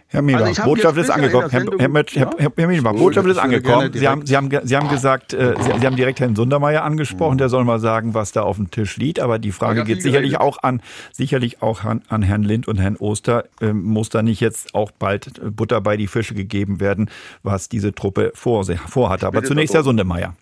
Herr 0.08 0.22
Mieber, 0.22 0.46
also 0.46 0.64
Botschaft 0.64 0.98
ist 0.98 1.10
angekommen. 1.10 1.50
Herr, 1.50 1.62
Herr, 1.62 1.80
Herr, 1.80 2.30
Herr, 2.38 2.52
Herr 2.56 2.68
Mieber, 2.68 2.94
Botschaft 2.94 3.28
ist 3.28 3.38
angekommen. 3.38 3.92
Sie 3.94 4.08
haben, 4.08 4.26
Sie, 4.26 4.36
haben, 4.36 4.50
Sie 4.64 4.78
haben 4.78 4.90
gesagt, 4.90 5.34
äh, 5.34 5.54
Sie, 5.60 5.80
Sie, 5.80 5.86
haben 5.86 5.96
direkt 5.96 6.20
Herrn 6.22 6.36
Sundermeier 6.36 6.84
angesprochen, 6.84 7.38
der 7.38 7.50
soll 7.50 7.66
mal 7.66 7.80
sagen, 7.80 8.14
was 8.14 8.32
da 8.32 8.44
auf 8.44 8.56
dem 8.56 8.72
Tisch 8.72 8.96
liegt. 8.98 9.20
Aber 9.20 9.38
die 9.38 9.52
Frage 9.52 9.84
geht 9.84 10.02
sicherlich 10.02 10.38
auch 10.38 10.64
an, 10.64 10.82
sicherlich 11.12 11.62
auch 11.62 11.84
an, 11.84 12.02
an 12.08 12.24
Herrn 12.24 12.44
Lind 12.44 12.68
und 12.68 12.78
Herrn 12.78 12.96
Oster. 12.96 13.46
Ähm, 13.60 13.84
muss 13.84 14.10
da 14.10 14.22
nicht 14.22 14.40
jetzt 14.40 14.74
auch 14.74 14.92
bald 14.92 15.42
Butter 15.56 15.82
bei 15.82 15.98
die 15.98 16.08
Fische 16.08 16.34
gegeben 16.34 16.80
werden, 16.80 17.10
was 17.44 17.70
diese 17.70 17.94
Truppe 17.94 18.32
vor, 18.36 18.66
vorhatte? 18.66 19.28
Aber 19.28 19.44
zunächst 19.44 19.74
Herr 19.74 19.84
Sundermeier. 19.84 20.34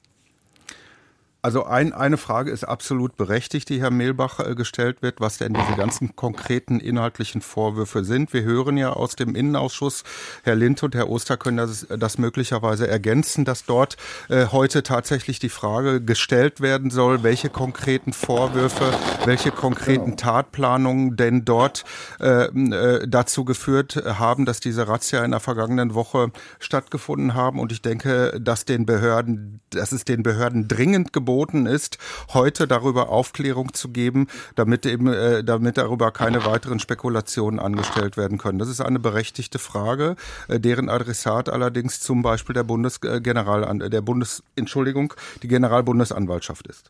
Also 1.41 1.63
ein, 1.63 1.93
eine 1.93 2.17
Frage 2.17 2.51
ist 2.51 2.65
absolut 2.65 3.15
berechtigt, 3.15 3.69
die 3.69 3.79
Herr 3.79 3.91
Mehlbach 3.91 4.41
äh, 4.41 4.55
gestellt 4.55 5.01
wird, 5.01 5.21
was 5.21 5.37
denn 5.37 5.53
diese 5.53 5.77
ganzen 5.77 6.17
konkreten 6.17 6.81
inhaltlichen 6.81 7.39
Vorwürfe 7.39 8.03
sind. 8.03 8.33
Wir 8.33 8.43
hören 8.43 8.75
ja 8.75 8.91
aus 8.91 9.15
dem 9.15 9.35
Innenausschuss, 9.35 10.03
Herr 10.43 10.55
Lind 10.55 10.83
und 10.83 10.95
Herr 10.95 11.09
Oster 11.09 11.37
können 11.37 11.55
das, 11.55 11.87
das 11.97 12.17
möglicherweise 12.17 12.89
ergänzen, 12.89 13.45
dass 13.45 13.63
dort 13.63 13.95
äh, 14.27 14.47
heute 14.47 14.83
tatsächlich 14.83 15.39
die 15.39 15.47
Frage 15.47 16.01
gestellt 16.01 16.59
werden 16.59 16.89
soll, 16.89 17.23
welche 17.23 17.49
konkreten 17.49 18.11
Vorwürfe, 18.11 18.91
welche 19.23 19.51
konkreten 19.51 20.05
genau. 20.05 20.17
Tatplanungen 20.17 21.15
denn 21.15 21.45
dort 21.45 21.85
äh, 22.19 22.47
äh, 22.47 23.07
dazu 23.07 23.45
geführt 23.45 23.95
haben, 23.95 24.43
dass 24.43 24.59
diese 24.59 24.89
Razzia 24.89 25.23
in 25.23 25.31
der 25.31 25.39
vergangenen 25.39 25.93
Woche 25.93 26.33
stattgefunden 26.59 27.33
haben. 27.33 27.59
Und 27.61 27.71
ich 27.71 27.81
denke, 27.81 28.37
dass 28.41 28.65
den 28.65 28.85
Behörden, 28.85 29.61
dass 29.69 29.93
es 29.93 30.03
den 30.03 30.21
Behörden 30.21 30.67
dringend 30.67 31.13
geboten 31.13 31.28
verboten 31.29 31.67
ist, 31.67 31.99
heute 32.33 32.67
darüber 32.67 33.09
Aufklärung 33.09 33.73
zu 33.73 33.89
geben, 33.89 34.27
damit 34.55 34.85
eben, 34.87 35.13
äh, 35.13 35.43
damit 35.43 35.77
darüber 35.77 36.11
keine 36.11 36.43
weiteren 36.43 36.79
Spekulationen 36.79 37.59
angestellt 37.59 38.17
werden 38.17 38.39
können. 38.39 38.57
Das 38.57 38.67
ist 38.67 38.81
eine 38.81 38.97
berechtigte 38.97 39.59
Frage, 39.59 40.15
äh, 40.47 40.59
deren 40.59 40.89
Adressat 40.89 41.47
allerdings 41.47 41.99
zum 41.99 42.23
Beispiel 42.23 42.55
der 42.55 42.63
Bundesgeneral, 42.63 43.81
äh, 43.81 43.89
der 43.91 44.01
Bundes, 44.01 44.41
Entschuldigung, 44.55 45.13
die 45.43 45.47
Generalbundesanwaltschaft 45.47 46.65
ist. 46.65 46.89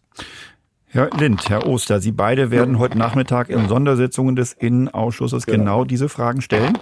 Herr 0.88 1.10
Lind, 1.18 1.50
Herr 1.50 1.68
Oster, 1.68 2.00
Sie 2.00 2.14
beide 2.14 2.50
werden 2.50 2.80
heute 2.80 2.98
Nachmittag 2.98 3.50
in 3.50 3.68
Sondersitzungen 3.68 4.38
des 4.38 4.54
Innenausschusses 4.54 5.46
genau, 5.46 5.58
genau 5.58 5.86
diese 5.86 6.08
Fragen 6.08 6.42
stellen. 6.42 6.78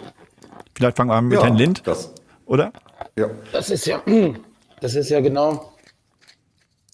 Vielleicht 0.75 0.95
fangen 0.95 1.09
wir 1.09 1.15
an 1.15 1.25
mit 1.25 1.39
ja, 1.39 1.45
Herrn 1.45 1.57
Lind, 1.57 1.87
das, 1.87 2.13
oder? 2.45 2.71
Ja. 3.17 3.31
Das 3.51 3.71
ist 3.71 3.87
ja 3.87 4.01
das 4.79 4.93
ist 4.93 5.09
ja 5.09 5.21
genau 5.21 5.73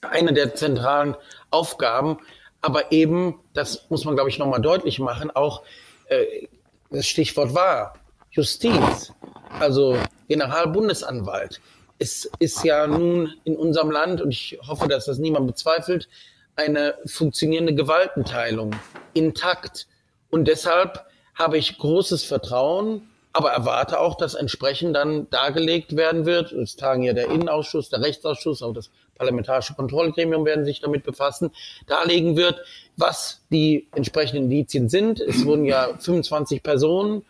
eine 0.09 0.33
der 0.33 0.55
zentralen 0.55 1.15
Aufgaben. 1.49 2.17
Aber 2.61 2.91
eben, 2.91 3.39
das 3.53 3.89
muss 3.89 4.05
man, 4.05 4.15
glaube 4.15 4.29
ich, 4.29 4.39
nochmal 4.39 4.61
deutlich 4.61 4.99
machen, 4.99 5.31
auch 5.31 5.63
äh, 6.07 6.47
das 6.89 7.07
Stichwort 7.07 7.53
war 7.53 7.95
Justiz, 8.31 9.11
also 9.59 9.97
Generalbundesanwalt. 10.27 11.59
Es 11.99 12.29
ist 12.39 12.63
ja 12.63 12.87
nun 12.87 13.33
in 13.43 13.55
unserem 13.55 13.91
Land, 13.91 14.21
und 14.21 14.31
ich 14.31 14.59
hoffe, 14.67 14.87
dass 14.87 15.05
das 15.05 15.17
niemand 15.17 15.47
bezweifelt, 15.47 16.07
eine 16.55 16.95
funktionierende 17.05 17.73
Gewaltenteilung 17.73 18.75
intakt. 19.13 19.87
Und 20.29 20.47
deshalb 20.47 21.05
habe 21.35 21.57
ich 21.57 21.77
großes 21.77 22.23
Vertrauen 22.23 23.09
aber 23.33 23.51
erwarte 23.51 23.99
auch, 23.99 24.15
dass 24.15 24.35
entsprechend 24.35 24.95
dann 24.95 25.27
dargelegt 25.31 25.95
werden 25.95 26.25
wird. 26.25 26.51
Es 26.51 26.75
tagen 26.75 27.01
ja 27.01 27.13
der 27.13 27.31
Innenausschuss, 27.31 27.89
der 27.89 28.01
Rechtsausschuss, 28.01 28.61
auch 28.61 28.73
das 28.73 28.91
Parlamentarische 29.15 29.73
Kontrollgremium 29.73 30.45
werden 30.45 30.65
sich 30.65 30.81
damit 30.81 31.03
befassen, 31.03 31.51
darlegen 31.87 32.35
wird, 32.35 32.61
was 32.97 33.41
die 33.51 33.87
entsprechenden 33.95 34.45
Indizien 34.45 34.89
sind. 34.89 35.19
Es 35.19 35.45
wurden 35.45 35.65
ja 35.65 35.89
25 35.99 36.63
Personen, 36.63 37.23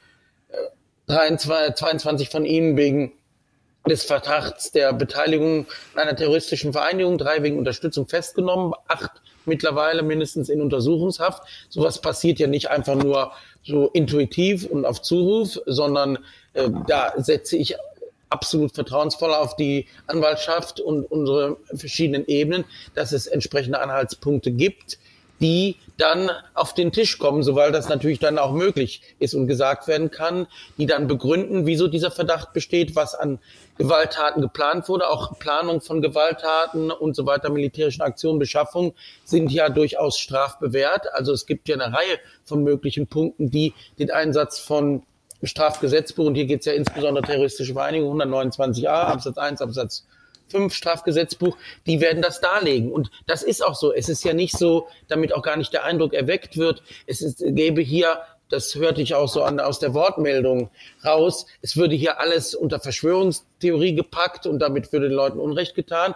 23, 1.08 1.76
22 1.76 2.30
von 2.30 2.46
ihnen 2.46 2.78
wegen 2.78 3.14
des 3.88 4.04
Verdachts 4.04 4.72
der 4.72 4.94
Beteiligung 4.94 5.66
an 5.94 6.04
einer 6.04 6.16
terroristischen 6.16 6.72
Vereinigung, 6.72 7.18
drei 7.18 7.44
wegen 7.44 7.58
Unterstützung 7.58 8.08
festgenommen, 8.08 8.74
acht 8.88 9.12
mittlerweile 9.46 10.04
mindestens 10.04 10.48
in 10.48 10.62
Untersuchungshaft. 10.62 11.44
Sowas 11.68 12.00
passiert 12.00 12.40
ja 12.40 12.48
nicht 12.48 12.70
einfach 12.70 12.96
nur 12.96 13.34
so 13.62 13.90
intuitiv 13.90 14.66
und 14.66 14.86
auf 14.86 15.02
Zuruf, 15.02 15.60
sondern 15.66 16.20
äh, 16.54 16.70
da 16.88 17.14
setze 17.18 17.58
ich 17.58 17.76
absolut 18.34 18.74
vertrauensvoll 18.74 19.34
auf 19.34 19.56
die 19.56 19.88
Anwaltschaft 20.08 20.80
und 20.80 21.06
unsere 21.06 21.58
verschiedenen 21.74 22.26
Ebenen, 22.28 22.66
dass 22.96 23.12
es 23.12 23.28
entsprechende 23.28 23.80
Anhaltspunkte 23.80 24.52
gibt, 24.52 24.98
die 25.40 25.76
dann 25.98 26.32
auf 26.54 26.74
den 26.74 26.92
Tisch 26.92 27.18
kommen, 27.18 27.44
soweit 27.44 27.74
das 27.74 27.90
natürlich 27.90 28.20
dann 28.20 28.40
auch 28.40 28.54
möglich 28.54 29.02
ist 29.20 29.34
und 29.34 29.48
gesagt 29.48 29.88
werden 29.88 30.10
kann, 30.10 30.48
die 30.78 30.86
dann 30.86 31.08
begründen, 31.08 31.66
wieso 31.66 31.88
dieser 31.88 32.12
Verdacht 32.12 32.54
besteht, 32.54 32.96
was 32.96 33.14
an 33.14 33.40
Gewalttaten 33.78 34.42
geplant 34.42 34.88
wurde, 34.88 35.10
auch 35.10 35.38
Planung 35.40 35.82
von 35.82 36.02
Gewalttaten 36.02 36.92
und 36.92 37.16
so 37.16 37.26
weiter, 37.26 37.50
militärischen 37.50 38.02
Aktionen, 38.02 38.40
Beschaffung 38.40 38.94
sind 39.26 39.52
ja 39.52 39.70
durchaus 39.70 40.18
strafbewehrt. 40.18 41.14
Also 41.14 41.34
es 41.34 41.46
gibt 41.46 41.68
ja 41.68 41.76
eine 41.76 41.94
Reihe 41.96 42.20
von 42.46 42.64
möglichen 42.64 43.08
Punkten, 43.08 43.52
die 43.52 43.74
den 44.00 44.12
Einsatz 44.12 44.60
von 44.60 45.04
Strafgesetzbuch, 45.48 46.26
und 46.26 46.36
hier 46.36 46.46
geht 46.46 46.62
es 46.62 46.66
ja 46.66 46.74
insbesondere 46.74 47.26
terroristische 47.26 47.74
Vereinigung 47.74 48.22
129a, 48.22 48.88
Absatz 48.88 49.38
1, 49.38 49.62
Absatz 49.62 50.06
5 50.50 50.74
Strafgesetzbuch, 50.74 51.58
die 51.88 52.00
werden 52.02 52.22
das 52.22 52.40
darlegen. 52.42 52.92
Und 52.92 53.10
das 53.26 53.44
ist 53.44 53.64
auch 53.64 53.76
so. 53.76 53.94
Es 53.94 54.10
ist 54.10 54.24
ja 54.24 54.34
nicht 54.34 54.58
so, 54.58 54.88
damit 55.08 55.34
auch 55.34 55.42
gar 55.42 55.58
nicht 55.58 55.74
der 55.74 55.84
Eindruck 55.84 56.14
erweckt 56.14 56.58
wird, 56.58 56.84
es 57.08 57.22
ist, 57.22 57.44
gäbe 57.46 57.82
hier 57.82 58.20
das 58.50 58.76
hörte 58.76 59.02
ich 59.02 59.16
auch 59.16 59.28
so 59.28 59.42
an, 59.44 59.60
aus 59.60 59.80
der 59.80 59.96
Wortmeldung 59.96 60.70
raus, 61.04 61.48
es 61.62 61.76
würde 61.76 61.96
hier 61.96 62.20
alles 62.20 62.54
unter 62.54 62.80
Verschwörungstheorie 62.80 63.96
gepackt 63.96 64.46
und 64.46 64.60
damit 64.60 64.94
würde 64.94 65.10
den 65.10 65.16
Leuten 65.16 65.40
Unrecht 65.40 65.74
getan. 65.74 66.14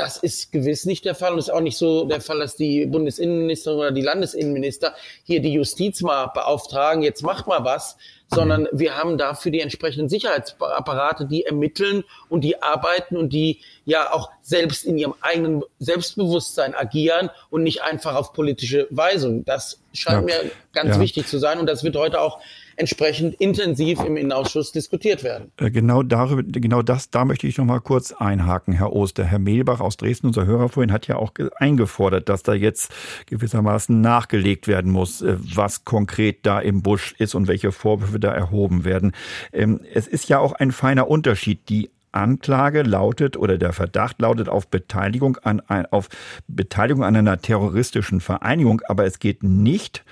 Das 0.00 0.16
ist 0.16 0.52
gewiss 0.52 0.84
nicht 0.86 1.04
der 1.04 1.14
Fall 1.14 1.32
und 1.32 1.38
ist 1.38 1.50
auch 1.50 1.60
nicht 1.60 1.76
so 1.76 2.04
der 2.04 2.20
Fall, 2.20 2.38
dass 2.38 2.56
die 2.56 2.86
Bundesinnenministerin 2.86 3.78
oder 3.78 3.92
die 3.92 4.02
Landesinnenminister 4.02 4.94
hier 5.24 5.40
die 5.40 5.52
Justiz 5.52 6.00
mal 6.02 6.26
beauftragen, 6.26 7.02
jetzt 7.02 7.22
macht 7.22 7.46
mal 7.46 7.64
was, 7.64 7.96
sondern 8.32 8.68
wir 8.70 8.96
haben 8.96 9.18
dafür 9.18 9.50
die 9.50 9.60
entsprechenden 9.60 10.08
Sicherheitsapparate, 10.08 11.26
die 11.26 11.44
ermitteln 11.44 12.04
und 12.28 12.42
die 12.42 12.62
arbeiten 12.62 13.16
und 13.16 13.32
die 13.32 13.60
ja 13.84 14.12
auch 14.12 14.30
selbst 14.40 14.84
in 14.84 14.96
ihrem 14.98 15.14
eigenen 15.20 15.62
Selbstbewusstsein 15.80 16.74
agieren 16.74 17.30
und 17.50 17.64
nicht 17.64 17.82
einfach 17.82 18.14
auf 18.14 18.32
politische 18.32 18.86
Weisung. 18.90 19.44
Das 19.44 19.80
scheint 19.92 20.30
ja. 20.30 20.42
mir 20.42 20.50
ganz 20.72 20.96
ja. 20.96 21.00
wichtig 21.00 21.26
zu 21.26 21.38
sein 21.38 21.58
und 21.58 21.66
das 21.66 21.82
wird 21.82 21.96
heute 21.96 22.20
auch 22.20 22.40
entsprechend 22.80 23.34
intensiv 23.34 24.02
im 24.02 24.16
Innenausschuss 24.16 24.72
diskutiert 24.72 25.22
werden. 25.22 25.52
Äh, 25.58 25.70
genau 25.70 26.02
darüber, 26.02 26.42
genau 26.42 26.82
das, 26.82 27.10
da 27.10 27.24
möchte 27.24 27.46
ich 27.46 27.58
noch 27.58 27.66
mal 27.66 27.80
kurz 27.80 28.12
einhaken, 28.12 28.72
Herr 28.72 28.92
Oster. 28.94 29.24
Herr 29.24 29.38
Mehlbach 29.38 29.80
aus 29.80 29.98
Dresden, 29.98 30.28
unser 30.28 30.46
Hörer 30.46 30.70
vorhin, 30.70 30.90
hat 30.90 31.06
ja 31.06 31.16
auch 31.16 31.32
eingefordert, 31.58 32.28
dass 32.28 32.42
da 32.42 32.54
jetzt 32.54 32.90
gewissermaßen 33.26 34.00
nachgelegt 34.00 34.66
werden 34.66 34.90
muss, 34.90 35.20
äh, 35.20 35.36
was 35.38 35.84
konkret 35.84 36.46
da 36.46 36.58
im 36.58 36.82
Busch 36.82 37.14
ist 37.18 37.34
und 37.34 37.48
welche 37.48 37.70
Vorwürfe 37.70 38.18
da 38.18 38.32
erhoben 38.32 38.84
werden. 38.84 39.12
Ähm, 39.52 39.80
es 39.92 40.06
ist 40.06 40.28
ja 40.30 40.38
auch 40.38 40.52
ein 40.52 40.72
feiner 40.72 41.08
Unterschied, 41.08 41.68
die 41.68 41.90
Anklage 42.12 42.82
lautet 42.82 43.36
oder 43.36 43.58
der 43.58 43.72
Verdacht 43.72 44.20
lautet 44.20 44.48
auf 44.48 44.68
Beteiligung 44.68 45.36
an, 45.36 45.60
auf 45.90 46.08
Beteiligung 46.48 47.04
an 47.04 47.14
einer 47.14 47.40
terroristischen 47.40 48.20
Vereinigung, 48.20 48.80
aber 48.88 49.04
es 49.04 49.18
geht 49.18 49.42
nicht 49.42 50.02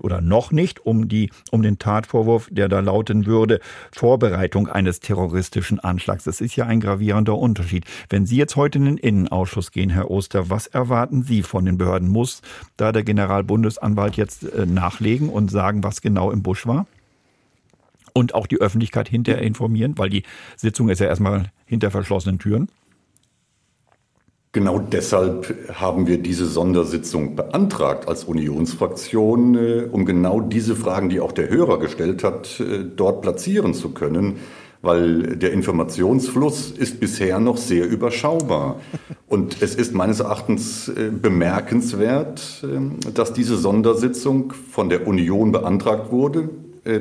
oder 0.00 0.20
noch 0.20 0.50
nicht 0.52 0.84
um 0.84 1.08
die, 1.08 1.30
um 1.50 1.62
den 1.62 1.78
Tatvorwurf, 1.78 2.48
der 2.50 2.68
da 2.68 2.80
lauten 2.80 3.26
würde, 3.26 3.60
Vorbereitung 3.92 4.68
eines 4.68 5.00
terroristischen 5.00 5.80
Anschlags. 5.80 6.24
Das 6.24 6.40
ist 6.40 6.56
ja 6.56 6.66
ein 6.66 6.80
gravierender 6.80 7.36
Unterschied. 7.36 7.84
Wenn 8.08 8.26
Sie 8.26 8.36
jetzt 8.36 8.56
heute 8.56 8.78
in 8.78 8.84
den 8.86 8.96
Innenausschuss 8.96 9.72
gehen, 9.72 9.90
Herr 9.90 10.10
Oster, 10.10 10.50
was 10.50 10.66
erwarten 10.66 11.22
Sie 11.22 11.42
von 11.42 11.64
den 11.64 11.78
Behörden? 11.78 12.08
Muss 12.08 12.42
da 12.76 12.92
der 12.92 13.04
Generalbundesanwalt 13.04 14.16
jetzt 14.16 14.44
äh, 14.44 14.66
nachlegen 14.66 15.28
und 15.28 15.50
sagen, 15.50 15.84
was 15.84 16.00
genau 16.00 16.30
im 16.30 16.42
Busch 16.42 16.66
war? 16.66 16.86
Und 18.12 18.34
auch 18.34 18.46
die 18.46 18.60
Öffentlichkeit 18.60 19.08
hinterher 19.08 19.42
informieren, 19.42 19.98
weil 19.98 20.08
die 20.08 20.22
Sitzung 20.56 20.88
ist 20.88 21.00
ja 21.00 21.08
erstmal 21.08 21.50
hinter 21.66 21.90
verschlossenen 21.90 22.38
Türen. 22.38 22.68
Genau 24.54 24.78
deshalb 24.78 25.52
haben 25.74 26.06
wir 26.06 26.18
diese 26.18 26.46
Sondersitzung 26.46 27.34
beantragt 27.34 28.06
als 28.06 28.22
Unionsfraktion, 28.22 29.56
äh, 29.56 29.88
um 29.90 30.04
genau 30.04 30.40
diese 30.40 30.76
Fragen, 30.76 31.08
die 31.08 31.18
auch 31.18 31.32
der 31.32 31.50
Hörer 31.50 31.80
gestellt 31.80 32.22
hat, 32.22 32.60
äh, 32.60 32.84
dort 32.84 33.20
platzieren 33.20 33.74
zu 33.74 33.88
können, 33.88 34.36
weil 34.80 35.36
der 35.36 35.52
Informationsfluss 35.52 36.70
ist 36.70 37.00
bisher 37.00 37.40
noch 37.40 37.56
sehr 37.56 37.88
überschaubar. 37.88 38.76
Und 39.28 39.60
es 39.60 39.74
ist 39.74 39.92
meines 39.92 40.20
Erachtens 40.20 40.86
äh, 40.86 41.10
bemerkenswert, 41.10 42.64
dass 43.12 43.32
diese 43.32 43.56
Sondersitzung 43.56 44.52
von 44.70 44.88
der 44.88 45.08
Union 45.08 45.50
beantragt 45.50 46.12
wurde, 46.12 46.48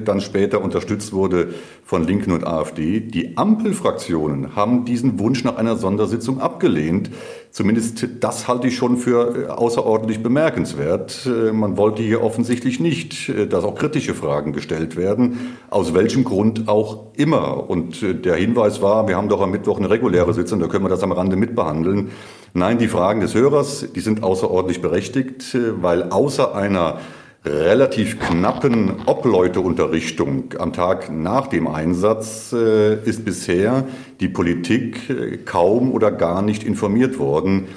dann 0.06 0.22
später 0.22 0.62
unterstützt 0.62 1.14
wurde 1.14 1.54
von 1.84 2.06
Linken 2.08 2.32
und 2.32 2.48
AfD. 2.48 3.02
Die 3.02 3.38
Ampelfraktionen 3.38 4.56
haben 4.56 4.86
diesen 4.86 5.20
Wunsch 5.20 5.44
nach 5.44 5.58
einer 5.58 5.76
Sondersitzung 5.76 6.40
abgelehnt. 6.40 7.10
Zumindest 7.54 8.08
das 8.20 8.48
halte 8.48 8.68
ich 8.68 8.76
schon 8.76 8.98
für 8.98 9.46
äh, 9.46 9.48
außerordentlich 9.48 10.24
bemerkenswert. 10.24 11.28
Äh, 11.28 11.52
man 11.52 11.78
wollte 11.78 12.02
hier 12.02 12.24
offensichtlich 12.24 12.80
nicht, 12.80 13.30
äh, 13.30 13.46
dass 13.46 13.64
auch 13.64 13.76
kritische 13.76 14.16
Fragen 14.16 14.54
gestellt 14.54 14.96
werden, 14.96 15.56
aus 15.70 15.94
welchem 15.94 16.24
Grund 16.24 16.68
auch 16.68 17.14
immer. 17.16 17.70
Und 17.70 18.26
der 18.26 18.38
Hinweis 18.38 18.82
war, 18.82 19.08
wir 19.08 19.18
haben 19.18 19.30
doch 19.30 19.40
am 19.40 19.52
Mittwoch 19.52 19.78
eine 19.78 19.92
reguläre 19.92 20.34
Sitzung, 20.34 20.62
da 20.62 20.68
können 20.68 20.84
wir 20.84 20.90
das 20.90 21.04
am 21.04 21.12
Rande 21.12 21.36
mitbehandeln. 21.36 22.10
Nein, 22.56 22.80
die 22.80 22.88
Fragen 22.88 23.20
des 23.20 23.36
Hörers, 23.36 23.86
die 23.96 24.00
sind 24.00 24.24
außerordentlich 24.24 24.82
berechtigt, 24.82 25.56
weil 25.80 26.10
außer 26.10 26.56
einer 26.56 26.98
relativ 27.46 28.20
knappen 28.20 29.06
Obleuteunterrichtung 29.06 30.54
am 30.58 30.72
Tag 30.72 31.12
nach 31.12 31.48
dem 31.48 31.68
Einsatz 31.68 32.54
äh, 32.54 32.96
ist 33.04 33.26
bisher 33.26 33.86
die 34.22 34.30
Politik 34.30 35.10
äh, 35.10 35.38
kaum 35.38 35.92
oder 35.92 36.12
gar 36.12 36.42
nicht 36.42 36.64
informiert 36.64 37.20
worden. 37.20 37.68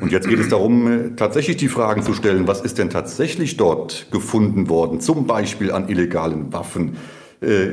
Und 0.00 0.12
jetzt 0.12 0.28
geht 0.28 0.38
es 0.38 0.48
darum, 0.48 0.86
äh, 0.86 1.16
tatsächlich 1.16 1.56
die 1.56 1.68
Fragen 1.68 2.02
zu 2.02 2.14
stellen, 2.14 2.46
was 2.46 2.60
ist 2.60 2.78
denn 2.78 2.88
tatsächlich 2.88 3.56
dort 3.56 4.06
gefunden 4.12 4.68
worden, 4.68 5.00
zum 5.00 5.26
Beispiel 5.26 5.72
an 5.72 5.88
illegalen 5.88 6.52
Waffen. 6.52 6.96
Äh, 7.40 7.70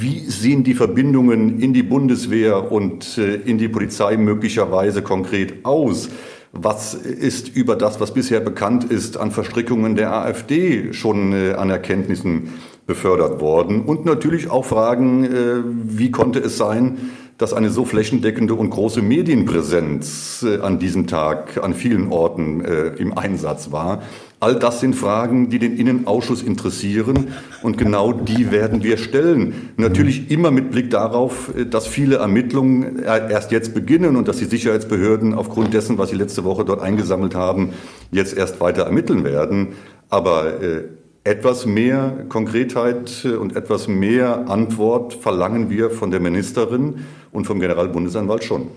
wie 0.00 0.18
sehen 0.18 0.64
die 0.64 0.74
Verbindungen 0.74 1.60
in 1.60 1.72
die 1.72 1.84
Bundeswehr 1.84 2.72
und 2.72 3.18
in 3.18 3.56
die 3.56 3.68
Polizei 3.68 4.16
möglicherweise 4.16 5.02
konkret 5.02 5.64
aus? 5.64 6.10
Was 6.54 6.92
ist 6.92 7.48
über 7.48 7.76
das, 7.76 7.98
was 7.98 8.12
bisher 8.12 8.40
bekannt 8.40 8.84
ist, 8.84 9.16
an 9.16 9.30
Verstrickungen 9.30 9.96
der 9.96 10.12
AfD 10.12 10.92
schon 10.92 11.32
äh, 11.32 11.54
an 11.54 11.70
Erkenntnissen 11.70 12.50
befördert 12.86 13.40
worden? 13.40 13.86
Und 13.86 14.04
natürlich 14.04 14.50
auch 14.50 14.66
Fragen, 14.66 15.24
äh, 15.24 15.62
wie 15.64 16.10
konnte 16.10 16.40
es 16.40 16.58
sein, 16.58 17.10
dass 17.38 17.52
eine 17.52 17.70
so 17.70 17.84
flächendeckende 17.84 18.54
und 18.54 18.70
große 18.70 19.02
Medienpräsenz 19.02 20.44
äh, 20.46 20.60
an 20.60 20.78
diesem 20.78 21.06
Tag 21.06 21.62
an 21.62 21.74
vielen 21.74 22.12
Orten 22.12 22.64
äh, 22.64 22.88
im 22.98 23.16
Einsatz 23.16 23.72
war. 23.72 24.02
All 24.40 24.56
das 24.56 24.80
sind 24.80 24.94
Fragen, 24.94 25.50
die 25.50 25.58
den 25.58 25.76
Innenausschuss 25.76 26.42
interessieren 26.42 27.28
und 27.62 27.78
genau 27.78 28.12
die 28.12 28.50
werden 28.50 28.82
wir 28.82 28.96
stellen. 28.96 29.70
Natürlich 29.76 30.32
immer 30.32 30.50
mit 30.50 30.72
Blick 30.72 30.90
darauf, 30.90 31.52
dass 31.70 31.86
viele 31.86 32.16
Ermittlungen 32.16 32.98
erst 33.04 33.52
jetzt 33.52 33.72
beginnen 33.72 34.16
und 34.16 34.26
dass 34.26 34.38
die 34.38 34.46
Sicherheitsbehörden 34.46 35.34
aufgrund 35.34 35.74
dessen, 35.74 35.96
was 35.96 36.10
sie 36.10 36.16
letzte 36.16 36.42
Woche 36.42 36.64
dort 36.64 36.82
eingesammelt 36.82 37.36
haben, 37.36 37.70
jetzt 38.10 38.36
erst 38.36 38.60
weiter 38.60 38.82
ermitteln 38.82 39.22
werden. 39.22 39.74
Aber 40.10 40.60
äh, 40.60 40.82
Etwas 41.24 41.66
mehr 41.66 42.24
Konkretheit 42.28 43.24
und 43.24 43.54
etwas 43.54 43.86
mehr 43.86 44.50
Antwort 44.50 45.14
verlangen 45.14 45.70
wir 45.70 45.90
von 45.90 46.10
der 46.10 46.18
Ministerin 46.18 47.06
und 47.32 47.46
vom 47.46 47.58
Generalbundesanwalt 47.58 48.44
schon. 48.44 48.70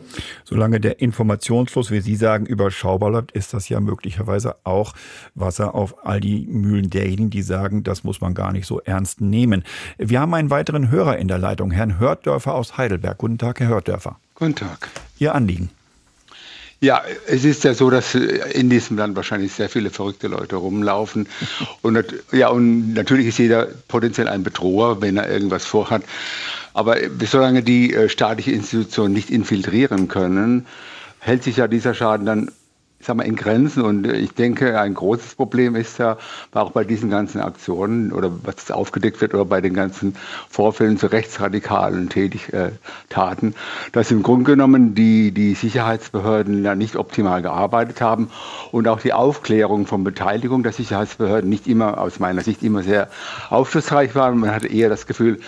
Solange 0.43 0.79
der 0.79 0.99
Informationsfluss, 1.01 1.91
wie 1.91 2.01
Sie 2.01 2.15
sagen, 2.15 2.45
überschaubar 2.45 3.11
bleibt, 3.11 3.31
ist 3.33 3.53
das 3.53 3.69
ja 3.69 3.79
möglicherweise 3.79 4.55
auch 4.63 4.93
Wasser 5.35 5.75
auf 5.75 6.05
all 6.05 6.19
die 6.19 6.47
Mühlen 6.47 6.89
derjenigen, 6.89 7.29
die 7.29 7.41
sagen, 7.41 7.83
das 7.83 8.03
muss 8.03 8.21
man 8.21 8.33
gar 8.33 8.51
nicht 8.51 8.65
so 8.65 8.79
ernst 8.81 9.21
nehmen. 9.21 9.63
Wir 9.97 10.21
haben 10.21 10.33
einen 10.33 10.49
weiteren 10.49 10.89
Hörer 10.89 11.17
in 11.17 11.27
der 11.27 11.37
Leitung, 11.37 11.69
Herrn 11.71 11.99
Hördörfer 11.99 12.55
aus 12.55 12.77
Heidelberg. 12.77 13.17
Guten 13.17 13.37
Tag, 13.37 13.59
Herr 13.59 13.67
Hördörfer. 13.67 14.17
Guten 14.35 14.55
Tag. 14.55 14.89
Ihr 15.19 15.35
Anliegen. 15.35 15.69
Ja, 16.81 17.01
es 17.27 17.45
ist 17.45 17.63
ja 17.63 17.73
so, 17.73 17.89
dass 17.89 18.13
in 18.15 18.69
diesem 18.69 18.97
Land 18.97 19.15
wahrscheinlich 19.15 19.53
sehr 19.53 19.69
viele 19.69 19.89
verrückte 19.89 20.27
Leute 20.27 20.57
rumlaufen. 20.57 21.27
Und, 21.81 21.97
ja, 22.31 22.49
und 22.49 22.93
natürlich 22.93 23.27
ist 23.27 23.39
jeder 23.39 23.67
potenziell 23.87 24.27
ein 24.27 24.43
Bedroher, 24.43 25.01
wenn 25.01 25.17
er 25.17 25.29
irgendwas 25.29 25.65
vorhat. 25.65 26.03
Aber 26.76 26.97
solange 27.26 27.63
die 27.63 27.93
äh, 27.93 28.09
staatliche 28.09 28.51
Institutionen 28.51 29.13
nicht 29.13 29.30
infiltrieren 29.30 30.09
können, 30.09 30.65
hält 31.19 31.41
sich 31.41 31.55
ja 31.55 31.69
dieser 31.69 31.93
Schaden 31.93 32.26
dann 32.26 32.51
sag 32.99 33.15
mal, 33.15 33.23
in 33.23 33.38
Grenzen. 33.38 33.82
Und 33.82 34.05
ich 34.07 34.34
denke, 34.34 34.78
ein 34.78 34.93
großes 34.93 35.36
Problem 35.36 35.78
ist 35.78 35.99
ja, 35.99 36.17
auch 36.53 36.71
bei 36.71 36.84
diesen 36.84 37.09
ganzen 37.09 37.39
Aktionen 37.39 38.11
oder 38.11 38.30
was 38.43 38.71
aufgedeckt 38.71 39.21
wird 39.21 39.34
oder 39.34 39.45
bei 39.45 39.61
den 39.61 39.73
ganzen 39.73 40.17
Vorfällen 40.49 40.97
zu 40.97 41.07
rechtsradikalen 41.07 42.09
Tätigtaten, 42.09 43.51
äh, 43.51 43.91
dass 43.93 44.11
im 44.11 44.21
Grunde 44.21 44.51
genommen 44.51 44.95
die, 44.95 45.32
die 45.32 45.53
Sicherheitsbehörden 45.53 46.61
ja 46.61 46.76
nicht 46.76 46.97
optimal 46.97 47.41
gearbeitet 47.41 48.01
haben 48.01 48.30
und 48.73 48.89
auch 48.89 48.99
die 48.99 49.13
Aufklärung 49.13 49.88
von 49.88 50.03
Beteiligung 50.03 50.63
der 50.63 50.73
Sicherheitsbehörden 50.73 51.49
nicht 51.49 51.67
immer, 51.67 51.99
aus 51.99 52.19
meiner 52.19 52.41
Sicht, 52.41 52.63
immer 52.63 52.84
sehr 52.84 53.07
aufschlussreich 53.49 54.13
war. 54.13 54.30
Man 54.36 54.51
hatte 54.51 54.67
eher 54.67 54.89
das 54.89 55.07
Gefühl, 55.07 55.39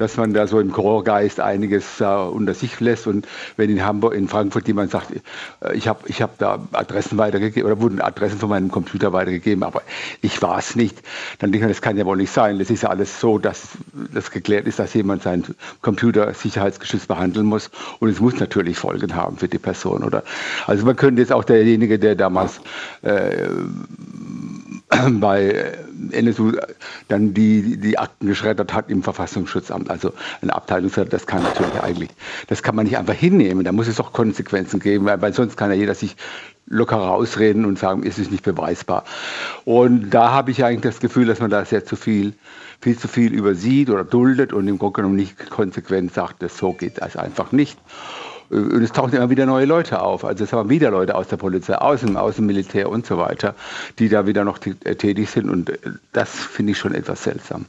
dass 0.00 0.16
man 0.16 0.32
da 0.32 0.46
so 0.46 0.58
im 0.60 0.72
Chorgeist 0.72 1.40
einiges 1.40 2.00
äh, 2.00 2.04
unter 2.04 2.54
sich 2.54 2.80
lässt. 2.80 3.06
Und 3.06 3.28
wenn 3.56 3.70
in 3.70 3.84
Hamburg, 3.84 4.14
in 4.14 4.28
Frankfurt 4.28 4.66
jemand 4.66 4.90
sagt, 4.90 5.12
äh, 5.12 5.74
ich 5.74 5.88
habe 5.88 6.00
ich 6.06 6.22
hab 6.22 6.38
da 6.38 6.58
Adressen 6.72 7.18
weitergegeben 7.18 7.70
oder 7.70 7.80
wurden 7.80 8.00
Adressen 8.00 8.38
von 8.38 8.48
meinem 8.48 8.70
Computer 8.70 9.12
weitergegeben, 9.12 9.62
aber 9.62 9.82
ich 10.22 10.40
war 10.40 10.58
es 10.58 10.74
nicht, 10.74 11.02
dann 11.38 11.52
denke 11.52 11.66
ich, 11.66 11.72
das 11.72 11.82
kann 11.82 11.96
ja 11.96 12.06
wohl 12.06 12.16
nicht 12.16 12.32
sein. 12.32 12.58
Das 12.58 12.70
ist 12.70 12.82
ja 12.82 12.88
alles 12.88 13.20
so, 13.20 13.38
dass 13.38 13.68
das 14.12 14.30
geklärt 14.30 14.66
ist, 14.66 14.78
dass 14.78 14.94
jemand 14.94 15.22
seinen 15.22 15.54
Computer 15.82 16.32
sicherheitsgeschützt 16.32 17.08
behandeln 17.08 17.46
muss. 17.46 17.70
Und 17.98 18.08
es 18.08 18.20
muss 18.20 18.40
natürlich 18.40 18.78
Folgen 18.78 19.14
haben 19.14 19.36
für 19.36 19.48
die 19.48 19.58
Person. 19.58 20.02
Oder 20.02 20.22
also 20.66 20.86
man 20.86 20.96
könnte 20.96 21.20
jetzt 21.20 21.32
auch 21.32 21.44
derjenige, 21.44 21.98
der 21.98 22.14
damals 22.14 22.60
äh, 23.02 23.48
bei 25.20 25.72
NSU 26.10 26.52
dann 27.08 27.32
die, 27.34 27.76
die 27.76 27.98
Akten 27.98 28.26
geschreddert 28.26 28.74
hat 28.74 28.90
im 28.90 29.02
Verfassungsschutzamt. 29.02 29.90
Also 29.90 30.12
eine 30.42 30.54
Abteilungsleiter, 30.54 31.10
das 31.10 31.26
kann 31.26 31.42
natürlich 31.42 31.80
eigentlich, 31.80 32.10
das 32.48 32.62
kann 32.62 32.74
man 32.74 32.86
nicht 32.86 32.98
einfach 32.98 33.14
hinnehmen. 33.14 33.64
Da 33.64 33.72
muss 33.72 33.88
es 33.88 34.00
auch 34.00 34.12
Konsequenzen 34.12 34.80
geben, 34.80 35.04
weil, 35.04 35.20
weil 35.22 35.32
sonst 35.32 35.56
kann 35.56 35.70
ja 35.70 35.76
jeder 35.76 35.94
sich 35.94 36.16
locker 36.66 36.96
rausreden 36.96 37.64
und 37.64 37.78
sagen, 37.78 38.04
es 38.06 38.18
ist 38.18 38.30
nicht 38.30 38.44
beweisbar. 38.44 39.04
Und 39.64 40.10
da 40.10 40.30
habe 40.30 40.50
ich 40.50 40.64
eigentlich 40.64 40.82
das 40.82 41.00
Gefühl, 41.00 41.26
dass 41.26 41.40
man 41.40 41.50
da 41.50 41.64
sehr 41.64 41.84
zu 41.84 41.96
viel, 41.96 42.34
viel 42.80 42.98
zu 42.98 43.08
viel 43.08 43.32
übersieht 43.32 43.90
oder 43.90 44.04
duldet 44.04 44.52
und 44.52 44.66
im 44.68 44.78
Grunde 44.78 44.96
genommen 44.96 45.16
nicht 45.16 45.50
konsequent 45.50 46.14
sagt, 46.14 46.48
so 46.50 46.72
geht 46.72 47.00
das 47.00 47.16
einfach 47.16 47.52
nicht. 47.52 47.78
Und 48.50 48.82
es 48.82 48.92
tauchen 48.92 49.14
immer 49.14 49.30
wieder 49.30 49.46
neue 49.46 49.64
Leute 49.64 50.02
auf. 50.02 50.24
Also 50.24 50.44
es 50.44 50.52
haben 50.52 50.68
wieder 50.68 50.90
Leute 50.90 51.14
aus 51.14 51.28
der 51.28 51.36
Polizei, 51.36 51.76
aus 51.76 52.00
dem, 52.00 52.16
aus 52.16 52.38
Militär 52.38 52.88
und 52.88 53.06
so 53.06 53.16
weiter, 53.16 53.54
die 53.98 54.08
da 54.08 54.26
wieder 54.26 54.44
noch 54.44 54.58
äh, 54.66 54.94
tätig 54.96 55.30
sind. 55.30 55.48
Und 55.48 55.70
äh, 55.70 55.78
das 56.12 56.30
finde 56.30 56.72
ich 56.72 56.78
schon 56.78 56.94
etwas 56.94 57.22
seltsam 57.22 57.66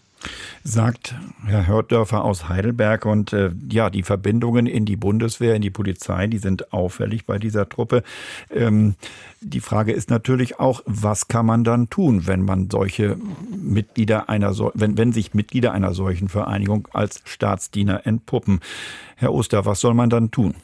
sagt 0.64 1.16
Herr 1.46 1.68
Hördörfer 1.68 2.24
aus 2.24 2.48
Heidelberg. 2.50 3.06
Und 3.06 3.34
äh, 3.34 3.52
ja, 3.70 3.90
die 3.90 4.04
Verbindungen 4.04 4.68
in 4.68 4.86
die 4.86 4.96
Bundeswehr, 4.96 5.56
in 5.56 5.62
die 5.62 5.70
Polizei, 5.70 6.28
die 6.28 6.38
sind 6.38 6.74
auffällig 6.74 7.26
bei 7.26 7.40
dieser 7.40 7.68
Truppe. 7.68 8.04
Ähm, 8.52 8.96
die 9.42 9.60
Frage 9.60 9.92
ist 9.92 10.10
natürlich 10.10 10.60
auch, 10.60 10.82
was 10.86 11.28
kann 11.28 11.46
man 11.46 11.64
dann 11.64 11.90
tun, 11.90 12.28
wenn 12.28 12.42
man 12.42 12.70
solche 12.70 13.18
Mitglieder 13.56 14.30
einer, 14.30 14.56
wenn, 14.74 14.98
wenn 14.98 15.14
sich 15.14 15.34
Mitglieder 15.34 15.72
einer 15.72 15.94
solchen 15.94 16.30
Vereinigung 16.30 16.88
als 16.94 17.22
Staatsdiener 17.26 18.06
entpuppen? 18.06 18.60
Herr 19.16 19.34
Oster, 19.34 19.66
was 19.66 19.80
soll 19.80 19.94
man 19.94 20.10
dann 20.10 20.32
tun? 20.32 20.56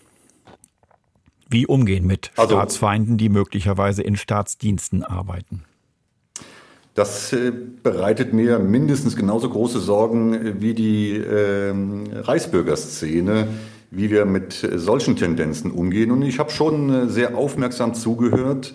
Wie 1.50 1.66
umgehen 1.66 2.06
mit 2.06 2.32
also, 2.36 2.56
Staatsfeinden, 2.56 3.18
die 3.18 3.30
möglicherweise 3.30 4.04
in 4.04 4.18
Staatsdiensten 4.18 5.04
arbeiten? 5.04 5.64
Das 6.94 7.32
äh, 7.32 7.52
bereitet 7.84 8.34
mir 8.34 8.60
mindestens 8.60 9.16
genauso 9.16 9.50
große 9.50 9.80
Sorgen 9.80 10.34
äh, 10.34 10.54
wie 10.62 10.74
die 10.74 11.16
äh, 11.16 11.74
Reichsbürgerszene, 12.12 13.48
wie 13.92 14.10
wir 14.10 14.26
mit 14.26 14.68
solchen 14.76 15.16
Tendenzen 15.16 15.72
umgehen. 15.72 16.12
Und 16.12 16.24
ich 16.24 16.40
habe 16.40 16.52
schon 16.52 16.90
äh, 16.90 17.08
sehr 17.08 17.38
aufmerksam 17.38 17.94
zugehört, 17.94 18.74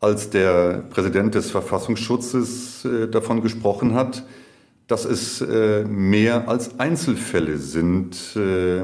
als 0.00 0.30
der 0.30 0.84
Präsident 0.90 1.34
des 1.34 1.50
Verfassungsschutzes 1.50 2.84
äh, 2.84 3.08
davon 3.08 3.40
gesprochen 3.40 3.94
hat, 3.94 4.24
dass 4.86 5.04
es 5.04 5.40
äh, 5.40 5.84
mehr 5.84 6.48
als 6.48 6.78
Einzelfälle 6.78 7.58
sind, 7.58 8.36
äh, 8.36 8.82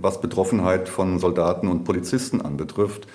was 0.00 0.20
Betroffenheit 0.20 0.88
von 0.88 1.18
Soldaten 1.18 1.68
und 1.68 1.84
Polizisten 1.84 2.40
anbetrifft. 2.40 3.06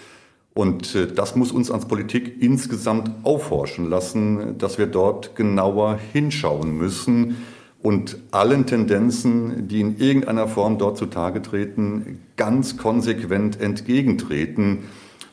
Und 0.54 0.96
äh, 0.96 1.08
das 1.08 1.36
muss 1.36 1.52
uns 1.52 1.72
als 1.72 1.86
Politik 1.86 2.42
insgesamt 2.42 3.12
aufhorchen 3.24 3.90
lassen, 3.90 4.58
dass 4.58 4.78
wir 4.78 4.88
dort 4.88 5.36
genauer 5.36 6.00
hinschauen 6.14 6.78
müssen 6.78 7.38
und 7.82 8.18
allen 8.32 8.66
Tendenzen, 8.66 9.68
die 9.68 9.80
in 9.80 9.98
irgendeiner 9.98 10.48
Form 10.48 10.78
dort 10.78 10.98
zutage 10.98 11.42
treten, 11.42 12.20
ganz 12.36 12.78
konsequent 12.78 13.60
entgegentreten. 13.60 14.80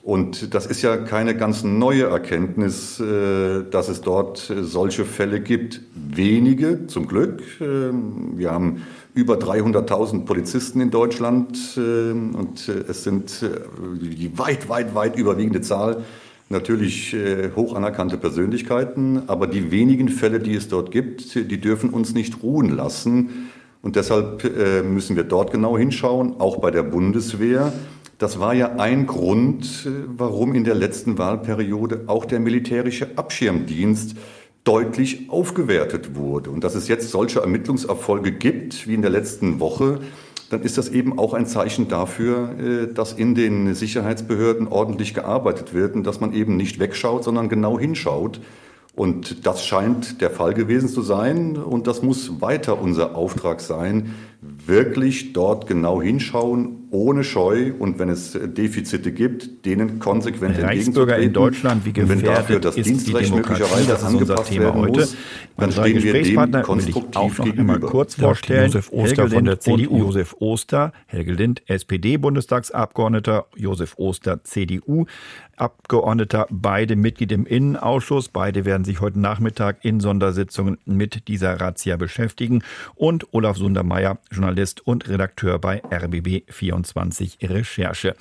Und 0.06 0.54
das 0.54 0.66
ist 0.66 0.82
ja 0.82 0.98
keine 0.98 1.36
ganz 1.36 1.64
neue 1.64 2.04
Erkenntnis, 2.04 3.00
äh, 3.00 3.64
dass 3.68 3.88
es 3.88 4.02
dort 4.02 4.38
solche 4.60 5.04
Fälle 5.04 5.40
gibt. 5.40 5.80
Wenige, 5.96 6.86
zum 6.86 7.08
Glück. 7.08 7.42
Ähm, 7.60 8.34
wir 8.36 8.52
haben 8.52 8.82
über 9.14 9.34
300.000 9.34 10.24
Polizisten 10.24 10.80
in 10.80 10.92
Deutschland 10.92 11.58
äh, 11.76 12.12
und 12.12 12.68
äh, 12.68 12.84
es 12.88 13.02
sind 13.02 13.44
die 14.00 14.38
weit, 14.38 14.68
weit, 14.68 14.94
weit 14.94 15.18
überwiegende 15.18 15.60
Zahl 15.60 16.04
natürlich 16.50 17.16
hoch 17.56 17.74
anerkannte 17.74 18.16
Persönlichkeiten. 18.16 19.22
Aber 19.26 19.48
die 19.48 19.72
wenigen 19.72 20.08
Fälle, 20.08 20.38
die 20.38 20.54
es 20.54 20.68
dort 20.68 20.92
gibt, 20.92 21.34
die 21.34 21.60
dürfen 21.60 21.90
uns 21.90 22.14
nicht 22.14 22.44
ruhen 22.44 22.68
lassen. 22.68 23.48
Und 23.82 23.96
deshalb 23.96 24.44
müssen 24.84 25.16
wir 25.16 25.24
dort 25.24 25.50
genau 25.50 25.76
hinschauen, 25.76 26.36
auch 26.38 26.58
bei 26.58 26.70
der 26.70 26.84
Bundeswehr. 26.84 27.72
Das 28.18 28.40
war 28.40 28.54
ja 28.54 28.76
ein 28.76 29.06
Grund, 29.06 29.86
äh, 29.86 29.90
warum 30.06 30.54
in 30.54 30.64
der 30.64 30.74
letzten 30.74 31.18
Wahlperiode 31.18 32.04
auch 32.06 32.24
der 32.24 32.40
militärische 32.40 33.10
Abschirmdienst 33.16 34.16
deutlich 34.64 35.28
aufgewertet 35.28 36.16
wurde. 36.16 36.50
Und 36.50 36.64
dass 36.64 36.74
es 36.74 36.88
jetzt 36.88 37.10
solche 37.10 37.40
Ermittlungserfolge 37.40 38.32
gibt 38.32 38.88
wie 38.88 38.94
in 38.94 39.02
der 39.02 39.10
letzten 39.10 39.60
Woche, 39.60 40.00
dann 40.48 40.62
ist 40.62 40.78
das 40.78 40.88
eben 40.88 41.18
auch 41.18 41.34
ein 41.34 41.46
Zeichen 41.46 41.88
dafür, 41.88 42.54
äh, 42.58 42.92
dass 42.92 43.12
in 43.12 43.34
den 43.34 43.74
Sicherheitsbehörden 43.74 44.68
ordentlich 44.68 45.12
gearbeitet 45.12 45.74
wird 45.74 45.94
und 45.94 46.06
dass 46.06 46.18
man 46.18 46.32
eben 46.32 46.56
nicht 46.56 46.78
wegschaut, 46.78 47.22
sondern 47.22 47.50
genau 47.50 47.78
hinschaut. 47.78 48.40
Und 48.96 49.46
das 49.46 49.66
scheint 49.66 50.22
der 50.22 50.30
Fall 50.30 50.54
gewesen 50.54 50.88
zu 50.88 51.02
sein 51.02 51.58
und 51.58 51.86
das 51.86 52.02
muss 52.02 52.40
weiter 52.40 52.80
unser 52.80 53.14
Auftrag 53.14 53.60
sein, 53.60 54.14
wirklich 54.66 55.32
dort 55.32 55.66
genau 55.66 56.00
hinschauen, 56.00 56.86
ohne 56.90 57.24
Scheu 57.24 57.72
und 57.78 57.98
wenn 57.98 58.08
es 58.08 58.32
Defizite 58.32 59.12
gibt, 59.12 59.66
denen 59.66 59.98
konsequent 59.98 60.62
Reichsbürger 60.62 61.18
in 61.18 61.32
Deutschland, 61.32 61.84
wie 61.84 61.92
gefährdet 61.92 62.24
wenn 62.24 62.34
dafür 62.34 62.60
das 62.60 62.76
ist 62.76 62.86
Dienstrecht 62.86 63.30
die 63.30 63.34
möglicherweise 63.34 63.86
das 63.86 64.02
ist 64.02 64.14
unser 64.14 64.44
Thema 64.44 64.74
heute. 64.74 65.00
Muss, 65.00 65.16
dann 65.56 65.72
stehen 65.72 66.02
wir 66.02 66.22
dem 66.22 66.62
konstruktiv 66.62 67.16
auch 67.16 67.38
noch 67.38 67.44
gegenüber. 67.44 67.74
einmal 67.74 67.80
kurz 67.80 68.14
vorstellen. 68.14 68.66
Josef 68.66 68.92
Oster 68.92 69.22
Helge 69.22 69.34
von 69.34 69.44
der 69.44 69.60
CDU. 69.60 69.98
Josef 69.98 70.36
Oster, 70.38 70.92
Helge 71.06 71.32
Lind, 71.32 71.62
SPD-Bundestagsabgeordneter, 71.66 73.46
Josef 73.56 73.94
Oster, 73.98 74.42
CDU, 74.44 75.06
Abgeordneter, 75.56 76.46
beide 76.50 76.96
Mitglied 76.96 77.32
im 77.32 77.46
Innenausschuss. 77.46 78.28
Beide 78.28 78.64
werden 78.64 78.84
sich 78.84 79.00
heute 79.00 79.18
Nachmittag 79.18 79.78
in 79.82 80.00
Sondersitzungen 80.00 80.78
mit 80.84 81.28
dieser 81.28 81.60
Razzia 81.60 81.96
beschäftigen. 81.96 82.62
Und 82.94 83.32
Olaf 83.32 83.56
Sundermeier, 83.56 84.18
Journalist 84.30 84.86
und 84.86 85.08
Redakteur 85.08 85.58
bei 85.58 85.82
RBB24 85.84 87.48
Recherche. 87.48 88.14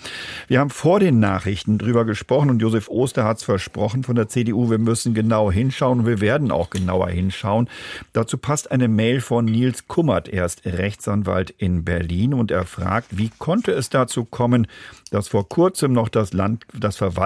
Wir 0.47 0.59
haben 0.59 0.69
vor 0.69 0.99
den 0.99 1.19
Nachrichten 1.19 1.77
drüber 1.77 2.05
gesprochen 2.05 2.49
und 2.49 2.61
Josef 2.61 2.89
Oster 2.89 3.25
hat 3.25 3.37
es 3.37 3.43
versprochen 3.43 4.03
von 4.03 4.15
der 4.15 4.29
CDU, 4.29 4.69
wir 4.69 4.77
müssen 4.77 5.13
genau 5.13 5.51
hinschauen 5.51 5.99
und 5.99 6.05
wir 6.05 6.21
werden 6.21 6.51
auch 6.51 6.69
genauer 6.69 7.09
hinschauen. 7.09 7.69
Dazu 8.13 8.37
passt 8.37 8.71
eine 8.71 8.87
Mail 8.87 9.19
von 9.21 9.45
Nils 9.45 9.87
Kummert. 9.87 10.29
Er 10.29 10.45
ist 10.45 10.65
Rechtsanwalt 10.65 11.49
in 11.49 11.83
Berlin 11.83 12.33
und 12.33 12.51
er 12.51 12.65
fragt, 12.65 13.17
wie 13.17 13.29
konnte 13.37 13.71
es 13.71 13.89
dazu 13.89 14.23
kommen, 14.23 14.67
dass 15.11 15.27
vor 15.27 15.47
kurzem 15.47 15.93
noch 15.93 16.09
das 16.09 16.33
Land, 16.33 16.65
das 16.73 16.97
Verwaltungsgericht 16.97 17.24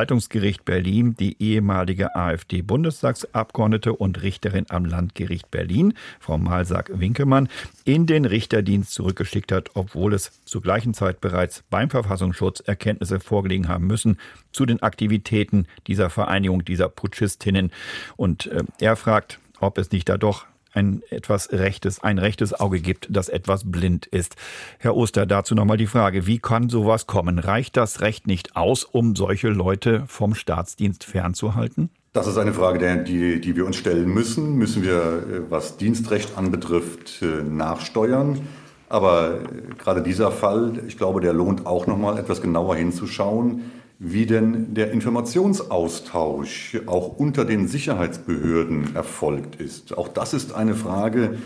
Berlin 0.66 1.16
die 1.20 1.41
ehemalige 1.41 2.16
AfD-Bundestagsabgeordnete 2.16 3.93
und 3.93 4.22
Richterin 4.22 4.66
am 4.70 4.86
Landgericht 4.86 5.52
Berlin, 5.52 5.93
Frau 6.20 6.38
Malsack-Winkelmann, 6.38 7.50
in 7.86 8.06
den 8.06 8.26
Richterdienst 8.26 8.93
zurückgeschickt 8.93 9.52
hat, 9.52 9.72
obwohl 9.74 10.14
es 10.14 10.43
zur 10.45 10.62
gleichen 10.62 10.93
Zeit 10.93 11.22
bereits 11.22 11.64
beim 11.70 11.89
Verfassungsschutz 11.89 12.60
Erkenntnisse 12.62 13.20
vorgelegen 13.20 13.68
haben 13.68 13.88
müssen 13.88 14.18
zu 14.52 14.66
den 14.66 14.82
Aktivitäten 14.82 15.68
dieser 15.88 16.10
Vereinigung, 16.10 16.64
dieser 16.66 16.89
Putschistinnen. 16.89 17.72
Und 18.16 18.47
äh, 18.47 18.64
er 18.80 18.95
fragt, 18.95 19.39
ob 19.60 19.78
es 19.78 19.91
nicht 19.91 20.10
da 20.10 20.18
doch 20.18 20.45
ein 20.74 21.01
etwas 21.09 21.51
rechtes, 21.51 22.03
ein 22.03 22.20
rechtes 22.20 22.59
Auge 22.59 22.80
gibt, 22.80 23.07
das 23.09 23.30
etwas 23.30 23.70
blind 23.70 24.05
ist. 24.05 24.36
Herr 24.78 24.95
Oster, 24.95 25.26
dazu 25.26 25.55
nochmal 25.55 25.78
die 25.78 25.88
Frage, 25.88 26.28
wie 26.28 26.39
kann 26.39 26.70
sowas 26.70 27.07
kommen? 27.07 27.39
Reicht 27.39 27.78
das 27.78 28.01
Recht 28.01 28.28
nicht 28.28 28.55
aus, 28.55 28.84
um 28.84 29.15
solche 29.15 29.49
Leute 29.49 30.03
vom 30.07 30.36
Staatsdienst 30.36 31.03
fernzuhalten? 31.03 31.89
Das 32.13 32.26
ist 32.26 32.38
eine 32.38 32.53
Frage, 32.53 33.03
die, 33.03 33.39
die 33.39 33.55
wir 33.55 33.65
uns 33.65 33.76
stellen 33.76 34.09
müssen. 34.09 34.55
Müssen 34.55 34.84
wir, 34.84 34.95
äh, 34.95 35.51
was 35.51 35.78
Dienstrecht 35.78 36.38
anbetrifft, 36.38 37.22
äh, 37.22 37.43
nachsteuern? 37.43 38.41
Aber 38.89 39.41
äh, 39.41 39.76
gerade 39.78 40.01
dieser 40.01 40.32
Fall, 40.32 40.82
ich 40.88 40.97
glaube, 40.97 41.22
der 41.22 41.34
lohnt 41.34 41.67
auch 41.67 41.86
noch 41.86 41.97
mal 41.97 42.17
etwas 42.17 42.41
genauer 42.41 42.76
hinzuschauen 42.76 43.72
wie 44.00 44.26
denn 44.26 44.74
der 44.74 44.91
Informationsaustausch 44.91 46.80
auch 46.86 47.20
unter 47.20 47.43
den 47.43 47.68
Sicherheitsbehörden 47.68 48.95
erfolgt 48.95 49.58
ist. 49.58 49.97
Auch 49.97 50.08
das 50.08 50.34
ist 50.34 50.54
eine 50.54 50.74
Frage, 50.74 51.38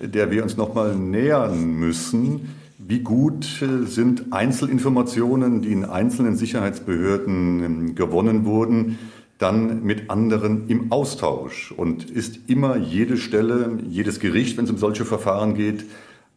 der 0.00 0.30
wir 0.30 0.44
uns 0.44 0.56
noch 0.56 0.72
mal 0.72 0.94
nähern 0.94 1.64
müssen. 1.64 2.54
Wie 2.78 3.00
gut 3.00 3.60
äh, 3.60 3.86
sind 3.86 4.32
Einzelinformationen, 4.32 5.62
die 5.62 5.72
in 5.72 5.84
einzelnen 5.84 6.36
Sicherheitsbehörden 6.36 7.64
ähm, 7.64 7.94
gewonnen 7.96 8.44
wurden, 8.44 8.98
dann 9.38 9.82
mit 9.82 10.08
anderen 10.08 10.68
im 10.68 10.92
Austausch? 10.92 11.72
Und 11.72 12.08
ist 12.08 12.38
immer 12.48 12.76
jede 12.76 13.16
Stelle, 13.16 13.78
jedes 13.88 14.20
Gericht, 14.20 14.56
wenn 14.56 14.66
es 14.66 14.70
um 14.70 14.78
solche 14.78 15.04
Verfahren 15.04 15.54
geht, 15.54 15.84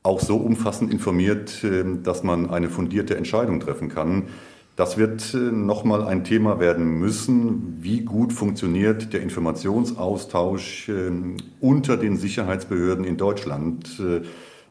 auch 0.01 0.21
so 0.21 0.37
umfassend 0.37 0.91
informiert, 0.91 1.59
ähm, 1.63 2.01
dass 2.01 2.23
man 2.23 2.49
eine 2.49 2.69
fundierte 2.69 3.17
Entscheidung 3.17 3.59
treffen 3.59 3.89
kann? 3.89 4.23
Das 4.79 4.97
wird 4.97 5.33
äh, 5.33 5.37
nochmal 5.37 6.05
ein 6.05 6.23
Thema 6.23 6.61
werden 6.61 6.85
müssen. 6.99 7.79
Wie 7.81 7.99
gut 7.99 8.31
funktioniert 8.31 9.11
der 9.11 9.21
Informationsaustausch 9.21 10.87
ähm, 10.87 11.35
unter 11.59 11.97
den 11.97 12.15
Sicherheitsbehörden 12.15 13.03
in 13.03 13.17
Deutschland? 13.17 13.99
Äh, 13.99 14.21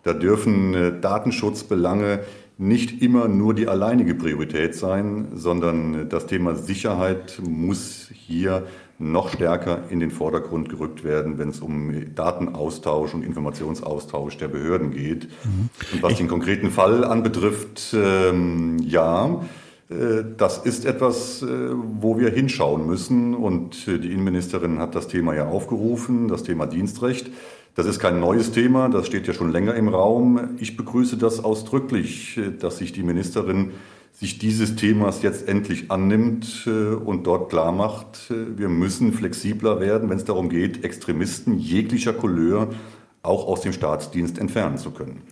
da 0.05 0.15
dürfen 0.15 0.73
äh, 0.73 0.99
Datenschutzbelange 0.99 2.21
nicht 2.57 3.03
immer 3.03 3.29
nur 3.29 3.53
die 3.53 3.69
alleinige 3.69 4.15
Priorität 4.15 4.75
sein, 4.75 5.29
sondern 5.35 6.09
das 6.09 6.27
Thema 6.27 6.55
Sicherheit 6.55 7.43
muss 7.47 8.09
hier 8.11 8.67
noch 8.99 9.29
stärker 9.29 9.91
in 9.91 10.01
den 10.01 10.11
Vordergrund 10.11 10.71
gerückt 10.71 11.05
werden, 11.05 11.37
wenn 11.37 11.51
es 11.51 11.61
um 11.61 12.15
Datenaustausch 12.15 13.13
und 13.13 13.23
Informationsaustausch 13.23 14.39
der 14.39 14.49
Behörden 14.49 14.91
geht. 14.91 15.29
Mhm. 15.45 15.69
Und 15.93 16.03
was 16.03 16.13
ich 16.13 16.19
den 16.19 16.29
konkreten 16.29 16.71
Fall 16.71 17.05
anbetrifft, 17.05 17.95
ähm, 17.95 18.79
ja, 18.79 19.43
das 20.37 20.59
ist 20.59 20.85
etwas, 20.85 21.43
äh, 21.43 21.47
wo 21.47 22.19
wir 22.19 22.31
hinschauen 22.31 22.87
müssen. 22.87 23.35
Und 23.35 23.89
äh, 23.89 23.99
die 23.99 24.13
Innenministerin 24.13 24.79
hat 24.79 24.95
das 24.95 25.09
Thema 25.09 25.35
ja 25.35 25.49
aufgerufen, 25.49 26.29
das 26.29 26.43
Thema 26.43 26.67
Dienstrecht. 26.67 27.31
Das 27.75 27.87
ist 27.87 27.99
kein 27.99 28.21
neues 28.21 28.51
Thema, 28.51 28.89
das 28.89 29.07
steht 29.07 29.27
ja 29.29 29.33
schon 29.33 29.53
länger 29.53 29.75
im 29.75 29.89
Raum. 29.89 30.57
Ich 30.59 30.77
begrüße 30.77 31.17
das 31.17 31.43
ausdrücklich, 31.45 32.41
dass 32.59 32.79
sich 32.79 32.93
die 32.93 33.05
Ministerin 33.05 33.71
sich 34.13 34.41
dieses 34.41 34.75
Themas 34.75 35.23
jetzt 35.23 35.47
endlich 35.47 35.89
annimmt 35.89 36.67
und 36.67 37.25
dort 37.29 37.51
klar 37.51 37.71
macht, 37.71 38.33
wir 38.57 38.69
müssen 38.69 39.13
flexibler 39.13 39.79
werden, 39.79 40.11
wenn 40.11 40.17
es 40.17 40.25
darum 40.25 40.49
geht, 40.49 40.83
Extremisten 40.83 41.57
jeglicher 41.57 42.13
Couleur 42.13 42.71
auch 43.29 43.47
aus 43.47 43.61
dem 43.61 43.73
Staatsdienst 43.73 44.39
entfernen 44.39 44.79
zu 44.79 44.91
können. 44.91 45.23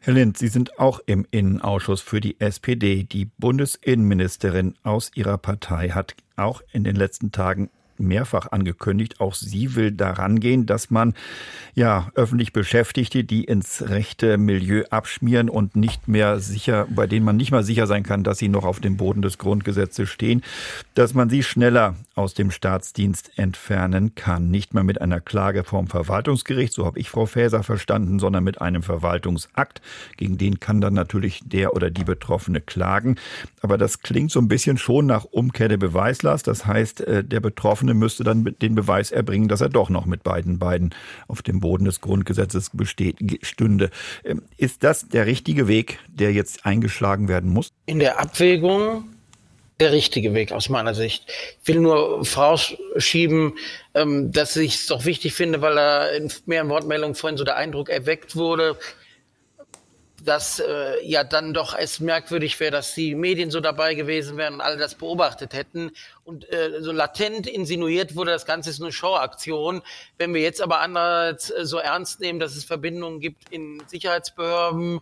Herr 0.00 0.14
Lind, 0.14 0.38
Sie 0.38 0.48
sind 0.48 0.78
auch 0.78 1.00
im 1.06 1.26
Innenausschuss 1.30 2.00
für 2.00 2.20
die 2.20 2.40
SPD. 2.40 3.04
Die 3.04 3.26
Bundesinnenministerin 3.26 4.74
aus 4.82 5.10
Ihrer 5.14 5.38
Partei 5.38 5.90
hat 5.90 6.16
auch 6.36 6.62
in 6.72 6.82
den 6.82 6.96
letzten 6.96 7.30
Tagen 7.30 7.70
mehrfach 8.02 8.52
angekündigt. 8.52 9.20
Auch 9.20 9.34
sie 9.34 9.74
will 9.74 9.92
daran 9.92 10.40
gehen, 10.40 10.66
dass 10.66 10.90
man 10.90 11.14
ja 11.74 12.10
öffentlich 12.14 12.52
Beschäftigte, 12.52 13.24
die 13.24 13.44
ins 13.44 13.88
rechte 13.88 14.36
Milieu 14.36 14.84
abschmieren 14.90 15.48
und 15.48 15.76
nicht 15.76 16.08
mehr 16.08 16.40
sicher, 16.40 16.86
bei 16.90 17.06
denen 17.06 17.24
man 17.24 17.36
nicht 17.36 17.50
mal 17.52 17.62
sicher 17.62 17.86
sein 17.86 18.02
kann, 18.02 18.24
dass 18.24 18.38
sie 18.38 18.48
noch 18.48 18.64
auf 18.64 18.80
dem 18.80 18.96
Boden 18.96 19.22
des 19.22 19.38
Grundgesetzes 19.38 20.08
stehen, 20.08 20.42
dass 20.94 21.14
man 21.14 21.30
sie 21.30 21.42
schneller 21.42 21.94
aus 22.14 22.34
dem 22.34 22.50
Staatsdienst 22.50 23.38
entfernen 23.38 24.14
kann. 24.14 24.50
Nicht 24.50 24.74
mehr 24.74 24.84
mit 24.84 25.00
einer 25.00 25.20
Klage 25.20 25.64
vorm 25.64 25.86
Verwaltungsgericht, 25.86 26.72
so 26.72 26.84
habe 26.84 26.98
ich 26.98 27.08
Frau 27.08 27.26
Faeser 27.26 27.62
verstanden, 27.62 28.18
sondern 28.18 28.44
mit 28.44 28.60
einem 28.60 28.82
Verwaltungsakt. 28.82 29.80
Gegen 30.16 30.36
den 30.36 30.60
kann 30.60 30.80
dann 30.80 30.94
natürlich 30.94 31.40
der 31.44 31.74
oder 31.74 31.90
die 31.90 32.04
Betroffene 32.04 32.60
klagen. 32.60 33.16
Aber 33.62 33.78
das 33.78 34.00
klingt 34.00 34.30
so 34.30 34.40
ein 34.40 34.48
bisschen 34.48 34.76
schon 34.76 35.06
nach 35.06 35.24
Umkehr 35.24 35.68
der 35.68 35.76
Beweislast. 35.76 36.46
Das 36.46 36.66
heißt, 36.66 37.00
äh, 37.02 37.24
der 37.24 37.40
Betroffene 37.40 37.91
müsste 37.94 38.24
dann 38.24 38.44
den 38.60 38.74
Beweis 38.74 39.10
erbringen, 39.10 39.48
dass 39.48 39.60
er 39.60 39.68
doch 39.68 39.88
noch 39.88 40.06
mit 40.06 40.22
beiden 40.22 40.58
beiden 40.58 40.94
auf 41.28 41.42
dem 41.42 41.60
Boden 41.60 41.84
des 41.84 42.00
Grundgesetzes 42.00 42.70
besteht, 42.72 43.18
stünde. 43.42 43.90
Ähm, 44.24 44.42
ist 44.56 44.82
das 44.84 45.08
der 45.08 45.26
richtige 45.26 45.68
Weg, 45.68 45.98
der 46.08 46.32
jetzt 46.32 46.66
eingeschlagen 46.66 47.28
werden 47.28 47.50
muss? 47.50 47.72
In 47.86 47.98
der 47.98 48.20
Abwägung 48.20 49.04
der 49.80 49.92
richtige 49.92 50.32
Weg 50.32 50.52
aus 50.52 50.68
meiner 50.68 50.94
Sicht. 50.94 51.24
Ich 51.60 51.68
will 51.68 51.80
nur 51.80 52.24
vorausschieben, 52.24 53.54
ähm, 53.94 54.30
dass 54.30 54.56
ich 54.56 54.76
es 54.76 54.86
doch 54.86 55.04
wichtig 55.04 55.34
finde, 55.34 55.60
weil 55.60 55.74
da 55.74 56.06
in 56.08 56.32
mehreren 56.46 56.68
Wortmeldungen 56.68 57.16
vorhin 57.16 57.36
so 57.36 57.42
der 57.42 57.56
Eindruck 57.56 57.88
erweckt 57.88 58.36
wurde, 58.36 58.76
dass 60.24 60.60
äh, 60.60 61.04
ja 61.04 61.24
dann 61.24 61.52
doch 61.52 61.76
es 61.76 62.00
merkwürdig 62.00 62.58
wäre, 62.60 62.70
dass 62.70 62.94
die 62.94 63.14
Medien 63.14 63.50
so 63.50 63.60
dabei 63.60 63.94
gewesen 63.94 64.36
wären 64.36 64.54
und 64.54 64.60
alle 64.60 64.76
das 64.76 64.94
beobachtet 64.94 65.52
hätten. 65.52 65.90
Und 66.24 66.50
äh, 66.52 66.80
so 66.80 66.92
latent 66.92 67.46
insinuiert 67.46 68.14
wurde, 68.14 68.30
das 68.30 68.46
Ganze 68.46 68.70
ist 68.70 68.80
eine 68.80 68.92
Showaktion. 68.92 69.82
Wenn 70.18 70.32
wir 70.34 70.40
jetzt 70.40 70.62
aber 70.62 70.80
andererseits 70.80 71.50
äh, 71.50 71.66
so 71.66 71.78
ernst 71.78 72.20
nehmen, 72.20 72.38
dass 72.38 72.56
es 72.56 72.64
Verbindungen 72.64 73.20
gibt 73.20 73.50
in 73.50 73.82
Sicherheitsbehörden, 73.86 75.00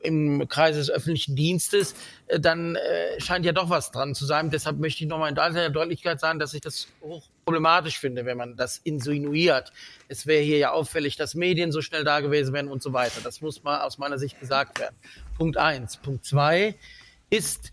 im 0.00 0.46
Kreise 0.48 0.78
des 0.78 0.90
öffentlichen 0.90 1.36
Dienstes, 1.36 1.94
äh, 2.26 2.40
dann 2.40 2.76
äh, 2.76 3.20
scheint 3.20 3.44
ja 3.44 3.52
doch 3.52 3.70
was 3.70 3.90
dran 3.90 4.14
zu 4.14 4.26
sein. 4.26 4.50
Deshalb 4.50 4.78
möchte 4.78 5.04
ich 5.04 5.08
nochmal 5.08 5.30
in 5.30 5.54
der 5.54 5.70
Deutlichkeit 5.70 6.20
sagen, 6.20 6.38
dass 6.38 6.54
ich 6.54 6.60
das 6.60 6.88
hoch 7.00 7.28
problematisch 7.46 8.00
finde, 8.00 8.26
wenn 8.26 8.36
man 8.36 8.56
das 8.56 8.78
insinuiert. 8.78 9.72
Es 10.08 10.26
wäre 10.26 10.42
hier 10.42 10.58
ja 10.58 10.72
auffällig, 10.72 11.16
dass 11.16 11.36
Medien 11.36 11.70
so 11.70 11.80
schnell 11.80 12.02
da 12.02 12.18
gewesen 12.18 12.52
wären 12.52 12.68
und 12.68 12.82
so 12.82 12.92
weiter. 12.92 13.20
Das 13.22 13.40
muss 13.40 13.62
mal 13.62 13.82
aus 13.82 13.98
meiner 13.98 14.18
Sicht 14.18 14.40
gesagt 14.40 14.80
werden. 14.80 14.96
Punkt 15.38 15.56
eins. 15.56 15.96
Punkt 15.96 16.24
zwei 16.24 16.74
ist, 17.30 17.72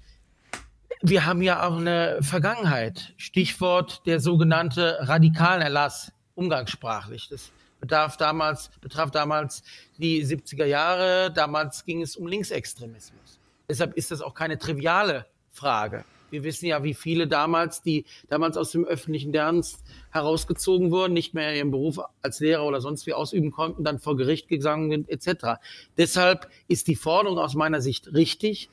wir 1.02 1.26
haben 1.26 1.42
ja 1.42 1.68
auch 1.68 1.78
eine 1.78 2.20
Vergangenheit. 2.22 3.14
Stichwort 3.18 4.06
der 4.06 4.20
sogenannte 4.20 5.00
Radikalerlass, 5.02 6.12
umgangssprachlich. 6.36 7.28
Das 7.30 7.52
betraf 7.82 8.16
damals, 8.16 8.70
betraf 8.80 9.10
damals 9.10 9.64
die 9.98 10.24
70er 10.24 10.66
Jahre. 10.66 11.32
Damals 11.34 11.84
ging 11.84 12.04
es 12.04 12.16
um 12.16 12.28
Linksextremismus. 12.28 13.40
Deshalb 13.68 13.96
ist 13.96 14.12
das 14.12 14.22
auch 14.22 14.36
keine 14.36 14.60
triviale 14.60 15.26
Frage. 15.52 16.06
Wir 16.34 16.44
wissen 16.44 16.66
ja, 16.66 16.84
wie 16.84 16.96
viele 16.96 17.28
damals, 17.28 17.84
die 17.84 18.06
damals 18.28 18.58
aus 18.58 18.72
dem 18.72 18.86
öffentlichen 18.86 19.32
Dienst 19.32 19.84
herausgezogen 20.10 20.90
wurden, 20.90 21.14
nicht 21.14 21.36
mehr 21.36 21.56
ihren 21.56 21.70
Beruf 21.70 22.00
als 22.24 22.40
Lehrer 22.40 22.66
oder 22.66 22.82
sonst 22.82 23.06
wie 23.06 23.14
ausüben 23.14 23.52
konnten, 23.52 23.84
dann 23.84 24.00
vor 24.00 24.18
Gericht 24.18 24.48
gegangen 24.48 24.90
sind, 24.90 25.10
etc. 25.12 25.60
Deshalb 25.96 26.50
ist 26.68 26.88
die 26.88 26.96
Forderung 26.96 27.38
aus 27.38 27.54
meiner 27.54 27.82
Sicht 27.82 28.16
richtig, 28.16 28.72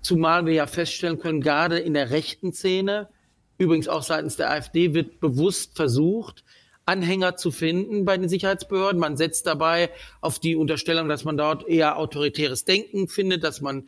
zumal 0.00 0.46
wir 0.46 0.54
ja 0.54 0.66
feststellen 0.66 1.20
können, 1.20 1.40
gerade 1.40 1.78
in 1.78 1.94
der 1.94 2.10
rechten 2.10 2.52
Szene, 2.52 3.08
übrigens 3.56 3.86
auch 3.86 4.02
seitens 4.02 4.34
der 4.34 4.50
AfD, 4.50 4.92
wird 4.92 5.20
bewusst 5.20 5.76
versucht, 5.76 6.42
Anhänger 6.86 7.36
zu 7.36 7.52
finden 7.52 8.04
bei 8.04 8.16
den 8.16 8.28
Sicherheitsbehörden. 8.28 8.98
Man 8.98 9.16
setzt 9.16 9.46
dabei 9.46 9.90
auf 10.20 10.40
die 10.40 10.56
Unterstellung, 10.56 11.08
dass 11.08 11.22
man 11.22 11.36
dort 11.36 11.68
eher 11.68 11.98
autoritäres 11.98 12.64
Denken 12.64 13.06
findet, 13.06 13.44
dass 13.44 13.60
man 13.60 13.86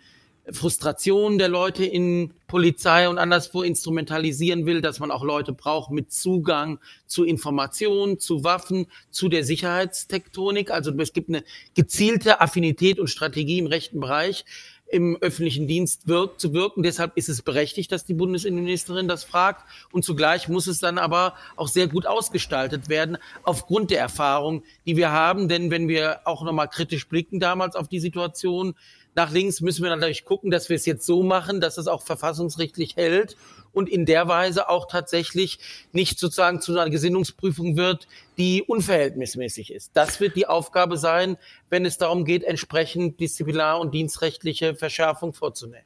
Frustration 0.52 1.38
der 1.38 1.48
Leute 1.48 1.84
in 1.84 2.32
Polizei 2.46 3.08
und 3.08 3.18
anderswo 3.18 3.62
instrumentalisieren 3.62 4.66
will, 4.66 4.80
dass 4.80 5.00
man 5.00 5.10
auch 5.10 5.22
Leute 5.22 5.52
braucht 5.52 5.90
mit 5.90 6.12
Zugang 6.12 6.78
zu 7.06 7.24
Informationen, 7.24 8.18
zu 8.18 8.44
Waffen, 8.44 8.86
zu 9.10 9.28
der 9.28 9.44
Sicherheitstektonik. 9.44 10.70
Also 10.70 10.92
es 10.98 11.12
gibt 11.12 11.28
eine 11.28 11.44
gezielte 11.74 12.40
Affinität 12.40 12.98
und 12.98 13.08
Strategie 13.08 13.58
im 13.58 13.66
rechten 13.66 14.00
Bereich 14.00 14.44
im 14.90 15.18
öffentlichen 15.20 15.66
Dienst 15.66 16.08
wirkt, 16.08 16.40
zu 16.40 16.52
wirken. 16.54 16.82
Deshalb 16.82 17.16
ist 17.16 17.28
es 17.28 17.42
berechtigt, 17.42 17.92
dass 17.92 18.04
die 18.04 18.14
Bundesinnenministerin 18.14 19.06
das 19.06 19.22
fragt. 19.22 19.64
Und 19.92 20.04
zugleich 20.04 20.48
muss 20.48 20.66
es 20.66 20.78
dann 20.78 20.98
aber 20.98 21.34
auch 21.56 21.68
sehr 21.68 21.88
gut 21.88 22.06
ausgestaltet 22.06 22.88
werden, 22.88 23.18
aufgrund 23.42 23.90
der 23.90 24.00
Erfahrung, 24.00 24.62
die 24.86 24.96
wir 24.96 25.12
haben. 25.12 25.48
Denn 25.48 25.70
wenn 25.70 25.88
wir 25.88 26.20
auch 26.24 26.42
nochmal 26.42 26.68
kritisch 26.68 27.06
blicken 27.06 27.38
damals 27.38 27.76
auf 27.76 27.88
die 27.88 28.00
Situation, 28.00 28.74
nach 29.18 29.32
links 29.32 29.60
müssen 29.60 29.82
wir 29.82 29.90
natürlich 29.90 30.24
gucken, 30.24 30.52
dass 30.52 30.68
wir 30.68 30.76
es 30.76 30.86
jetzt 30.86 31.04
so 31.04 31.24
machen, 31.24 31.60
dass 31.60 31.76
es 31.76 31.88
auch 31.88 32.02
verfassungsrechtlich 32.02 32.94
hält 32.94 33.36
und 33.72 33.88
in 33.88 34.06
der 34.06 34.28
Weise 34.28 34.68
auch 34.68 34.86
tatsächlich 34.86 35.58
nicht 35.90 36.20
sozusagen 36.20 36.60
zu 36.60 36.70
einer 36.70 36.88
Gesinnungsprüfung 36.88 37.76
wird, 37.76 38.06
die 38.38 38.62
unverhältnismäßig 38.62 39.72
ist. 39.72 39.90
Das 39.94 40.20
wird 40.20 40.36
die 40.36 40.46
Aufgabe 40.46 40.96
sein, 40.96 41.36
wenn 41.68 41.84
es 41.84 41.98
darum 41.98 42.24
geht, 42.24 42.44
entsprechend 42.44 43.18
disziplinar- 43.18 43.80
und 43.80 43.92
dienstrechtliche 43.92 44.76
Verschärfung 44.76 45.32
vorzunehmen. 45.32 45.84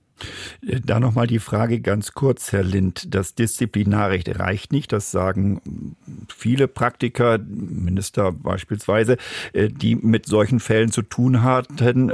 Da 0.61 1.01
nochmal 1.01 1.27
die 1.27 1.39
Frage 1.39 1.81
ganz 1.81 2.13
kurz, 2.13 2.53
Herr 2.53 2.63
Lind. 2.63 3.15
Das 3.15 3.35
Disziplinarrecht 3.35 4.39
reicht 4.39 4.73
nicht. 4.73 4.93
Das 4.93 5.11
sagen 5.11 5.97
viele 6.35 6.69
Praktiker, 6.69 7.39
Minister 7.39 8.33
beispielsweise, 8.33 9.17
äh, 9.53 9.69
die 9.69 9.97
mit 9.97 10.27
solchen 10.27 10.61
Fällen 10.61 10.91
zu 10.91 11.03
tun 11.03 11.43
hatten, 11.43 12.13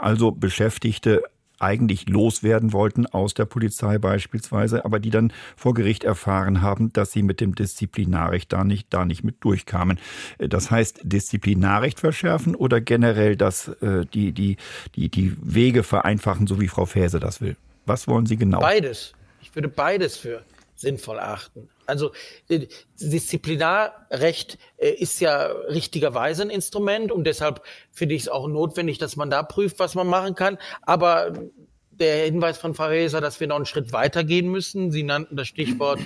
also 0.00 0.30
Beschäftigte 0.30 1.22
eigentlich 1.62 2.08
loswerden 2.08 2.72
wollten 2.72 3.06
aus 3.06 3.34
der 3.34 3.44
Polizei 3.44 3.98
beispielsweise, 3.98 4.84
aber 4.84 4.98
die 4.98 5.10
dann 5.10 5.32
vor 5.56 5.74
Gericht 5.74 6.04
erfahren 6.04 6.62
haben, 6.62 6.92
dass 6.92 7.12
sie 7.12 7.22
mit 7.22 7.40
dem 7.40 7.54
Disziplinarrecht 7.54 8.52
da 8.52 8.64
nicht, 8.64 8.88
da 8.90 9.04
nicht 9.04 9.24
mit 9.24 9.36
durchkamen. 9.40 9.98
Das 10.38 10.70
heißt, 10.70 11.00
Disziplinarrecht 11.02 12.00
verschärfen 12.00 12.54
oder 12.54 12.80
generell 12.80 13.36
das, 13.36 13.68
äh, 13.80 14.04
die, 14.12 14.32
die, 14.32 14.56
die, 14.96 15.08
die 15.08 15.36
Wege 15.40 15.82
vereinfachen, 15.82 16.46
so 16.46 16.60
wie 16.60 16.68
Frau 16.68 16.86
Faese 16.86 17.20
das 17.20 17.40
will? 17.40 17.56
Was 17.86 18.08
wollen 18.08 18.26
Sie 18.26 18.36
genau? 18.36 18.60
Beides. 18.60 19.12
Ich 19.40 19.54
würde 19.54 19.68
beides 19.68 20.16
für 20.16 20.42
sinnvoll 20.76 21.18
achten. 21.18 21.68
Also 21.92 22.12
äh, 22.48 22.66
Disziplinarrecht 22.98 24.58
äh, 24.78 24.90
ist 24.90 25.20
ja 25.20 25.46
richtigerweise 25.46 26.42
ein 26.42 26.50
Instrument 26.50 27.12
und 27.12 27.24
deshalb 27.24 27.62
finde 27.90 28.14
ich 28.14 28.22
es 28.22 28.28
auch 28.28 28.48
notwendig, 28.48 28.98
dass 28.98 29.16
man 29.16 29.28
da 29.28 29.42
prüft, 29.42 29.78
was 29.78 29.94
man 29.94 30.06
machen 30.06 30.34
kann. 30.34 30.56
Aber 30.80 31.34
der 31.90 32.24
Hinweis 32.24 32.56
von 32.56 32.74
Frau 32.74 32.88
dass 32.88 33.40
wir 33.40 33.46
noch 33.46 33.56
einen 33.56 33.66
Schritt 33.66 33.92
weitergehen 33.92 34.50
müssen, 34.50 34.90
Sie 34.90 35.02
nannten 35.02 35.36
das 35.36 35.48
Stichwort 35.48 36.00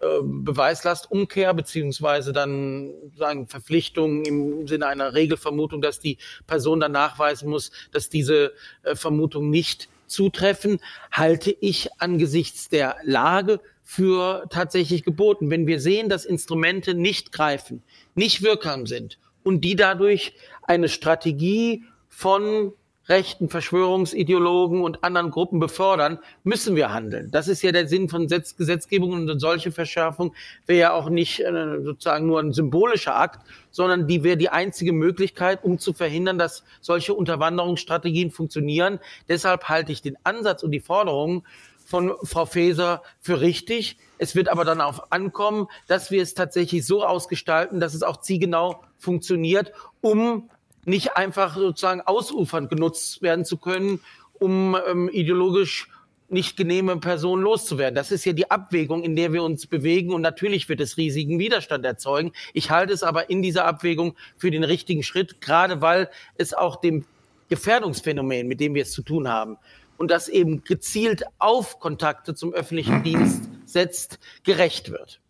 äh, 0.00 0.06
Beweislastumkehr 0.22 1.54
beziehungsweise 1.54 2.34
dann 2.34 2.92
sagen 3.16 3.48
Verpflichtungen 3.48 4.24
im 4.26 4.68
Sinne 4.68 4.86
einer 4.86 5.14
Regelvermutung, 5.14 5.80
dass 5.80 6.00
die 6.00 6.18
Person 6.46 6.80
dann 6.80 6.92
nachweisen 6.92 7.48
muss, 7.48 7.70
dass 7.92 8.10
diese 8.10 8.52
Vermutung 8.94 9.48
nicht 9.48 9.88
zutreffen, 10.10 10.80
halte 11.10 11.50
ich 11.50 11.88
angesichts 11.98 12.68
der 12.68 12.96
Lage 13.04 13.60
für 13.90 14.46
tatsächlich 14.50 15.02
geboten. 15.02 15.50
Wenn 15.50 15.66
wir 15.66 15.80
sehen, 15.80 16.08
dass 16.08 16.24
Instrumente 16.24 16.94
nicht 16.94 17.32
greifen, 17.32 17.82
nicht 18.14 18.40
wirksam 18.40 18.86
sind 18.86 19.18
und 19.42 19.64
die 19.64 19.74
dadurch 19.74 20.32
eine 20.62 20.88
Strategie 20.88 21.82
von 22.08 22.72
rechten 23.08 23.48
Verschwörungsideologen 23.48 24.82
und 24.82 25.02
anderen 25.02 25.32
Gruppen 25.32 25.58
befördern, 25.58 26.20
müssen 26.44 26.76
wir 26.76 26.92
handeln. 26.92 27.32
Das 27.32 27.48
ist 27.48 27.62
ja 27.62 27.72
der 27.72 27.88
Sinn 27.88 28.08
von 28.08 28.28
Gesetzgebung 28.28 29.10
und 29.10 29.40
solche 29.40 29.72
Verschärfung 29.72 30.36
wäre 30.66 30.78
ja 30.78 30.92
auch 30.92 31.10
nicht 31.10 31.40
äh, 31.40 31.82
sozusagen 31.82 32.28
nur 32.28 32.38
ein 32.38 32.52
symbolischer 32.52 33.16
Akt, 33.16 33.44
sondern 33.72 34.06
die 34.06 34.22
wäre 34.22 34.36
die 34.36 34.50
einzige 34.50 34.92
Möglichkeit, 34.92 35.64
um 35.64 35.80
zu 35.80 35.94
verhindern, 35.94 36.38
dass 36.38 36.62
solche 36.80 37.12
Unterwanderungsstrategien 37.12 38.30
funktionieren. 38.30 39.00
Deshalb 39.28 39.64
halte 39.64 39.90
ich 39.90 40.00
den 40.00 40.16
Ansatz 40.22 40.62
und 40.62 40.70
die 40.70 40.78
Forderungen 40.78 41.42
von 41.90 42.14
Frau 42.22 42.46
Faeser 42.46 43.02
für 43.20 43.40
richtig. 43.40 43.98
Es 44.18 44.36
wird 44.36 44.48
aber 44.48 44.64
dann 44.64 44.80
auch 44.80 45.10
ankommen, 45.10 45.66
dass 45.88 46.12
wir 46.12 46.22
es 46.22 46.34
tatsächlich 46.34 46.86
so 46.86 47.04
ausgestalten, 47.04 47.80
dass 47.80 47.94
es 47.94 48.04
auch 48.04 48.20
zielgenau 48.20 48.80
funktioniert, 48.96 49.72
um 50.00 50.48
nicht 50.84 51.16
einfach 51.16 51.56
sozusagen 51.56 52.00
ausufernd 52.00 52.70
genutzt 52.70 53.22
werden 53.22 53.44
zu 53.44 53.56
können, 53.56 53.98
um 54.38 54.76
ähm, 54.88 55.10
ideologisch 55.12 55.88
nicht 56.28 56.56
genehme 56.56 56.96
Personen 56.98 57.42
loszuwerden. 57.42 57.96
Das 57.96 58.12
ist 58.12 58.24
ja 58.24 58.32
die 58.32 58.52
Abwägung, 58.52 59.02
in 59.02 59.16
der 59.16 59.32
wir 59.32 59.42
uns 59.42 59.66
bewegen. 59.66 60.14
Und 60.14 60.20
natürlich 60.22 60.68
wird 60.68 60.80
es 60.80 60.96
riesigen 60.96 61.40
Widerstand 61.40 61.84
erzeugen. 61.84 62.30
Ich 62.54 62.70
halte 62.70 62.92
es 62.92 63.02
aber 63.02 63.30
in 63.30 63.42
dieser 63.42 63.64
Abwägung 63.64 64.14
für 64.36 64.52
den 64.52 64.62
richtigen 64.62 65.02
Schritt, 65.02 65.40
gerade 65.40 65.80
weil 65.80 66.08
es 66.36 66.54
auch 66.54 66.76
dem 66.80 67.04
Gefährdungsphänomen, 67.48 68.46
mit 68.46 68.60
dem 68.60 68.74
wir 68.74 68.82
es 68.82 68.92
zu 68.92 69.02
tun 69.02 69.26
haben, 69.26 69.58
und 70.00 70.10
das 70.10 70.28
eben 70.28 70.64
gezielt 70.64 71.24
auf 71.38 71.78
Kontakte 71.78 72.34
zum 72.34 72.54
öffentlichen 72.54 73.02
Dienst 73.02 73.50
setzt, 73.66 74.18
gerecht 74.44 74.90
wird. 74.90 75.20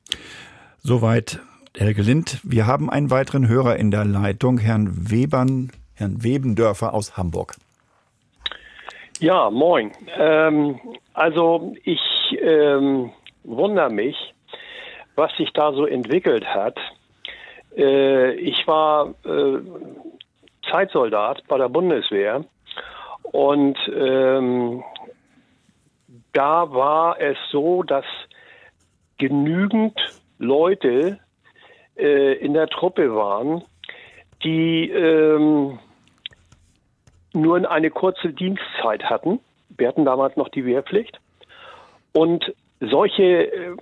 Soweit 0.79 1.41
Helge 1.77 2.03
Lind. 2.03 2.39
Wir 2.45 2.68
haben 2.68 2.89
einen 2.89 3.11
weiteren 3.11 3.49
Hörer 3.49 3.77
in 3.77 3.91
der 3.91 4.05
Leitung, 4.05 4.59
Herrn 4.59 5.11
Webern, 5.11 5.73
Herrn 5.95 6.23
Webendörfer 6.23 6.95
aus 6.95 7.16
Hamburg. 7.16 7.57
Ja, 9.18 9.51
moin. 9.51 9.91
Ähm, 10.16 10.79
also 11.14 11.75
ich 11.85 12.01
ähm, 12.41 13.11
wundere 13.43 13.91
mich, 13.91 14.16
was 15.16 15.37
sich 15.37 15.51
da 15.53 15.73
so 15.73 15.85
entwickelt 15.85 16.47
hat. 16.47 16.79
Äh, 17.77 18.35
ich 18.35 18.66
war 18.68 19.14
äh, 19.25 19.59
Zeitsoldat 20.71 21.43
bei 21.49 21.59
der 21.59 21.68
Bundeswehr 21.68 22.45
und 23.33 23.78
ähm, 23.95 24.83
da 26.33 26.72
war 26.72 27.20
es 27.20 27.37
so, 27.51 27.83
dass 27.83 28.05
genügend 29.18 29.99
Leute 30.39 31.18
äh, 31.97 32.35
in 32.35 32.55
der 32.55 32.66
Truppe 32.68 33.14
waren, 33.14 33.62
die 34.43 34.91
ähm, 34.91 35.78
nur 37.33 37.70
eine 37.70 37.91
kurze 37.91 38.33
Dienstzeit 38.33 39.05
hatten. 39.05 39.41
Wir 39.68 39.89
hatten 39.89 40.05
damals 40.05 40.37
noch 40.37 40.49
die 40.49 40.64
Wehrpflicht. 40.64 41.20
Und 42.12 42.53
solche, 42.81 43.53
äh, 43.53 43.76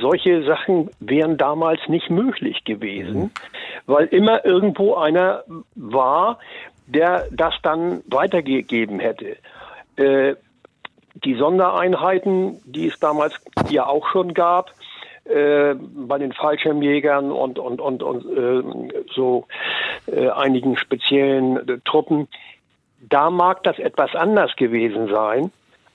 solche 0.00 0.44
Sachen 0.44 0.90
wären 1.00 1.36
damals 1.36 1.80
nicht 1.88 2.10
möglich 2.10 2.64
gewesen, 2.64 3.20
mhm. 3.20 3.30
weil 3.86 4.06
immer 4.06 4.44
irgendwo 4.44 4.94
einer 4.94 5.44
war, 5.74 6.38
der 6.86 7.26
das 7.30 7.54
dann 7.62 8.02
weitergegeben 8.06 9.00
hätte. 9.00 9.36
Äh, 9.96 10.36
die 11.24 11.34
Sondereinheiten, 11.34 12.60
die 12.64 12.86
es 12.86 12.98
damals 13.00 13.34
ja 13.70 13.86
auch 13.86 14.06
schon 14.08 14.34
gab, 14.34 14.72
äh, 15.24 15.74
bei 15.74 16.18
den 16.18 16.32
Fallschirmjägern 16.32 17.32
und, 17.32 17.58
und, 17.58 17.80
und, 17.80 18.02
und 18.02 18.24
äh, 18.24 19.02
so 19.14 19.46
äh, 20.06 20.28
einigen 20.28 20.76
speziellen 20.76 21.82
Truppen, 21.84 22.28
da 23.00 23.30
mag 23.30 23.62
das 23.62 23.78
etwas 23.78 24.14
anders 24.14 24.54
gewesen 24.56 25.08
sein, 25.08 25.50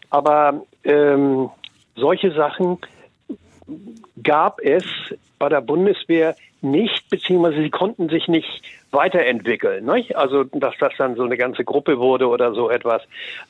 aber 0.10 0.64
ähm, 0.84 1.50
solche 1.96 2.32
Sachen 2.32 2.80
gab 4.22 4.60
es 4.62 4.86
bei 5.40 5.50
der 5.50 5.62
Bundeswehr 5.62 6.36
nicht, 6.62 7.10
beziehungsweise 7.10 7.62
sie 7.62 7.70
konnten 7.70 8.08
sich 8.08 8.30
nicht 8.30 8.62
weiterentwickeln. 8.92 9.86
Nicht? 9.86 10.16
Also, 10.16 10.46
dass 10.46 10.74
das 10.80 10.94
dann 10.98 11.16
so 11.16 11.24
eine 11.24 11.36
ganze 11.36 11.66
Gruppe 11.66 12.00
wurde 12.00 12.28
oder 12.28 12.54
so 12.54 12.70
etwas, 12.70 13.02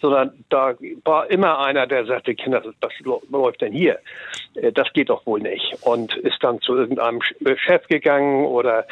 sondern 0.02 0.32
da 0.50 0.74
war 1.04 1.30
immer 1.30 1.60
einer, 1.60 1.86
der 1.86 2.06
sagte, 2.06 2.34
Kinder, 2.34 2.64
was 2.82 2.92
läuft 3.30 3.62
denn 3.62 3.74
hier? 3.74 4.00
Äh, 4.56 4.72
das 4.72 4.92
geht 4.94 5.10
doch 5.10 5.26
wohl 5.28 5.42
nicht. 5.42 5.78
Und 5.82 6.16
ist 6.16 6.44
dann 6.44 6.60
zu 6.62 6.76
irgendeinem 6.76 7.22
äh, 7.46 7.56
Chef 7.58 7.88
gegangen 7.88 8.46
oder 8.46 8.86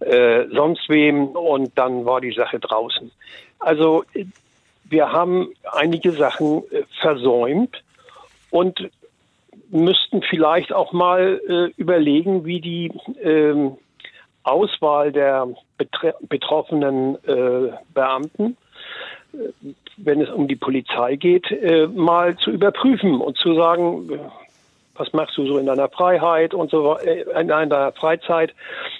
äh, 0.00 0.46
sonst 0.52 0.88
wem 0.88 1.26
und 1.28 1.76
dann 1.76 2.04
war 2.04 2.20
die 2.20 2.32
Sache 2.32 2.60
draußen. 2.60 3.10
Also, 3.58 4.04
wir 4.84 5.10
haben 5.10 5.52
einige 5.72 6.12
Sachen 6.12 6.62
äh, 6.70 6.82
versäumt 7.00 7.82
und 8.50 8.90
müssten 9.70 10.22
vielleicht 10.22 10.72
auch 10.72 10.92
mal 10.92 11.40
äh, 11.48 11.72
überlegen, 11.80 12.44
wie 12.44 12.60
die 12.60 12.92
ähm, 13.22 13.76
Auswahl 14.42 15.12
der 15.12 15.48
betroffenen 16.28 17.16
äh, 17.24 17.72
Beamten, 17.92 18.56
äh, 19.32 19.36
wenn 19.98 20.20
es 20.20 20.30
um 20.30 20.48
die 20.48 20.56
Polizei 20.56 21.16
geht, 21.16 21.50
äh, 21.50 21.86
mal 21.86 22.36
zu 22.36 22.50
überprüfen 22.50 23.20
und 23.20 23.36
zu 23.36 23.54
sagen, 23.54 24.10
äh, 24.10 24.18
was 24.94 25.12
machst 25.12 25.36
du 25.36 25.46
so 25.46 25.58
in 25.58 25.66
deiner 25.66 25.88
Freiheit 25.88 26.54
und 26.54 26.70
so 26.70 26.96
äh, 26.96 27.24
in 27.38 27.48
deiner 27.48 27.92
Freizeit 27.92 28.54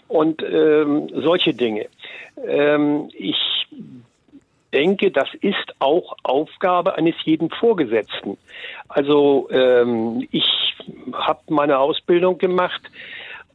und 0.07 0.43
ähm, 0.43 1.09
solche 1.15 1.55
Dinge. 1.55 1.87
Ähm, 2.47 3.09
ich 3.15 3.37
denke, 4.73 5.11
das 5.11 5.29
ist 5.41 5.75
auch 5.79 6.17
Aufgabe 6.23 6.97
eines 6.97 7.15
jeden 7.25 7.51
Vorgesetzten. 7.51 8.37
Also 8.89 9.49
ähm, 9.51 10.27
ich 10.31 10.75
habe 11.13 11.41
meine 11.49 11.79
Ausbildung 11.79 12.39
gemacht 12.39 12.83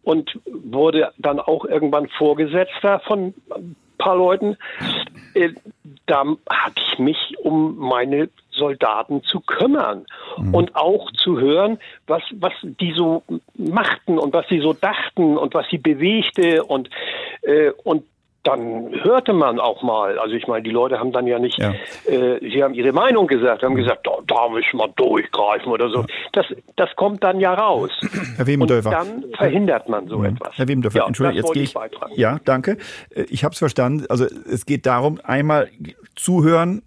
und 0.03 0.39
wurde 0.45 1.11
dann 1.17 1.39
auch 1.39 1.65
irgendwann 1.65 2.07
Vorgesetzter 2.09 2.99
von 3.01 3.33
ein 3.55 3.75
paar 3.97 4.17
Leuten. 4.17 4.57
Äh, 5.33 5.49
da 6.05 6.25
hatte 6.49 6.81
ich 6.91 6.99
mich 6.99 7.37
um 7.39 7.77
meine 7.77 8.29
Soldaten 8.51 9.23
zu 9.23 9.39
kümmern 9.39 10.05
mhm. 10.37 10.53
und 10.53 10.75
auch 10.75 11.11
zu 11.11 11.39
hören, 11.39 11.79
was, 12.07 12.21
was 12.33 12.53
die 12.61 12.91
so 12.91 13.23
machten 13.55 14.19
und 14.19 14.33
was 14.33 14.47
sie 14.49 14.59
so 14.59 14.73
dachten 14.73 15.37
und 15.37 15.53
was 15.53 15.65
sie 15.69 15.77
bewegte 15.77 16.63
und, 16.63 16.89
äh, 17.41 17.71
und 17.83 18.03
dann 18.43 18.91
hörte 19.03 19.31
man 19.31 19.59
auch 19.59 19.83
mal, 19.83 20.19
also 20.19 20.35
ich 20.35 20.47
meine, 20.47 20.63
die 20.63 20.69
Leute 20.69 20.99
haben 20.99 21.13
dann 21.13 21.27
ja 21.27 21.39
nicht, 21.39 21.57
ja. 21.57 21.73
Äh, 22.05 22.39
sie 22.41 22.61
haben 22.61 22.73
ihre 22.73 22.91
Meinung 22.91 23.27
gesagt, 23.27 23.63
haben 23.63 23.75
gesagt, 23.75 24.05
da, 24.05 24.17
da 24.27 24.49
müssen 24.49 24.77
wir 24.77 24.89
durchgreifen 24.89 25.71
oder 25.71 25.89
so. 25.89 26.05
Das, 26.33 26.45
das 26.75 26.93
kommt 26.97 27.23
dann 27.23 27.39
ja 27.39 27.53
raus. 27.53 27.91
Herr 28.35 28.45
Wemendörfer. 28.45 28.89
Und 28.89 28.95
dann 28.95 29.23
verhindert 29.37 29.87
man 29.87 30.07
so 30.07 30.19
mhm. 30.19 30.25
etwas. 30.25 30.57
Herr 30.57 30.67
Wemendörfer, 30.67 30.99
ja, 30.99 31.07
Entschuldigung, 31.07 31.37
jetzt 31.37 31.53
gehe 31.53 31.63
ich. 31.63 31.75
ich 32.11 32.17
ja, 32.17 32.39
danke. 32.43 32.77
Äh, 33.15 33.23
ich 33.29 33.45
habe 33.45 33.53
es 33.53 33.59
verstanden. 33.59 34.05
Also 34.09 34.25
es 34.25 34.65
geht 34.65 34.85
darum, 34.85 35.19
einmal 35.23 35.69
zuhören, 36.15 36.83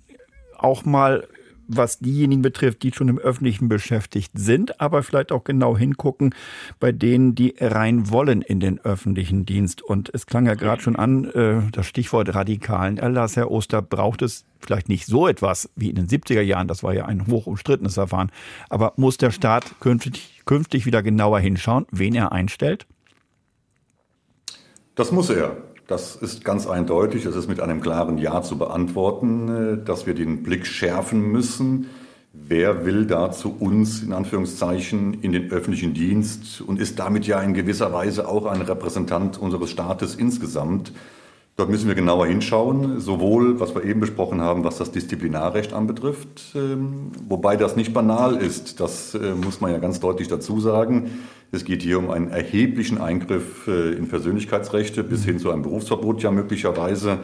auch 0.59 0.85
mal 0.85 1.27
was 1.69 1.99
diejenigen 1.99 2.43
betrifft, 2.43 2.83
die 2.83 2.93
schon 2.93 3.09
im 3.09 3.19
Öffentlichen 3.19 3.69
beschäftigt 3.69 4.33
sind, 4.35 4.81
aber 4.81 5.03
vielleicht 5.03 5.33
auch 5.33 5.45
genau 5.45 5.77
hingucken 5.77 6.35
bei 6.81 6.93
denen, 6.93 7.35
die 7.35 7.55
rein 7.61 8.11
wollen 8.11 8.43
in 8.43 8.61
den 8.61 8.79
öffentlichen 8.81 9.47
Dienst. 9.47 9.83
Und 9.83 10.11
es 10.13 10.27
klang 10.27 10.47
ja 10.47 10.55
gerade 10.55 10.83
schon 10.83 10.97
an, 10.97 11.25
äh, 11.25 11.63
das 11.73 11.87
Stichwort 11.87 12.35
radikalen 12.35 12.99
Erlass, 12.99 13.37
Herr 13.37 13.51
Oster, 13.51 13.83
braucht 13.83 14.23
es 14.23 14.45
vielleicht 14.59 14.89
nicht 14.89 15.07
so 15.07 15.29
etwas 15.29 15.71
wie 15.77 15.91
in 15.91 15.97
den 15.97 16.09
70er 16.09 16.41
Jahren, 16.41 16.69
das 16.69 16.83
war 16.83 16.95
ja 16.95 17.07
ein 17.07 17.27
hoch 17.27 17.47
umstrittenes 17.47 17.95
Verfahren, 17.95 18.31
aber 18.69 18.93
muss 18.97 19.17
der 19.17 19.31
Staat 19.31 19.79
künftig, 19.81 20.43
künftig 20.45 20.87
wieder 20.87 21.03
genauer 21.03 21.41
hinschauen, 21.41 21.87
wen 21.91 22.15
er 22.15 22.33
einstellt? 22.33 22.87
Das 24.95 25.13
muss 25.13 25.29
er. 25.29 25.57
Das 25.87 26.17
ist 26.17 26.45
ganz 26.45 26.67
eindeutig. 26.67 27.27
Es 27.27 27.37
ist 27.37 27.49
mit 27.49 27.61
einem 27.61 27.81
klaren 27.81 28.19
Ja 28.19 28.43
zu 28.43 28.59
beantworten, 28.59 29.49
äh, 29.49 29.85
dass 29.85 30.07
wir 30.07 30.15
den 30.15 30.43
Blick 30.43 30.67
schärfen 30.67 31.21
müssen. 31.31 31.87
Wer 32.33 32.85
will 32.85 33.07
da 33.07 33.31
zu 33.31 33.57
uns 33.59 34.03
in 34.03 34.13
Anführungszeichen 34.13 35.23
in 35.23 35.33
den 35.33 35.51
öffentlichen 35.51 35.95
Dienst 35.95 36.61
und 36.61 36.79
ist 36.79 36.99
damit 36.99 37.27
ja 37.27 37.41
in 37.41 37.55
gewisser 37.55 37.93
Weise 37.93 38.29
auch 38.29 38.47
ein 38.47 38.61
Repräsentant 38.61 39.39
unseres 39.39 39.71
Staates 39.71 40.17
insgesamt? 40.17 40.93
Dort 41.57 41.71
müssen 41.71 41.89
wir 41.89 41.95
genauer 41.95 42.27
hinschauen, 42.27 43.01
sowohl 43.01 43.59
was 43.59 43.75
wir 43.75 43.83
eben 43.83 43.99
besprochen 43.99 44.43
haben, 44.43 44.63
was 44.63 44.77
das 44.77 44.93
Disziplinarrecht 44.93 45.73
anbetrifft, 45.73 46.55
ähm, 46.55 47.13
wobei 47.27 47.57
das 47.57 47.77
nicht 47.77 47.95
banal 47.95 48.37
ist, 48.37 48.79
das 48.79 49.15
äh, 49.15 49.35
muss 49.35 49.63
man 49.63 49.73
ja 49.73 49.79
ganz 49.79 49.99
deutlich 49.99 50.29
dazu 50.29 50.61
sagen. 50.61 51.13
Es 51.53 51.65
geht 51.65 51.81
hier 51.81 51.99
um 51.99 52.11
einen 52.11 52.29
erheblichen 52.29 53.01
Eingriff 53.01 53.69
äh, 53.69 53.93
in 53.93 54.07
Persönlichkeitsrechte 54.07 55.03
bis 55.03 55.25
hin 55.25 55.39
zu 55.39 55.51
einem 55.51 55.63
Berufsverbot 55.63 56.23
ja 56.23 56.31
möglicherweise. 56.31 57.21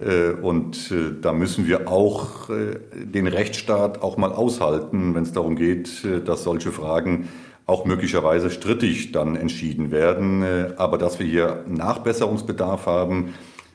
Äh, 0.00 0.30
und 0.40 0.94
da 1.20 1.34
müssen 1.34 1.66
wir 1.66 1.88
auch 1.88 2.48
den 2.94 3.26
Rechtsstaat 3.26 4.00
auch 4.00 4.16
mal 4.16 4.32
aushalten, 4.32 5.14
wenn 5.14 5.24
es 5.24 5.32
darum 5.32 5.56
geht, 5.56 6.06
dass 6.26 6.44
solche 6.44 6.72
Fragen 6.72 7.28
auch 7.66 7.84
möglicherweise 7.84 8.50
strittig 8.50 9.12
dann 9.12 9.36
entschieden 9.36 9.90
werden. 9.90 10.44
Aber 10.76 10.98
dass 10.98 11.18
wir 11.18 11.26
hier 11.26 11.64
Nachbesserungsbedarf 11.66 12.86
haben, 12.86 13.34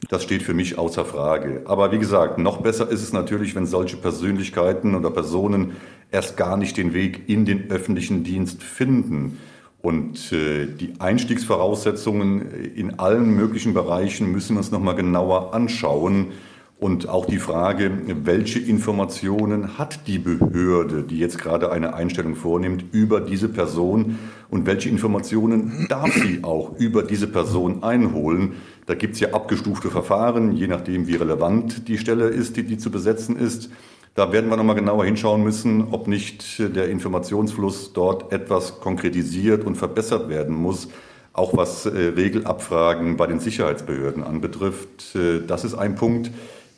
das 0.09 0.23
steht 0.23 0.43
für 0.43 0.53
mich 0.53 0.77
außer 0.77 1.05
Frage. 1.05 1.61
Aber 1.65 1.91
wie 1.91 1.99
gesagt, 1.99 2.37
noch 2.37 2.61
besser 2.61 2.89
ist 2.89 3.03
es 3.03 3.13
natürlich, 3.13 3.55
wenn 3.55 3.65
solche 3.65 3.97
Persönlichkeiten 3.97 4.95
oder 4.95 5.11
Personen 5.11 5.73
erst 6.11 6.37
gar 6.37 6.57
nicht 6.57 6.77
den 6.77 6.93
Weg 6.93 7.29
in 7.29 7.45
den 7.45 7.69
öffentlichen 7.69 8.23
Dienst 8.23 8.63
finden. 8.63 9.37
Und 9.81 10.31
äh, 10.31 10.67
die 10.67 10.93
Einstiegsvoraussetzungen 10.99 12.51
in 12.75 12.99
allen 12.99 13.35
möglichen 13.35 13.73
Bereichen 13.73 14.31
müssen 14.31 14.55
wir 14.55 14.59
uns 14.59 14.71
nochmal 14.71 14.95
genauer 14.95 15.53
anschauen. 15.53 16.33
Und 16.81 17.07
auch 17.07 17.27
die 17.27 17.37
Frage, 17.37 17.91
welche 18.23 18.57
Informationen 18.57 19.77
hat 19.77 20.07
die 20.07 20.17
Behörde, 20.17 21.03
die 21.03 21.19
jetzt 21.19 21.37
gerade 21.37 21.71
eine 21.71 21.93
Einstellung 21.93 22.35
vornimmt, 22.35 22.85
über 22.91 23.21
diese 23.21 23.49
Person 23.49 24.17
und 24.49 24.65
welche 24.65 24.89
Informationen 24.89 25.85
darf 25.89 26.11
sie 26.11 26.43
auch 26.43 26.75
über 26.79 27.03
diese 27.03 27.27
Person 27.27 27.83
einholen. 27.83 28.53
Da 28.87 28.95
gibt 28.95 29.13
es 29.13 29.19
ja 29.19 29.31
abgestufte 29.31 29.91
Verfahren, 29.91 30.53
je 30.53 30.65
nachdem, 30.65 31.05
wie 31.05 31.17
relevant 31.17 31.87
die 31.87 31.99
Stelle 31.99 32.29
ist, 32.29 32.57
die, 32.57 32.63
die 32.63 32.79
zu 32.79 32.89
besetzen 32.89 33.37
ist. 33.37 33.69
Da 34.15 34.33
werden 34.33 34.49
wir 34.49 34.57
nochmal 34.57 34.75
genauer 34.75 35.05
hinschauen 35.05 35.43
müssen, 35.43 35.89
ob 35.91 36.07
nicht 36.07 36.57
der 36.57 36.89
Informationsfluss 36.89 37.93
dort 37.93 38.33
etwas 38.33 38.79
konkretisiert 38.79 39.65
und 39.65 39.75
verbessert 39.75 40.29
werden 40.29 40.55
muss, 40.55 40.87
auch 41.33 41.55
was 41.55 41.85
äh, 41.85 41.89
Regelabfragen 41.89 43.17
bei 43.17 43.27
den 43.27 43.39
Sicherheitsbehörden 43.39 44.23
anbetrifft. 44.23 45.15
Äh, 45.15 45.41
das 45.45 45.63
ist 45.63 45.75
ein 45.75 45.93
Punkt, 45.93 46.31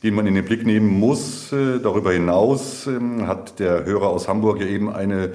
den 0.03 0.15
man 0.15 0.27
in 0.27 0.35
den 0.35 0.45
Blick 0.45 0.65
nehmen 0.65 0.99
muss. 0.99 1.51
Äh, 1.53 1.79
darüber 1.81 2.11
hinaus 2.11 2.87
ähm, 2.87 3.25
hat 3.25 3.59
der 3.59 3.85
Hörer 3.85 4.09
aus 4.09 4.27
Hamburg 4.27 4.59
ja 4.59 4.67
eben 4.67 4.91
eine 4.91 5.31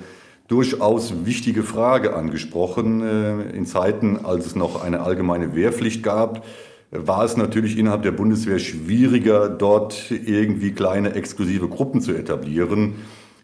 durchaus 0.47 1.25
wichtige 1.25 1.63
Frage 1.63 2.15
angesprochen. 2.15 3.01
Äh, 3.01 3.57
in 3.57 3.65
Zeiten, 3.65 4.25
als 4.25 4.47
es 4.47 4.55
noch 4.55 4.85
eine 4.85 5.01
allgemeine 5.01 5.57
Wehrpflicht 5.57 6.03
gab, 6.03 6.45
war 6.91 7.25
es 7.25 7.37
natürlich 7.37 7.79
innerhalb 7.79 8.03
der 8.03 8.13
Bundeswehr 8.13 8.59
schwieriger, 8.59 9.49
dort 9.49 10.11
irgendwie 10.11 10.73
kleine 10.73 11.15
exklusive 11.15 11.69
Gruppen 11.69 12.01
zu 12.01 12.13
etablieren. 12.13 12.95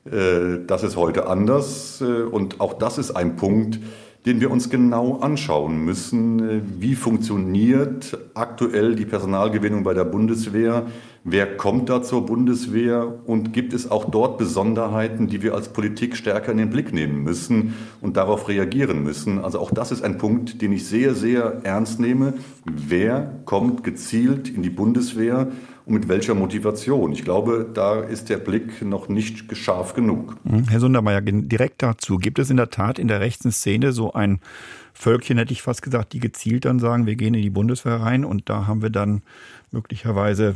Äh, 0.04 0.66
das 0.66 0.82
ist 0.82 0.96
heute 0.96 1.26
anders 1.26 2.02
und 2.02 2.60
auch 2.60 2.74
das 2.74 2.98
ist 2.98 3.12
ein 3.12 3.36
Punkt, 3.36 3.80
den 4.26 4.40
wir 4.40 4.50
uns 4.50 4.70
genau 4.70 5.18
anschauen 5.18 5.84
müssen. 5.84 6.80
Wie 6.80 6.94
funktioniert 6.94 8.16
aktuell 8.32 8.94
die 8.94 9.04
Personalgewinnung 9.04 9.84
bei 9.84 9.92
der 9.92 10.04
Bundeswehr? 10.04 10.86
Wer 11.26 11.56
kommt 11.56 11.88
da 11.88 12.02
zur 12.02 12.26
Bundeswehr? 12.26 13.20
Und 13.24 13.54
gibt 13.54 13.72
es 13.72 13.90
auch 13.90 14.10
dort 14.10 14.36
Besonderheiten, 14.36 15.26
die 15.26 15.40
wir 15.40 15.54
als 15.54 15.70
Politik 15.70 16.18
stärker 16.18 16.52
in 16.52 16.58
den 16.58 16.68
Blick 16.68 16.92
nehmen 16.92 17.22
müssen 17.22 17.72
und 18.02 18.18
darauf 18.18 18.46
reagieren 18.46 19.02
müssen? 19.02 19.38
Also 19.38 19.58
auch 19.58 19.70
das 19.70 19.90
ist 19.90 20.04
ein 20.04 20.18
Punkt, 20.18 20.60
den 20.60 20.70
ich 20.72 20.86
sehr, 20.86 21.14
sehr 21.14 21.62
ernst 21.64 21.98
nehme. 21.98 22.34
Wer 22.66 23.40
kommt 23.46 23.84
gezielt 23.84 24.50
in 24.50 24.62
die 24.62 24.68
Bundeswehr 24.68 25.50
und 25.86 25.94
mit 25.94 26.08
welcher 26.08 26.34
Motivation? 26.34 27.12
Ich 27.12 27.24
glaube, 27.24 27.70
da 27.72 28.00
ist 28.00 28.28
der 28.28 28.36
Blick 28.36 28.82
noch 28.82 29.08
nicht 29.08 29.56
scharf 29.56 29.94
genug. 29.94 30.36
Hm, 30.46 30.68
Herr 30.68 30.80
Sundermeier, 30.80 31.22
direkt 31.22 31.82
dazu. 31.82 32.18
Gibt 32.18 32.38
es 32.38 32.50
in 32.50 32.58
der 32.58 32.68
Tat 32.68 32.98
in 32.98 33.08
der 33.08 33.20
rechten 33.20 33.50
Szene 33.50 33.92
so 33.92 34.12
ein 34.12 34.40
Völkchen, 34.92 35.38
hätte 35.38 35.54
ich 35.54 35.62
fast 35.62 35.80
gesagt, 35.80 36.12
die 36.12 36.20
gezielt 36.20 36.66
dann 36.66 36.78
sagen, 36.78 37.06
wir 37.06 37.16
gehen 37.16 37.32
in 37.32 37.42
die 37.42 37.50
Bundeswehr 37.50 37.96
rein 37.96 38.26
und 38.26 38.50
da 38.50 38.66
haben 38.66 38.82
wir 38.82 38.90
dann 38.90 39.22
möglicherweise 39.72 40.54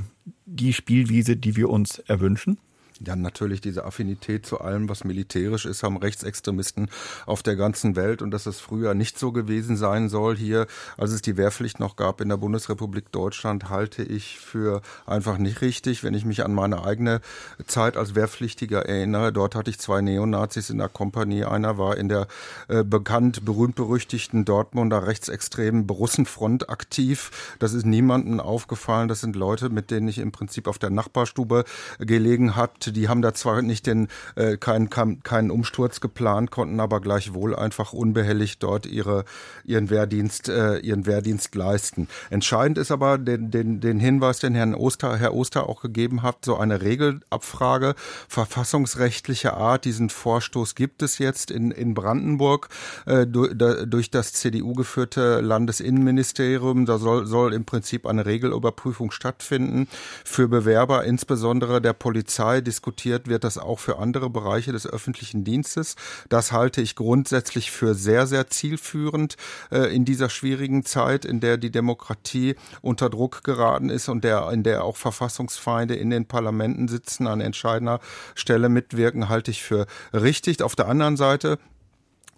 die 0.50 0.72
Spielwiese, 0.72 1.36
die 1.36 1.56
wir 1.56 1.68
uns 1.68 1.98
erwünschen? 1.98 2.58
Ja, 3.06 3.14
natürlich 3.14 3.60
diese 3.60 3.84
Affinität 3.84 4.44
zu 4.44 4.60
allem, 4.60 4.88
was 4.88 5.04
militärisch 5.04 5.66
ist, 5.66 5.84
haben 5.84 5.96
Rechtsextremisten 5.98 6.90
auf 7.26 7.44
der 7.44 7.54
ganzen 7.54 7.94
Welt 7.94 8.22
und 8.22 8.32
dass 8.32 8.46
es 8.46 8.58
früher 8.58 8.94
nicht 8.94 9.20
so 9.20 9.30
gewesen 9.30 9.76
sein 9.76 10.08
soll 10.08 10.36
hier, 10.36 10.66
als 10.96 11.12
es 11.12 11.22
die 11.22 11.36
Wehrpflicht 11.36 11.78
noch 11.78 11.94
gab 11.94 12.20
in 12.20 12.28
der 12.28 12.38
Bundesrepublik 12.38 13.12
Deutschland, 13.12 13.70
halte 13.70 14.02
ich 14.02 14.40
für 14.40 14.82
einfach 15.06 15.38
nicht 15.38 15.60
richtig. 15.60 16.02
Wenn 16.02 16.14
ich 16.14 16.24
mich 16.24 16.44
an 16.44 16.52
meine 16.52 16.84
eigene 16.84 17.20
Zeit 17.68 17.96
als 17.96 18.16
Wehrpflichtiger 18.16 18.84
erinnere, 18.86 19.32
dort 19.32 19.54
hatte 19.54 19.70
ich 19.70 19.78
zwei 19.78 20.00
Neonazis 20.00 20.68
in 20.68 20.78
der 20.78 20.88
Kompanie. 20.88 21.44
Einer 21.44 21.78
war 21.78 21.96
in 21.98 22.08
der 22.08 22.26
äh, 22.66 22.82
bekannt, 22.82 23.44
berühmt-berüchtigten 23.44 24.44
Dortmunder 24.44 25.06
rechtsextremen 25.06 25.88
Russenfront 25.88 26.68
aktiv. 26.68 27.54
Das 27.60 27.74
ist 27.74 27.86
niemandem 27.86 28.40
aufgefallen. 28.40 29.06
Das 29.06 29.20
sind 29.20 29.36
Leute, 29.36 29.68
mit 29.68 29.92
denen 29.92 30.08
ich 30.08 30.18
im 30.18 30.32
Prinzip 30.32 30.66
auf 30.66 30.80
der 30.80 30.90
Nachbarstube 30.90 31.64
gelegen 32.00 32.56
habe 32.88 32.92
die 32.92 33.08
haben 33.08 33.22
da 33.22 33.34
zwar 33.34 33.62
nicht 33.62 33.86
den 33.86 34.08
äh, 34.34 34.56
keinen 34.56 34.90
keinen 34.90 35.50
Umsturz 35.50 36.00
geplant, 36.00 36.50
konnten 36.50 36.80
aber 36.80 37.00
gleichwohl 37.00 37.54
einfach 37.54 37.92
unbehelligt 37.92 38.62
dort 38.62 38.86
ihre 38.86 39.24
ihren 39.64 39.90
Wehrdienst 39.90 40.48
äh, 40.48 40.78
ihren 40.78 41.06
Wehrdienst 41.06 41.54
leisten. 41.54 42.08
Entscheidend 42.30 42.78
ist 42.78 42.90
aber 42.90 43.18
den 43.18 43.50
den 43.50 43.80
den 43.80 43.98
Hinweis, 44.00 44.38
den 44.38 44.54
Herrn 44.54 44.74
Oster 44.74 45.16
Herr 45.16 45.34
Oster 45.34 45.68
auch 45.68 45.80
gegeben 45.80 46.22
hat, 46.22 46.44
so 46.44 46.56
eine 46.56 46.82
Regelabfrage 46.82 47.94
verfassungsrechtlicher 48.28 49.56
Art. 49.56 49.84
Diesen 49.84 50.10
Vorstoß 50.10 50.74
gibt 50.74 51.02
es 51.02 51.18
jetzt 51.18 51.50
in 51.50 51.70
in 51.70 51.94
Brandenburg 51.94 52.68
äh, 53.06 53.26
durch, 53.26 53.52
da, 53.54 53.84
durch 53.84 54.10
das 54.10 54.32
CDU 54.32 54.74
geführte 54.74 55.40
Landesinnenministerium. 55.40 56.86
Da 56.86 56.98
soll 56.98 57.26
soll 57.26 57.52
im 57.52 57.64
Prinzip 57.64 58.06
eine 58.06 58.26
Regelüberprüfung 58.26 59.10
stattfinden 59.10 59.88
für 60.24 60.48
Bewerber, 60.48 61.04
insbesondere 61.04 61.80
der 61.80 61.92
Polizei, 61.92 62.60
des 62.60 62.77
diskutiert 62.78 63.26
wird 63.26 63.42
das 63.42 63.58
auch 63.58 63.80
für 63.80 63.98
andere 63.98 64.30
Bereiche 64.30 64.70
des 64.70 64.86
öffentlichen 64.86 65.42
Dienstes. 65.42 65.96
Das 66.28 66.52
halte 66.52 66.80
ich 66.80 66.94
grundsätzlich 66.94 67.72
für 67.72 67.94
sehr, 67.94 68.28
sehr 68.28 68.46
zielführend 68.46 69.36
äh, 69.72 69.92
in 69.92 70.04
dieser 70.04 70.30
schwierigen 70.30 70.84
Zeit, 70.84 71.24
in 71.24 71.40
der 71.40 71.56
die 71.56 71.72
Demokratie 71.72 72.54
unter 72.80 73.10
Druck 73.10 73.42
geraten 73.42 73.90
ist 73.90 74.08
und 74.08 74.22
der, 74.22 74.48
in 74.52 74.62
der 74.62 74.84
auch 74.84 74.96
Verfassungsfeinde 74.96 75.96
in 75.96 76.10
den 76.10 76.26
Parlamenten 76.26 76.86
sitzen, 76.86 77.26
an 77.26 77.40
entscheidender 77.40 77.98
Stelle 78.36 78.68
mitwirken, 78.68 79.28
halte 79.28 79.50
ich 79.50 79.64
für 79.64 79.86
richtig. 80.12 80.62
Auf 80.62 80.76
der 80.76 80.86
anderen 80.86 81.16
Seite 81.16 81.58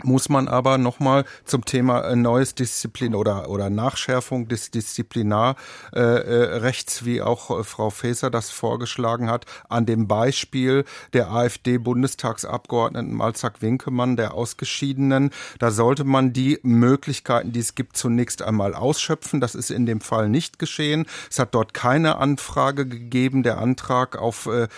muss 0.05 0.29
man 0.29 0.49
aber 0.49 0.79
nochmal 0.79 1.25
zum 1.45 1.65
Thema 1.65 2.03
äh, 2.03 2.17
neues 2.17 2.55
Disziplin 2.55 3.15
oder, 3.15 3.49
oder 3.49 3.71
Nachschärfung 3.71 4.49
des 4.49 4.71
Disziplinarrechts, 4.71 7.03
äh, 7.03 7.05
wie 7.05 7.23
auch 7.23 7.59
äh, 7.59 7.65
Frau 7.65 7.91
Faeser 7.91 8.31
das 8.31 8.51
vorgeschlagen 8.51 9.31
hat, 9.31 9.47
an 9.69 9.87
dem 9.87 10.09
Beispiel 10.09 10.85
der 11.13 11.31
AfD-Bundestagsabgeordneten 11.31 13.15
Malzak 13.15 13.63
Winkemann, 13.63 14.17
der 14.17 14.35
Ausgeschiedenen, 14.35 15.31
da 15.59 15.71
sollte 15.71 16.05
man 16.05 16.33
die 16.33 16.59
Möglichkeiten, 16.63 17.53
die 17.53 17.61
es 17.61 17.75
gibt, 17.75 17.97
zunächst 17.97 18.43
einmal 18.43 18.75
ausschöpfen. 18.75 19.41
Das 19.41 19.55
ist 19.55 19.71
in 19.71 19.87
dem 19.87 20.01
Fall 20.01 20.29
nicht 20.29 20.59
geschehen. 20.59 21.07
Es 21.31 21.39
hat 21.39 21.55
dort 21.55 21.75
keine 21.75 22.17
Anfrage 22.17 22.87
gegeben. 22.87 23.43
Der 23.43 23.59
Antrag 23.59 24.17
auf 24.17 24.47
äh, 24.47 24.69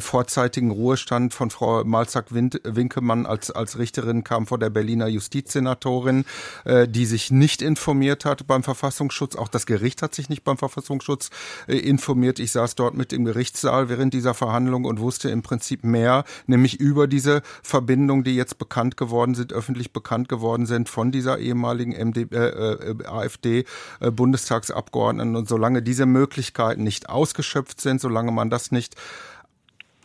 vorzeitigen 0.00 0.70
Ruhestand 0.70 1.34
von 1.34 1.50
Frau 1.50 1.84
Malzak 1.84 2.32
Winkemann 2.32 3.26
als, 3.26 3.50
als 3.50 3.78
Richterin 3.78 4.24
kam 4.24 4.46
vor 4.46 4.58
der 4.62 4.70
Berliner 4.70 5.08
Justizsenatorin, 5.08 6.24
äh, 6.64 6.88
die 6.88 7.04
sich 7.04 7.30
nicht 7.30 7.60
informiert 7.60 8.24
hat 8.24 8.46
beim 8.46 8.62
Verfassungsschutz. 8.62 9.36
Auch 9.36 9.48
das 9.48 9.66
Gericht 9.66 10.00
hat 10.02 10.14
sich 10.14 10.28
nicht 10.28 10.44
beim 10.44 10.56
Verfassungsschutz 10.56 11.30
äh, 11.66 11.76
informiert. 11.76 12.38
Ich 12.38 12.52
saß 12.52 12.76
dort 12.76 12.94
mit 12.94 13.12
im 13.12 13.26
Gerichtssaal 13.26 13.88
während 13.88 14.14
dieser 14.14 14.34
Verhandlung 14.34 14.84
und 14.84 15.00
wusste 15.00 15.30
im 15.30 15.42
Prinzip 15.42 15.82
mehr, 15.84 16.24
nämlich 16.46 16.78
über 16.80 17.06
diese 17.06 17.42
Verbindung, 17.62 18.24
die 18.24 18.36
jetzt 18.36 18.58
bekannt 18.58 18.96
geworden 18.96 19.34
sind, 19.34 19.52
öffentlich 19.52 19.92
bekannt 19.92 20.28
geworden 20.28 20.66
sind 20.66 20.88
von 20.88 21.12
dieser 21.12 21.38
ehemaligen 21.38 21.92
MD, 21.92 22.32
äh, 22.32 22.36
äh 22.36 22.94
AfD-Bundestagsabgeordneten. 23.04 25.36
Und 25.36 25.48
solange 25.48 25.82
diese 25.82 26.06
Möglichkeiten 26.06 26.84
nicht 26.84 27.08
ausgeschöpft 27.08 27.80
sind, 27.80 28.00
solange 28.00 28.30
man 28.32 28.48
das 28.48 28.70
nicht 28.70 28.94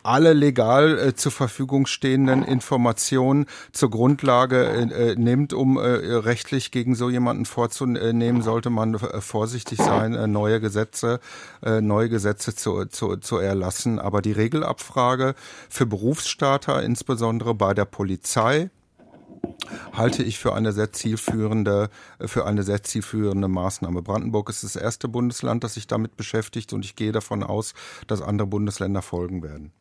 alle 0.08 0.32
legal 0.32 0.98
äh, 0.98 1.16
zur 1.16 1.34
Verfügung 1.34 1.86
stehenden 1.86 2.42
Informationen 2.44 3.46
zur 3.74 3.90
Grundlage 3.90 4.66
äh, 4.66 5.12
äh, 5.12 5.16
nimmt, 5.16 5.52
um 5.52 5.78
äh, 5.78 5.82
rechtlich 5.82 6.72
gegen 6.72 6.96
so 6.96 7.10
jemanden 7.10 7.46
vorzunehmen, 7.46 8.42
sollte 8.42 8.70
man 8.70 8.96
äh, 8.96 9.22
vorsichtig 9.22 9.80
sein, 9.80 10.14
äh, 10.14 10.28
neue 10.28 10.62
Gesetze, 10.62 11.20
neue 11.62 12.10
Gesetze 12.10 12.56
zu, 12.56 12.86
zu, 12.86 13.18
zu 13.18 13.38
erlassen. 13.38 14.00
Aber 14.00 14.22
die 14.22 14.32
Regelabfrage 14.32 15.36
für 15.70 15.86
Berufsstarter, 15.86 16.82
insbesondere 16.84 17.54
bei 17.54 17.74
der 17.74 17.86
Polizei, 17.86 18.70
halte 19.94 20.24
ich 20.24 20.38
für 20.40 20.54
eine 20.54 20.72
sehr 20.72 20.92
zielführende, 20.92 21.90
für 22.22 22.46
eine 22.46 22.64
sehr 22.64 22.84
zielführende 22.84 23.48
Maßnahme. 23.48 24.02
Brandenburg 24.02 24.50
ist 24.50 24.64
das 24.64 24.76
erste 24.76 25.08
Bundesland, 25.08 25.64
das 25.64 25.74
sich 25.74 25.88
damit 25.88 26.16
beschäftigt 26.16 26.74
und 26.74 26.86
ich 26.86 26.96
gehe 26.96 27.12
davon 27.12 27.44
aus, 27.44 27.74
dass 28.08 28.22
andere 28.22 28.48
Bundesländer 28.48 29.02
folgen 29.02 29.44
werden. 29.44 29.74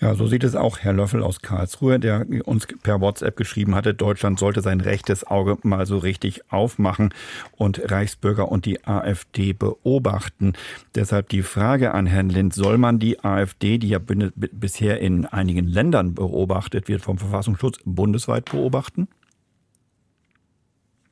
Ja, 0.00 0.14
so 0.14 0.26
sieht 0.26 0.44
es 0.44 0.56
auch 0.56 0.78
Herr 0.78 0.94
Löffel 0.94 1.22
aus 1.22 1.42
Karlsruhe, 1.42 2.00
der 2.00 2.26
uns 2.46 2.66
per 2.66 3.00
WhatsApp 3.00 3.36
geschrieben 3.36 3.74
hatte, 3.74 3.92
Deutschland 3.92 4.38
sollte 4.38 4.62
sein 4.62 4.80
rechtes 4.80 5.26
Auge 5.26 5.58
mal 5.62 5.86
so 5.86 5.98
richtig 5.98 6.50
aufmachen 6.50 7.12
und 7.56 7.90
Reichsbürger 7.90 8.50
und 8.50 8.64
die 8.64 8.84
AfD 8.84 9.52
beobachten. 9.52 10.54
Deshalb 10.94 11.28
die 11.28 11.42
Frage 11.42 11.92
an 11.92 12.06
Herrn 12.06 12.30
Lind, 12.30 12.54
soll 12.54 12.78
man 12.78 12.98
die 12.98 13.22
AfD, 13.22 13.78
die 13.78 13.90
ja 13.90 13.98
bisher 14.00 15.00
in 15.00 15.26
einigen 15.26 15.66
Ländern 15.66 16.14
beobachtet 16.14 16.88
wird 16.88 17.02
vom 17.02 17.18
Verfassungsschutz, 17.18 17.78
bundesweit 17.84 18.46
beobachten? 18.46 19.08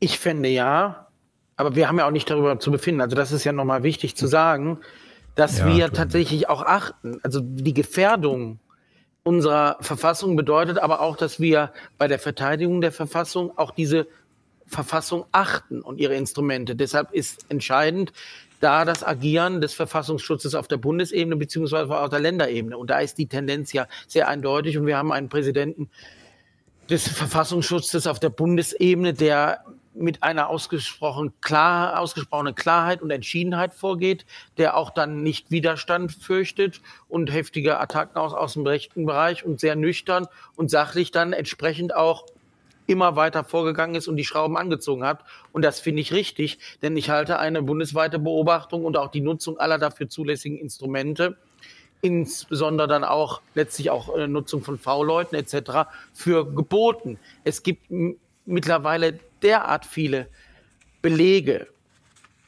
Ich 0.01 0.19
finde 0.19 0.49
ja, 0.49 1.09
aber 1.57 1.77
wir 1.77 1.89
haben 1.89 1.99
ja 1.99 2.07
auch 2.07 2.13
nicht 2.13 2.31
darüber 2.31 2.59
zu 2.59 2.71
befinden. 2.71 3.01
Also 3.01 3.17
das 3.17 3.33
ist 3.33 3.45
ja 3.45 3.53
nochmal 3.53 3.83
wichtig 3.83 4.17
zu 4.17 4.27
sagen 4.27 4.79
dass 5.39 5.61
ja, 5.61 5.67
wir 5.69 5.93
tatsächlich 5.93 6.49
auch 6.49 6.63
achten. 6.63 7.21
Also 7.23 7.39
die 7.41 7.73
Gefährdung 7.73 8.59
unserer 9.23 9.77
Verfassung 9.81 10.35
bedeutet 10.35 10.79
aber 10.79 11.01
auch, 11.01 11.17
dass 11.17 11.39
wir 11.39 11.73
bei 11.97 12.09
der 12.09 12.19
Verteidigung 12.19 12.81
der 12.81 12.91
Verfassung 12.91 13.57
auch 13.57 13.71
diese 13.71 14.09
Verfassung 14.67 15.27
achten 15.31 15.81
und 15.81 16.01
ihre 16.01 16.17
Instrumente. 16.17 16.75
Deshalb 16.75 17.13
ist 17.13 17.47
entscheidend 17.51 18.13
da 18.59 18.85
das 18.85 19.05
Agieren 19.05 19.61
des 19.61 19.75
Verfassungsschutzes 19.75 20.57
auf 20.57 20.67
der 20.67 20.79
Bundesebene 20.79 21.37
beziehungsweise 21.37 21.97
auf 21.97 22.11
der 22.11 22.19
Länderebene. 22.19 22.77
Und 22.77 22.91
da 22.91 22.99
ist 22.99 23.17
die 23.17 23.27
Tendenz 23.27 23.73
ja 23.73 23.87
sehr 24.09 24.27
eindeutig. 24.27 24.77
Und 24.77 24.87
wir 24.87 24.97
haben 24.97 25.13
einen 25.13 25.29
Präsidenten 25.29 25.89
des 26.91 27.07
Verfassungsschutzes 27.07 28.09
auf 28.09 28.19
der 28.19 28.31
Bundesebene, 28.31 29.15
der 29.15 29.63
mit 29.99 30.23
einer 30.23 30.49
ausgesprochen 30.49 31.33
klar, 31.41 31.99
ausgesprochenen 31.99 32.55
Klarheit 32.55 33.03
und 33.03 33.11
Entschiedenheit 33.11 33.75
vorgeht, 33.75 34.25
der 34.57 34.77
auch 34.77 34.91
dann 34.91 35.23
nicht 35.23 35.51
Widerstand 35.51 36.13
fürchtet 36.13 36.81
und 37.09 37.33
heftige 37.33 37.79
Attacken 37.81 38.17
aus, 38.17 38.33
aus 38.33 38.55
dem 38.55 38.67
rechten 38.67 39.07
Bereich 39.07 39.45
und 39.45 39.61
sehr 39.61 39.77
nüchtern 39.77 40.27
und 40.57 40.71
sachlich 40.71 41.11
dann 41.11 41.33
entsprechend 41.33 41.95
auch 41.95 42.27
immer 42.89 43.17
weiter 43.17 43.45
vorgegangen 43.45 43.95
ist 43.95 44.09
und 44.09 44.17
die 44.17 44.25
Schrauben 44.25 44.57
angezogen 44.57 45.05
hat. 45.05 45.23
Und 45.53 45.63
das 45.63 45.79
finde 45.79 46.01
ich 46.01 46.13
richtig, 46.13 46.59
denn 46.83 46.97
ich 46.97 47.11
halte 47.11 47.39
eine 47.39 47.63
bundesweite 47.63 48.19
Beobachtung 48.19 48.85
und 48.85 48.97
auch 48.97 49.11
die 49.11 49.21
Nutzung 49.21 49.59
aller 49.59 49.79
dafür 49.79 50.09
zulässigen 50.09 50.59
Instrumente, 50.59 51.37
insbesondere 52.01 52.89
dann 52.89 53.05
auch 53.05 53.43
letztlich 53.55 53.91
auch 53.91 54.17
äh, 54.17 54.27
Nutzung 54.27 54.63
von 54.63 54.79
V-Leuten 54.79 55.35
etc. 55.35 55.91
für 56.15 56.51
geboten. 56.51 57.19
Es 57.45 57.63
gibt 57.63 57.91
mittlerweile 58.49 59.19
derart 59.43 59.87
viele 59.87 60.29
Belege, 61.03 61.69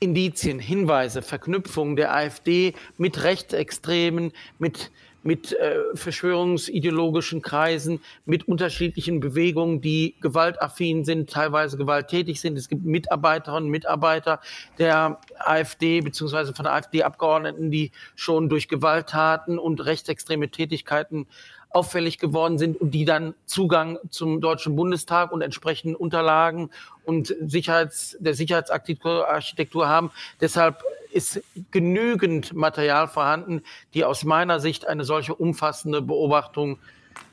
Indizien, 0.00 0.58
Hinweise, 0.58 1.22
Verknüpfungen 1.22 1.94
der 1.94 2.14
AfD 2.14 2.74
mit 2.96 3.22
Rechtsextremen, 3.22 4.32
mit, 4.58 4.90
mit 5.22 5.52
äh, 5.52 5.76
verschwörungsideologischen 5.94 7.42
Kreisen, 7.42 8.00
mit 8.24 8.48
unterschiedlichen 8.48 9.20
Bewegungen, 9.20 9.82
die 9.82 10.14
gewaltaffin 10.22 11.04
sind, 11.04 11.28
teilweise 11.28 11.76
gewalttätig 11.76 12.40
sind. 12.40 12.56
Es 12.56 12.68
gibt 12.70 12.84
Mitarbeiterinnen 12.84 13.64
und 13.64 13.70
Mitarbeiter 13.70 14.40
der 14.78 15.20
AfD 15.38 16.00
beziehungsweise 16.00 16.54
von 16.54 16.66
AfD-Abgeordneten, 16.66 17.70
die 17.70 17.92
schon 18.16 18.48
durch 18.48 18.68
Gewalttaten 18.68 19.58
und 19.58 19.84
rechtsextreme 19.84 20.48
Tätigkeiten 20.48 21.26
auffällig 21.70 22.18
geworden 22.18 22.58
sind 22.58 22.80
und 22.80 22.90
die 22.92 23.04
dann 23.04 23.34
Zugang 23.46 23.98
zum 24.10 24.40
Deutschen 24.40 24.76
Bundestag 24.76 25.32
und 25.32 25.40
entsprechenden 25.40 25.94
Unterlagen 25.94 26.70
und 27.04 27.34
Sicherheits, 27.40 28.16
der 28.20 28.34
Sicherheitsarchitektur 28.34 29.88
haben. 29.88 30.10
Deshalb 30.40 30.82
ist 31.12 31.42
genügend 31.70 32.54
Material 32.54 33.08
vorhanden, 33.08 33.62
die 33.94 34.04
aus 34.04 34.24
meiner 34.24 34.60
Sicht 34.60 34.86
eine 34.86 35.04
solche 35.04 35.34
umfassende 35.34 36.02
Beobachtung 36.02 36.78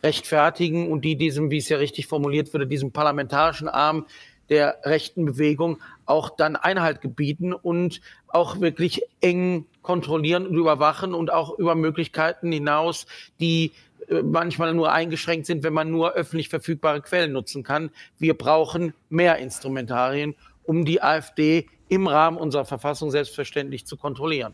rechtfertigen 0.03 0.91
und 0.91 1.03
die 1.03 1.15
diesem, 1.15 1.49
wie 1.51 1.57
es 1.57 1.69
ja 1.69 1.77
richtig 1.77 2.07
formuliert 2.07 2.53
würde, 2.53 2.67
diesem 2.67 2.91
parlamentarischen 2.91 3.67
Arm 3.67 4.05
der 4.49 4.79
rechten 4.83 5.25
Bewegung 5.25 5.79
auch 6.05 6.29
dann 6.29 6.55
Einhalt 6.55 7.01
gebieten 7.01 7.53
und 7.53 8.01
auch 8.27 8.61
wirklich 8.61 9.01
eng 9.19 9.65
kontrollieren 9.81 10.47
und 10.47 10.55
überwachen 10.55 11.13
und 11.13 11.31
auch 11.31 11.57
über 11.57 11.75
Möglichkeiten 11.75 12.51
hinaus, 12.51 13.07
die 13.39 13.71
manchmal 14.23 14.73
nur 14.73 14.91
eingeschränkt 14.91 15.45
sind, 15.45 15.63
wenn 15.63 15.73
man 15.73 15.91
nur 15.91 16.13
öffentlich 16.13 16.49
verfügbare 16.49 17.01
Quellen 17.01 17.31
nutzen 17.31 17.63
kann. 17.63 17.89
Wir 18.17 18.33
brauchen 18.35 18.93
mehr 19.09 19.37
Instrumentarien, 19.37 20.35
um 20.63 20.85
die 20.85 21.01
AfD 21.01 21.67
im 21.89 22.07
Rahmen 22.07 22.37
unserer 22.37 22.65
Verfassung 22.65 23.11
selbstverständlich 23.11 23.85
zu 23.85 23.97
kontrollieren. 23.97 24.53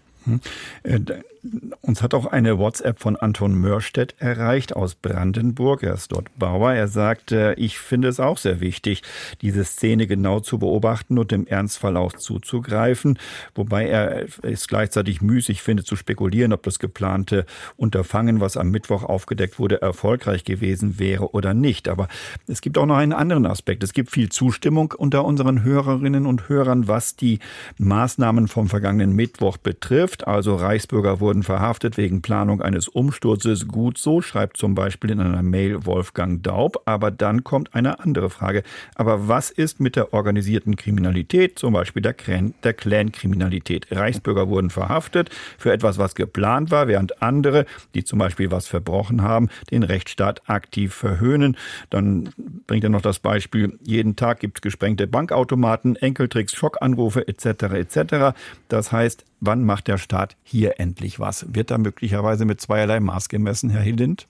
Uns 1.81 2.01
hat 2.01 2.13
auch 2.13 2.25
eine 2.25 2.57
WhatsApp 2.57 3.01
von 3.01 3.17
Anton 3.17 3.59
Mörstedt 3.59 4.15
erreicht 4.17 4.75
aus 4.75 4.95
Brandenburg. 4.95 5.83
Er 5.83 5.93
ist 5.93 6.13
dort 6.13 6.27
Bauer. 6.39 6.71
Er 6.71 6.87
sagt, 6.87 7.31
ich 7.31 7.79
finde 7.79 8.07
es 8.07 8.21
auch 8.21 8.37
sehr 8.37 8.61
wichtig, 8.61 9.03
diese 9.41 9.65
Szene 9.65 10.07
genau 10.07 10.39
zu 10.39 10.57
beobachten 10.57 11.17
und 11.17 11.33
im 11.33 11.45
Ernstfall 11.45 11.97
auch 11.97 12.13
zuzugreifen. 12.13 13.19
Wobei 13.55 13.87
er 13.87 14.25
es 14.41 14.69
gleichzeitig 14.69 15.21
müßig 15.21 15.61
findet 15.61 15.85
zu 15.85 15.97
spekulieren, 15.97 16.53
ob 16.53 16.63
das 16.63 16.79
geplante 16.79 17.45
Unterfangen, 17.75 18.39
was 18.39 18.55
am 18.55 18.69
Mittwoch 18.69 19.03
aufgedeckt 19.03 19.59
wurde, 19.59 19.81
erfolgreich 19.81 20.45
gewesen 20.45 20.97
wäre 20.97 21.33
oder 21.33 21.53
nicht. 21.53 21.89
Aber 21.89 22.07
es 22.47 22.61
gibt 22.61 22.77
auch 22.77 22.85
noch 22.85 22.97
einen 22.97 23.11
anderen 23.11 23.45
Aspekt. 23.45 23.83
Es 23.83 23.91
gibt 23.91 24.11
viel 24.11 24.29
Zustimmung 24.29 24.93
unter 24.97 25.25
unseren 25.25 25.63
Hörerinnen 25.63 26.25
und 26.25 26.47
Hörern, 26.47 26.87
was 26.87 27.17
die 27.17 27.39
Maßnahmen 27.79 28.47
vom 28.47 28.69
vergangenen 28.69 29.13
Mittwoch 29.13 29.57
betrifft, 29.57 30.25
also 30.25 30.55
Reichsbürger 30.55 31.19
wurden 31.19 31.32
verhaftet 31.41 31.97
wegen 31.97 32.21
Planung 32.21 32.61
eines 32.61 32.87
Umsturzes, 32.87 33.67
gut 33.67 33.97
so, 33.97 34.21
schreibt 34.21 34.57
zum 34.57 34.75
Beispiel 34.75 35.09
in 35.09 35.19
einer 35.19 35.41
Mail 35.41 35.85
Wolfgang 35.85 36.43
Daub. 36.43 36.83
Aber 36.85 37.09
dann 37.09 37.43
kommt 37.43 37.73
eine 37.73 37.99
andere 37.99 38.29
Frage. 38.29 38.61
Aber 38.93 39.27
was 39.27 39.49
ist 39.49 39.79
mit 39.79 39.95
der 39.95 40.13
organisierten 40.13 40.75
Kriminalität, 40.75 41.57
zum 41.57 41.73
Beispiel 41.73 42.01
der, 42.03 42.15
der 42.63 42.73
Clan-Kriminalität? 42.73 43.87
Reichsbürger 43.89 44.49
wurden 44.49 44.69
verhaftet 44.69 45.29
für 45.57 45.71
etwas, 45.71 45.97
was 45.97 46.13
geplant 46.13 46.69
war, 46.69 46.87
während 46.87 47.21
andere, 47.21 47.65
die 47.95 48.03
zum 48.03 48.19
Beispiel 48.19 48.51
was 48.51 48.67
verbrochen 48.67 49.21
haben, 49.21 49.49
den 49.71 49.83
Rechtsstaat 49.83 50.47
aktiv 50.49 50.93
verhöhnen. 50.93 51.57
Dann 51.89 52.29
bringt 52.67 52.83
er 52.83 52.89
noch 52.89 53.01
das 53.01 53.19
Beispiel, 53.19 53.79
jeden 53.81 54.15
Tag 54.15 54.39
gibt 54.41 54.57
es 54.57 54.61
gesprengte 54.61 55.07
Bankautomaten, 55.07 55.95
Enkeltricks, 55.95 56.53
Schockanrufe 56.53 57.27
etc. 57.27 57.45
etc. 57.73 58.35
Das 58.67 58.91
heißt, 58.91 59.25
wann 59.45 59.63
macht 59.63 59.87
der 59.87 59.97
Staat 59.97 60.35
hier 60.43 60.79
endlich 60.79 61.19
was? 61.19 61.45
Wird 61.53 61.71
da 61.71 61.77
möglicherweise 61.77 62.45
mit 62.45 62.61
zweierlei 62.61 62.99
Maß 62.99 63.29
gemessen, 63.29 63.69
Herr 63.69 63.81
Hillind? 63.81 64.27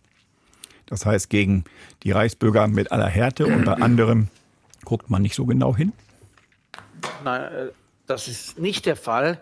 Das 0.86 1.06
heißt, 1.06 1.30
gegen 1.30 1.64
die 2.04 2.12
Reichsbürger 2.12 2.68
mit 2.68 2.92
aller 2.92 3.08
Härte 3.08 3.46
und 3.46 3.66
bei 3.66 3.74
anderem 3.74 4.28
guckt 4.86 5.10
man 5.10 5.22
nicht 5.22 5.36
so 5.36 5.46
genau 5.46 5.76
hin? 5.76 5.94
Nein, 7.24 7.42
äh, 7.42 7.68
das 8.08 8.28
ist 8.28 8.60
nicht 8.60 8.86
der 8.86 8.96
Fall. 8.96 9.40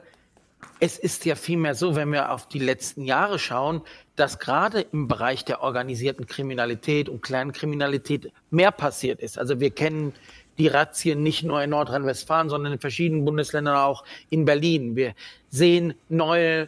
Es 0.80 0.98
ist 0.98 1.26
ja 1.26 1.36
vielmehr 1.36 1.74
so, 1.74 1.96
wenn 1.96 2.12
wir 2.12 2.32
auf 2.32 2.48
die 2.48 2.60
letzten 2.60 3.04
Jahre 3.04 3.40
schauen, 3.40 3.82
dass 4.16 4.40
gerade 4.40 4.82
im 4.82 5.08
Bereich 5.08 5.46
der 5.46 5.62
organisierten 5.62 6.28
Kriminalität 6.28 7.10
und 7.10 7.22
Kleinkriminalität 7.22 8.32
mehr 8.52 8.72
passiert 8.72 9.20
ist. 9.20 9.40
Also 9.40 9.60
wir 9.60 9.72
kennen 9.72 10.14
die 10.62 10.68
Razzien 10.68 11.24
nicht 11.24 11.44
nur 11.44 11.64
in 11.64 11.72
Nordrhein-Westfalen, 11.72 12.50
sondern 12.50 12.74
in 12.74 12.80
verschiedenen 12.80 13.26
Bundesländern 13.26 13.78
auch 13.78 14.04
in 14.30 14.46
Berlin. 14.46 14.96
Wir 14.96 15.16
sehen 15.50 15.96
neue 16.08 16.68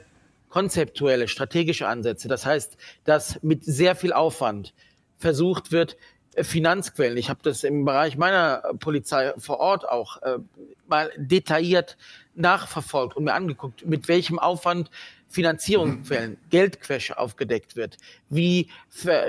konzeptuelle, 0.50 1.28
strategische 1.28 1.88
Ansätze. 1.88 2.28
Das 2.28 2.46
heißt, 2.46 2.76
dass 3.06 3.42
mit 3.44 3.64
sehr 3.64 3.96
viel 3.96 4.12
Aufwand 4.12 4.74
versucht 5.20 5.72
wird, 5.72 5.96
Finanzquellen. 6.36 7.18
Ich 7.18 7.30
habe 7.30 7.42
das 7.44 7.64
im 7.64 7.86
Bereich 7.86 8.18
meiner 8.18 8.64
Polizei 8.80 9.34
vor 9.38 9.60
Ort 9.60 9.88
auch 9.88 10.20
äh, 10.24 10.40
mal 10.88 11.12
detailliert 11.16 11.96
nachverfolgt 12.34 13.16
und 13.16 13.26
mir 13.26 13.34
angeguckt, 13.34 13.86
mit 13.86 14.08
welchem 14.08 14.40
Aufwand 14.40 14.90
Finanzierungsquellen, 15.34 16.38
Geldquäsche 16.52 17.18
aufgedeckt 17.18 17.76
wird, 17.76 17.98
wie 18.30 18.70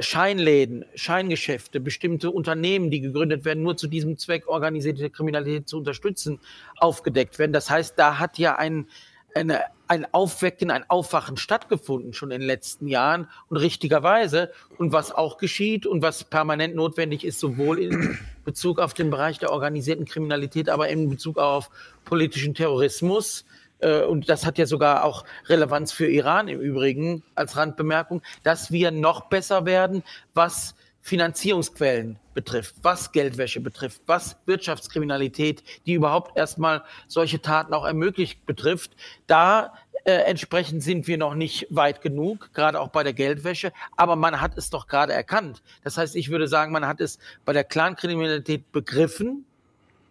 Scheinläden, 0.01 0.85
Scheingeschäfte, 0.95 1.81
bestimmte 1.81 2.31
Unternehmen, 2.31 2.91
die 2.91 3.01
gegründet 3.01 3.47
werden, 3.47 3.63
nur 3.63 3.79
zu 3.79 3.87
diesem 3.87 4.19
Zweck 4.19 4.47
organisierte 4.47 5.09
Kriminalität 5.09 5.67
zu 5.67 5.79
unterstützen, 5.79 6.41
aufgedeckt 6.77 7.39
werden. 7.39 7.55
Das 7.55 7.71
heißt, 7.71 7.95
da 7.97 8.19
hat 8.19 8.39
ja 8.39 8.57
ein 8.57 8.87
eine, 9.35 9.63
ein 9.89 10.07
Aufwecken, 10.13 10.71
ein 10.71 10.89
Aufwachen 10.89 11.37
stattgefunden 11.37 12.13
schon 12.13 12.31
in 12.31 12.41
den 12.41 12.47
letzten 12.47 12.89
Jahren 12.89 13.29
und 13.49 13.57
richtigerweise. 13.57 14.53
Und 14.79 14.93
was 14.93 15.13
auch 15.13 15.39
geschieht 15.39 15.87
und 15.87 16.03
was 16.03 16.25
permanent 16.25 16.75
notwendig 16.75 17.25
ist, 17.25 17.41
sowohl 17.41 17.79
in 17.81 18.19
Bezug 18.45 18.79
auf 18.79 18.95
den 18.95 19.11
Bereich 19.11 19.39
der 19.39 19.51
organisierten 19.51 20.05
Kriminalität, 20.05 20.69
aber 20.69 20.89
in 20.89 21.09
Bezug 21.09 21.39
auf 21.39 21.71
politischen 22.05 22.55
Terrorismus. 22.55 23.45
Äh, 23.85 24.03
und 24.05 24.29
das 24.29 24.47
hat 24.47 24.59
ja 24.59 24.67
sogar 24.67 25.05
auch 25.05 25.25
Relevanz 25.47 25.93
für 25.93 26.09
Iran 26.09 26.49
im 26.49 26.61
Übrigen 26.61 27.23
als 27.35 27.57
Randbemerkung, 27.57 28.23
dass 28.43 28.73
wir 28.73 28.91
noch 28.91 29.29
besser 29.29 29.67
werden, 29.67 30.03
was 30.33 30.75
Finanzierungsquellen 31.03 32.19
betrifft, 32.33 32.77
was 32.83 33.13
Geldwäsche 33.13 33.61
betrifft, 33.61 34.01
was 34.07 34.39
Wirtschaftskriminalität, 34.47 35.63
die 35.85 35.93
überhaupt 35.93 36.37
erstmal 36.37 36.83
solche 37.09 37.43
Taten 37.43 37.75
auch 37.75 37.85
ermöglicht, 37.85 38.47
betrifft. 38.47 38.93
Da 39.27 39.75
äh, 40.05 40.13
entsprechend 40.13 40.83
sind 40.83 41.07
wir 41.07 41.19
noch 41.19 41.35
nicht 41.35 41.67
weit 41.69 42.01
genug, 42.01 42.51
gerade 42.55 42.81
auch 42.81 42.89
bei 42.89 43.03
der 43.03 43.13
Geldwäsche, 43.13 43.71
aber 43.97 44.17
man 44.17 44.41
hat 44.41 44.57
es 44.57 44.71
doch 44.71 44.87
gerade 44.87 45.13
erkannt. 45.13 45.63
Das 45.83 45.99
heißt, 45.99 46.17
ich 46.17 46.31
würde 46.31 46.49
sagen, 46.49 46.73
man 46.73 46.87
hat 46.87 47.03
es 47.03 47.19
bei 47.45 47.53
der 47.53 47.65
Clankriminalität 47.65 48.73
begriffen, 48.73 49.45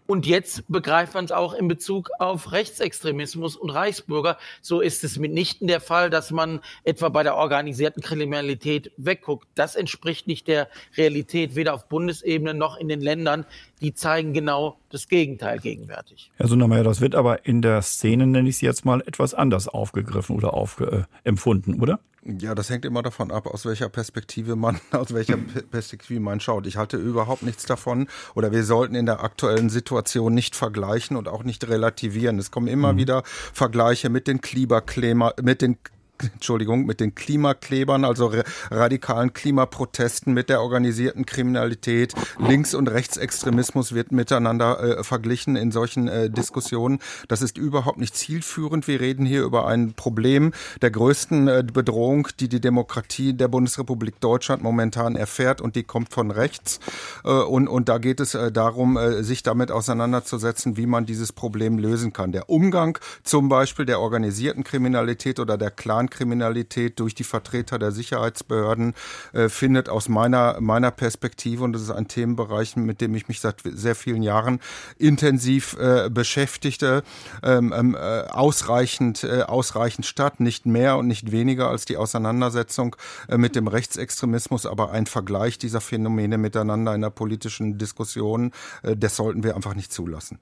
und 0.05 0.25
jetzt 0.25 0.63
begreift 0.67 1.13
man 1.13 1.25
es 1.25 1.31
auch 1.31 1.53
in 1.53 1.67
Bezug 1.67 2.09
auf 2.19 2.51
Rechtsextremismus 2.51 3.55
und 3.55 3.69
Reichsbürger. 3.69 4.37
So 4.61 4.81
ist 4.81 5.03
es 5.03 5.17
mitnichten 5.17 5.67
der 5.67 5.79
Fall, 5.79 6.09
dass 6.09 6.31
man 6.31 6.59
etwa 6.83 7.09
bei 7.09 7.23
der 7.23 7.35
organisierten 7.35 8.03
Kriminalität 8.03 8.91
wegguckt. 8.97 9.47
Das 9.55 9.75
entspricht 9.75 10.27
nicht 10.27 10.47
der 10.47 10.67
Realität, 10.97 11.55
weder 11.55 11.73
auf 11.73 11.87
Bundesebene 11.87 12.53
noch 12.53 12.77
in 12.77 12.89
den 12.89 13.01
Ländern. 13.01 13.45
Die 13.83 13.93
zeigen 13.93 14.31
genau 14.31 14.77
das 14.89 15.09
Gegenteil 15.09 15.59
gegenwärtig. 15.59 16.31
Herr 16.37 16.47
Sundermeier, 16.47 16.83
das 16.83 17.01
wird 17.01 17.15
aber 17.15 17.45
in 17.45 17.61
der 17.61 17.81
Szene, 17.81 18.25
nenne 18.25 18.47
ich 18.47 18.57
sie 18.57 18.65
jetzt 18.65 18.85
mal, 18.85 19.01
etwas 19.01 19.33
anders 19.33 19.67
aufgegriffen 19.67 20.37
oder 20.37 20.53
aufge 20.53 20.85
äh, 20.85 21.27
empfunden, 21.27 21.81
oder? 21.81 21.99
Ja, 22.25 22.55
das 22.55 22.69
hängt 22.69 22.85
immer 22.85 23.03
davon 23.03 23.31
ab, 23.31 23.47
aus 23.47 23.65
welcher 23.65 23.89
Perspektive 23.89 24.55
man, 24.55 24.79
aus 24.91 25.13
welcher 25.13 25.35
Perspektive 25.35 26.21
man 26.21 26.39
schaut. 26.39 26.65
Ich 26.65 26.77
halte 26.77 26.95
überhaupt 26.95 27.43
nichts 27.43 27.65
davon 27.65 28.07
oder 28.35 28.53
wir 28.53 28.63
sollten 28.63 28.95
in 28.95 29.05
der 29.05 29.21
aktuellen 29.21 29.69
Situation 29.69 30.33
nicht 30.33 30.55
vergleichen 30.55 31.17
und 31.17 31.27
auch 31.27 31.43
nicht 31.43 31.67
relativieren. 31.67 32.39
Es 32.39 32.51
kommen 32.51 32.67
immer 32.67 32.93
mhm. 32.93 32.97
wieder 32.97 33.23
Vergleiche 33.25 34.09
mit 34.09 34.27
den 34.27 34.39
Klimakleber, 34.39 35.33
mit 35.41 35.61
den 35.61 35.77
Entschuldigung, 36.33 36.85
mit 36.85 36.99
den 36.99 37.15
Klimaklebern, 37.15 38.05
also 38.05 38.31
radikalen 38.71 39.33
Klimaprotesten, 39.33 40.33
mit 40.33 40.49
der 40.49 40.61
organisierten 40.61 41.25
Kriminalität. 41.25 42.13
Links- 42.39 42.73
und 42.73 42.87
Rechtsextremismus 42.87 43.93
wird 43.93 44.11
miteinander 44.11 44.99
äh, 44.99 45.03
verglichen 45.03 45.55
in 45.55 45.71
solchen 45.71 46.07
äh, 46.07 46.29
Diskussionen. 46.29 46.99
Das 47.27 47.41
ist 47.41 47.57
überhaupt 47.57 47.97
nicht 47.97 48.15
zielführend. 48.15 48.87
Wir 48.87 48.99
reden 48.99 49.25
hier 49.25 49.43
über 49.43 49.67
ein 49.67 49.93
Problem 49.93 50.53
der 50.81 50.91
größten 50.91 51.47
äh, 51.47 51.63
Bedrohung, 51.71 52.27
die 52.39 52.47
die 52.47 52.61
Demokratie 52.61 53.33
der 53.33 53.47
Bundesrepublik 53.47 54.19
Deutschland 54.19 54.63
momentan 54.63 55.15
erfährt 55.15 55.61
und 55.61 55.75
die 55.75 55.83
kommt 55.83 56.09
von 56.09 56.31
rechts. 56.31 56.79
Äh, 57.23 57.29
und, 57.29 57.67
und 57.67 57.89
da 57.89 57.97
geht 57.97 58.19
es 58.19 58.35
äh, 58.35 58.51
darum, 58.51 58.97
äh, 58.97 59.23
sich 59.23 59.43
damit 59.43 59.71
auseinanderzusetzen, 59.71 60.77
wie 60.77 60.85
man 60.85 61.05
dieses 61.05 61.33
Problem 61.33 61.77
lösen 61.77 62.13
kann. 62.13 62.31
Der 62.31 62.49
Umgang 62.49 62.97
zum 63.23 63.49
Beispiel 63.49 63.85
der 63.85 63.99
organisierten 63.99 64.63
Kriminalität 64.63 65.39
oder 65.39 65.57
der 65.57 65.71
Clan 65.71 66.09
Clankriminalität 66.13 66.99
durch 66.99 67.15
die 67.15 67.23
Vertreter 67.23 67.79
der 67.79 67.91
Sicherheitsbehörden 67.91 68.93
äh, 69.33 69.49
findet 69.49 69.89
aus 69.89 70.09
meiner, 70.09 70.61
meiner 70.61 70.91
Perspektive, 70.91 71.63
und 71.63 71.73
das 71.73 71.81
ist 71.81 71.89
ein 71.89 72.07
Themenbereich, 72.07 72.75
mit 72.75 73.01
dem 73.01 73.15
ich 73.15 73.27
mich 73.27 73.39
seit 73.39 73.61
sehr 73.63 73.95
vielen 73.95 74.21
Jahren 74.21 74.59
intensiv 74.97 75.75
äh, 75.79 76.09
beschäftigte, 76.09 77.03
ähm, 77.41 77.73
ähm, 77.75 77.95
äh, 77.95 77.99
ausreichend, 78.27 79.23
äh, 79.23 79.41
ausreichend 79.41 80.05
statt, 80.05 80.39
nicht 80.39 80.65
mehr 80.65 80.97
und 80.97 81.07
nicht 81.07 81.31
weniger 81.31 81.69
als 81.69 81.85
die 81.85 81.97
Auseinandersetzung 81.97 82.95
äh, 83.27 83.37
mit 83.37 83.55
dem 83.55 83.67
Rechtsextremismus, 83.67 84.65
aber 84.65 84.91
ein 84.91 85.07
Vergleich 85.07 85.57
dieser 85.57 85.81
Phänomene 85.81 86.37
miteinander 86.37 86.93
in 86.93 87.01
der 87.01 87.09
politischen 87.09 87.77
Diskussion, 87.77 88.51
äh, 88.83 88.95
das 88.95 89.15
sollten 89.15 89.43
wir 89.43 89.55
einfach 89.55 89.75
nicht 89.75 89.91
zulassen 89.91 90.39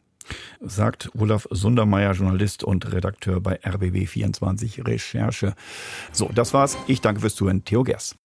sagt 0.60 1.10
Olaf 1.18 1.48
Sundermeier, 1.52 2.14
Journalist 2.14 2.64
und 2.64 2.92
Redakteur 2.92 3.42
bei 3.42 3.62
RBB24 3.62 4.88
Recherche. 4.88 5.56
So, 6.12 6.30
das 6.34 6.54
war's. 6.54 6.78
Ich 6.88 7.02
danke 7.02 7.22
fürs 7.22 7.36
Zuhören. 7.36 7.64
Theo 7.64 7.84
Gers. 7.84 8.22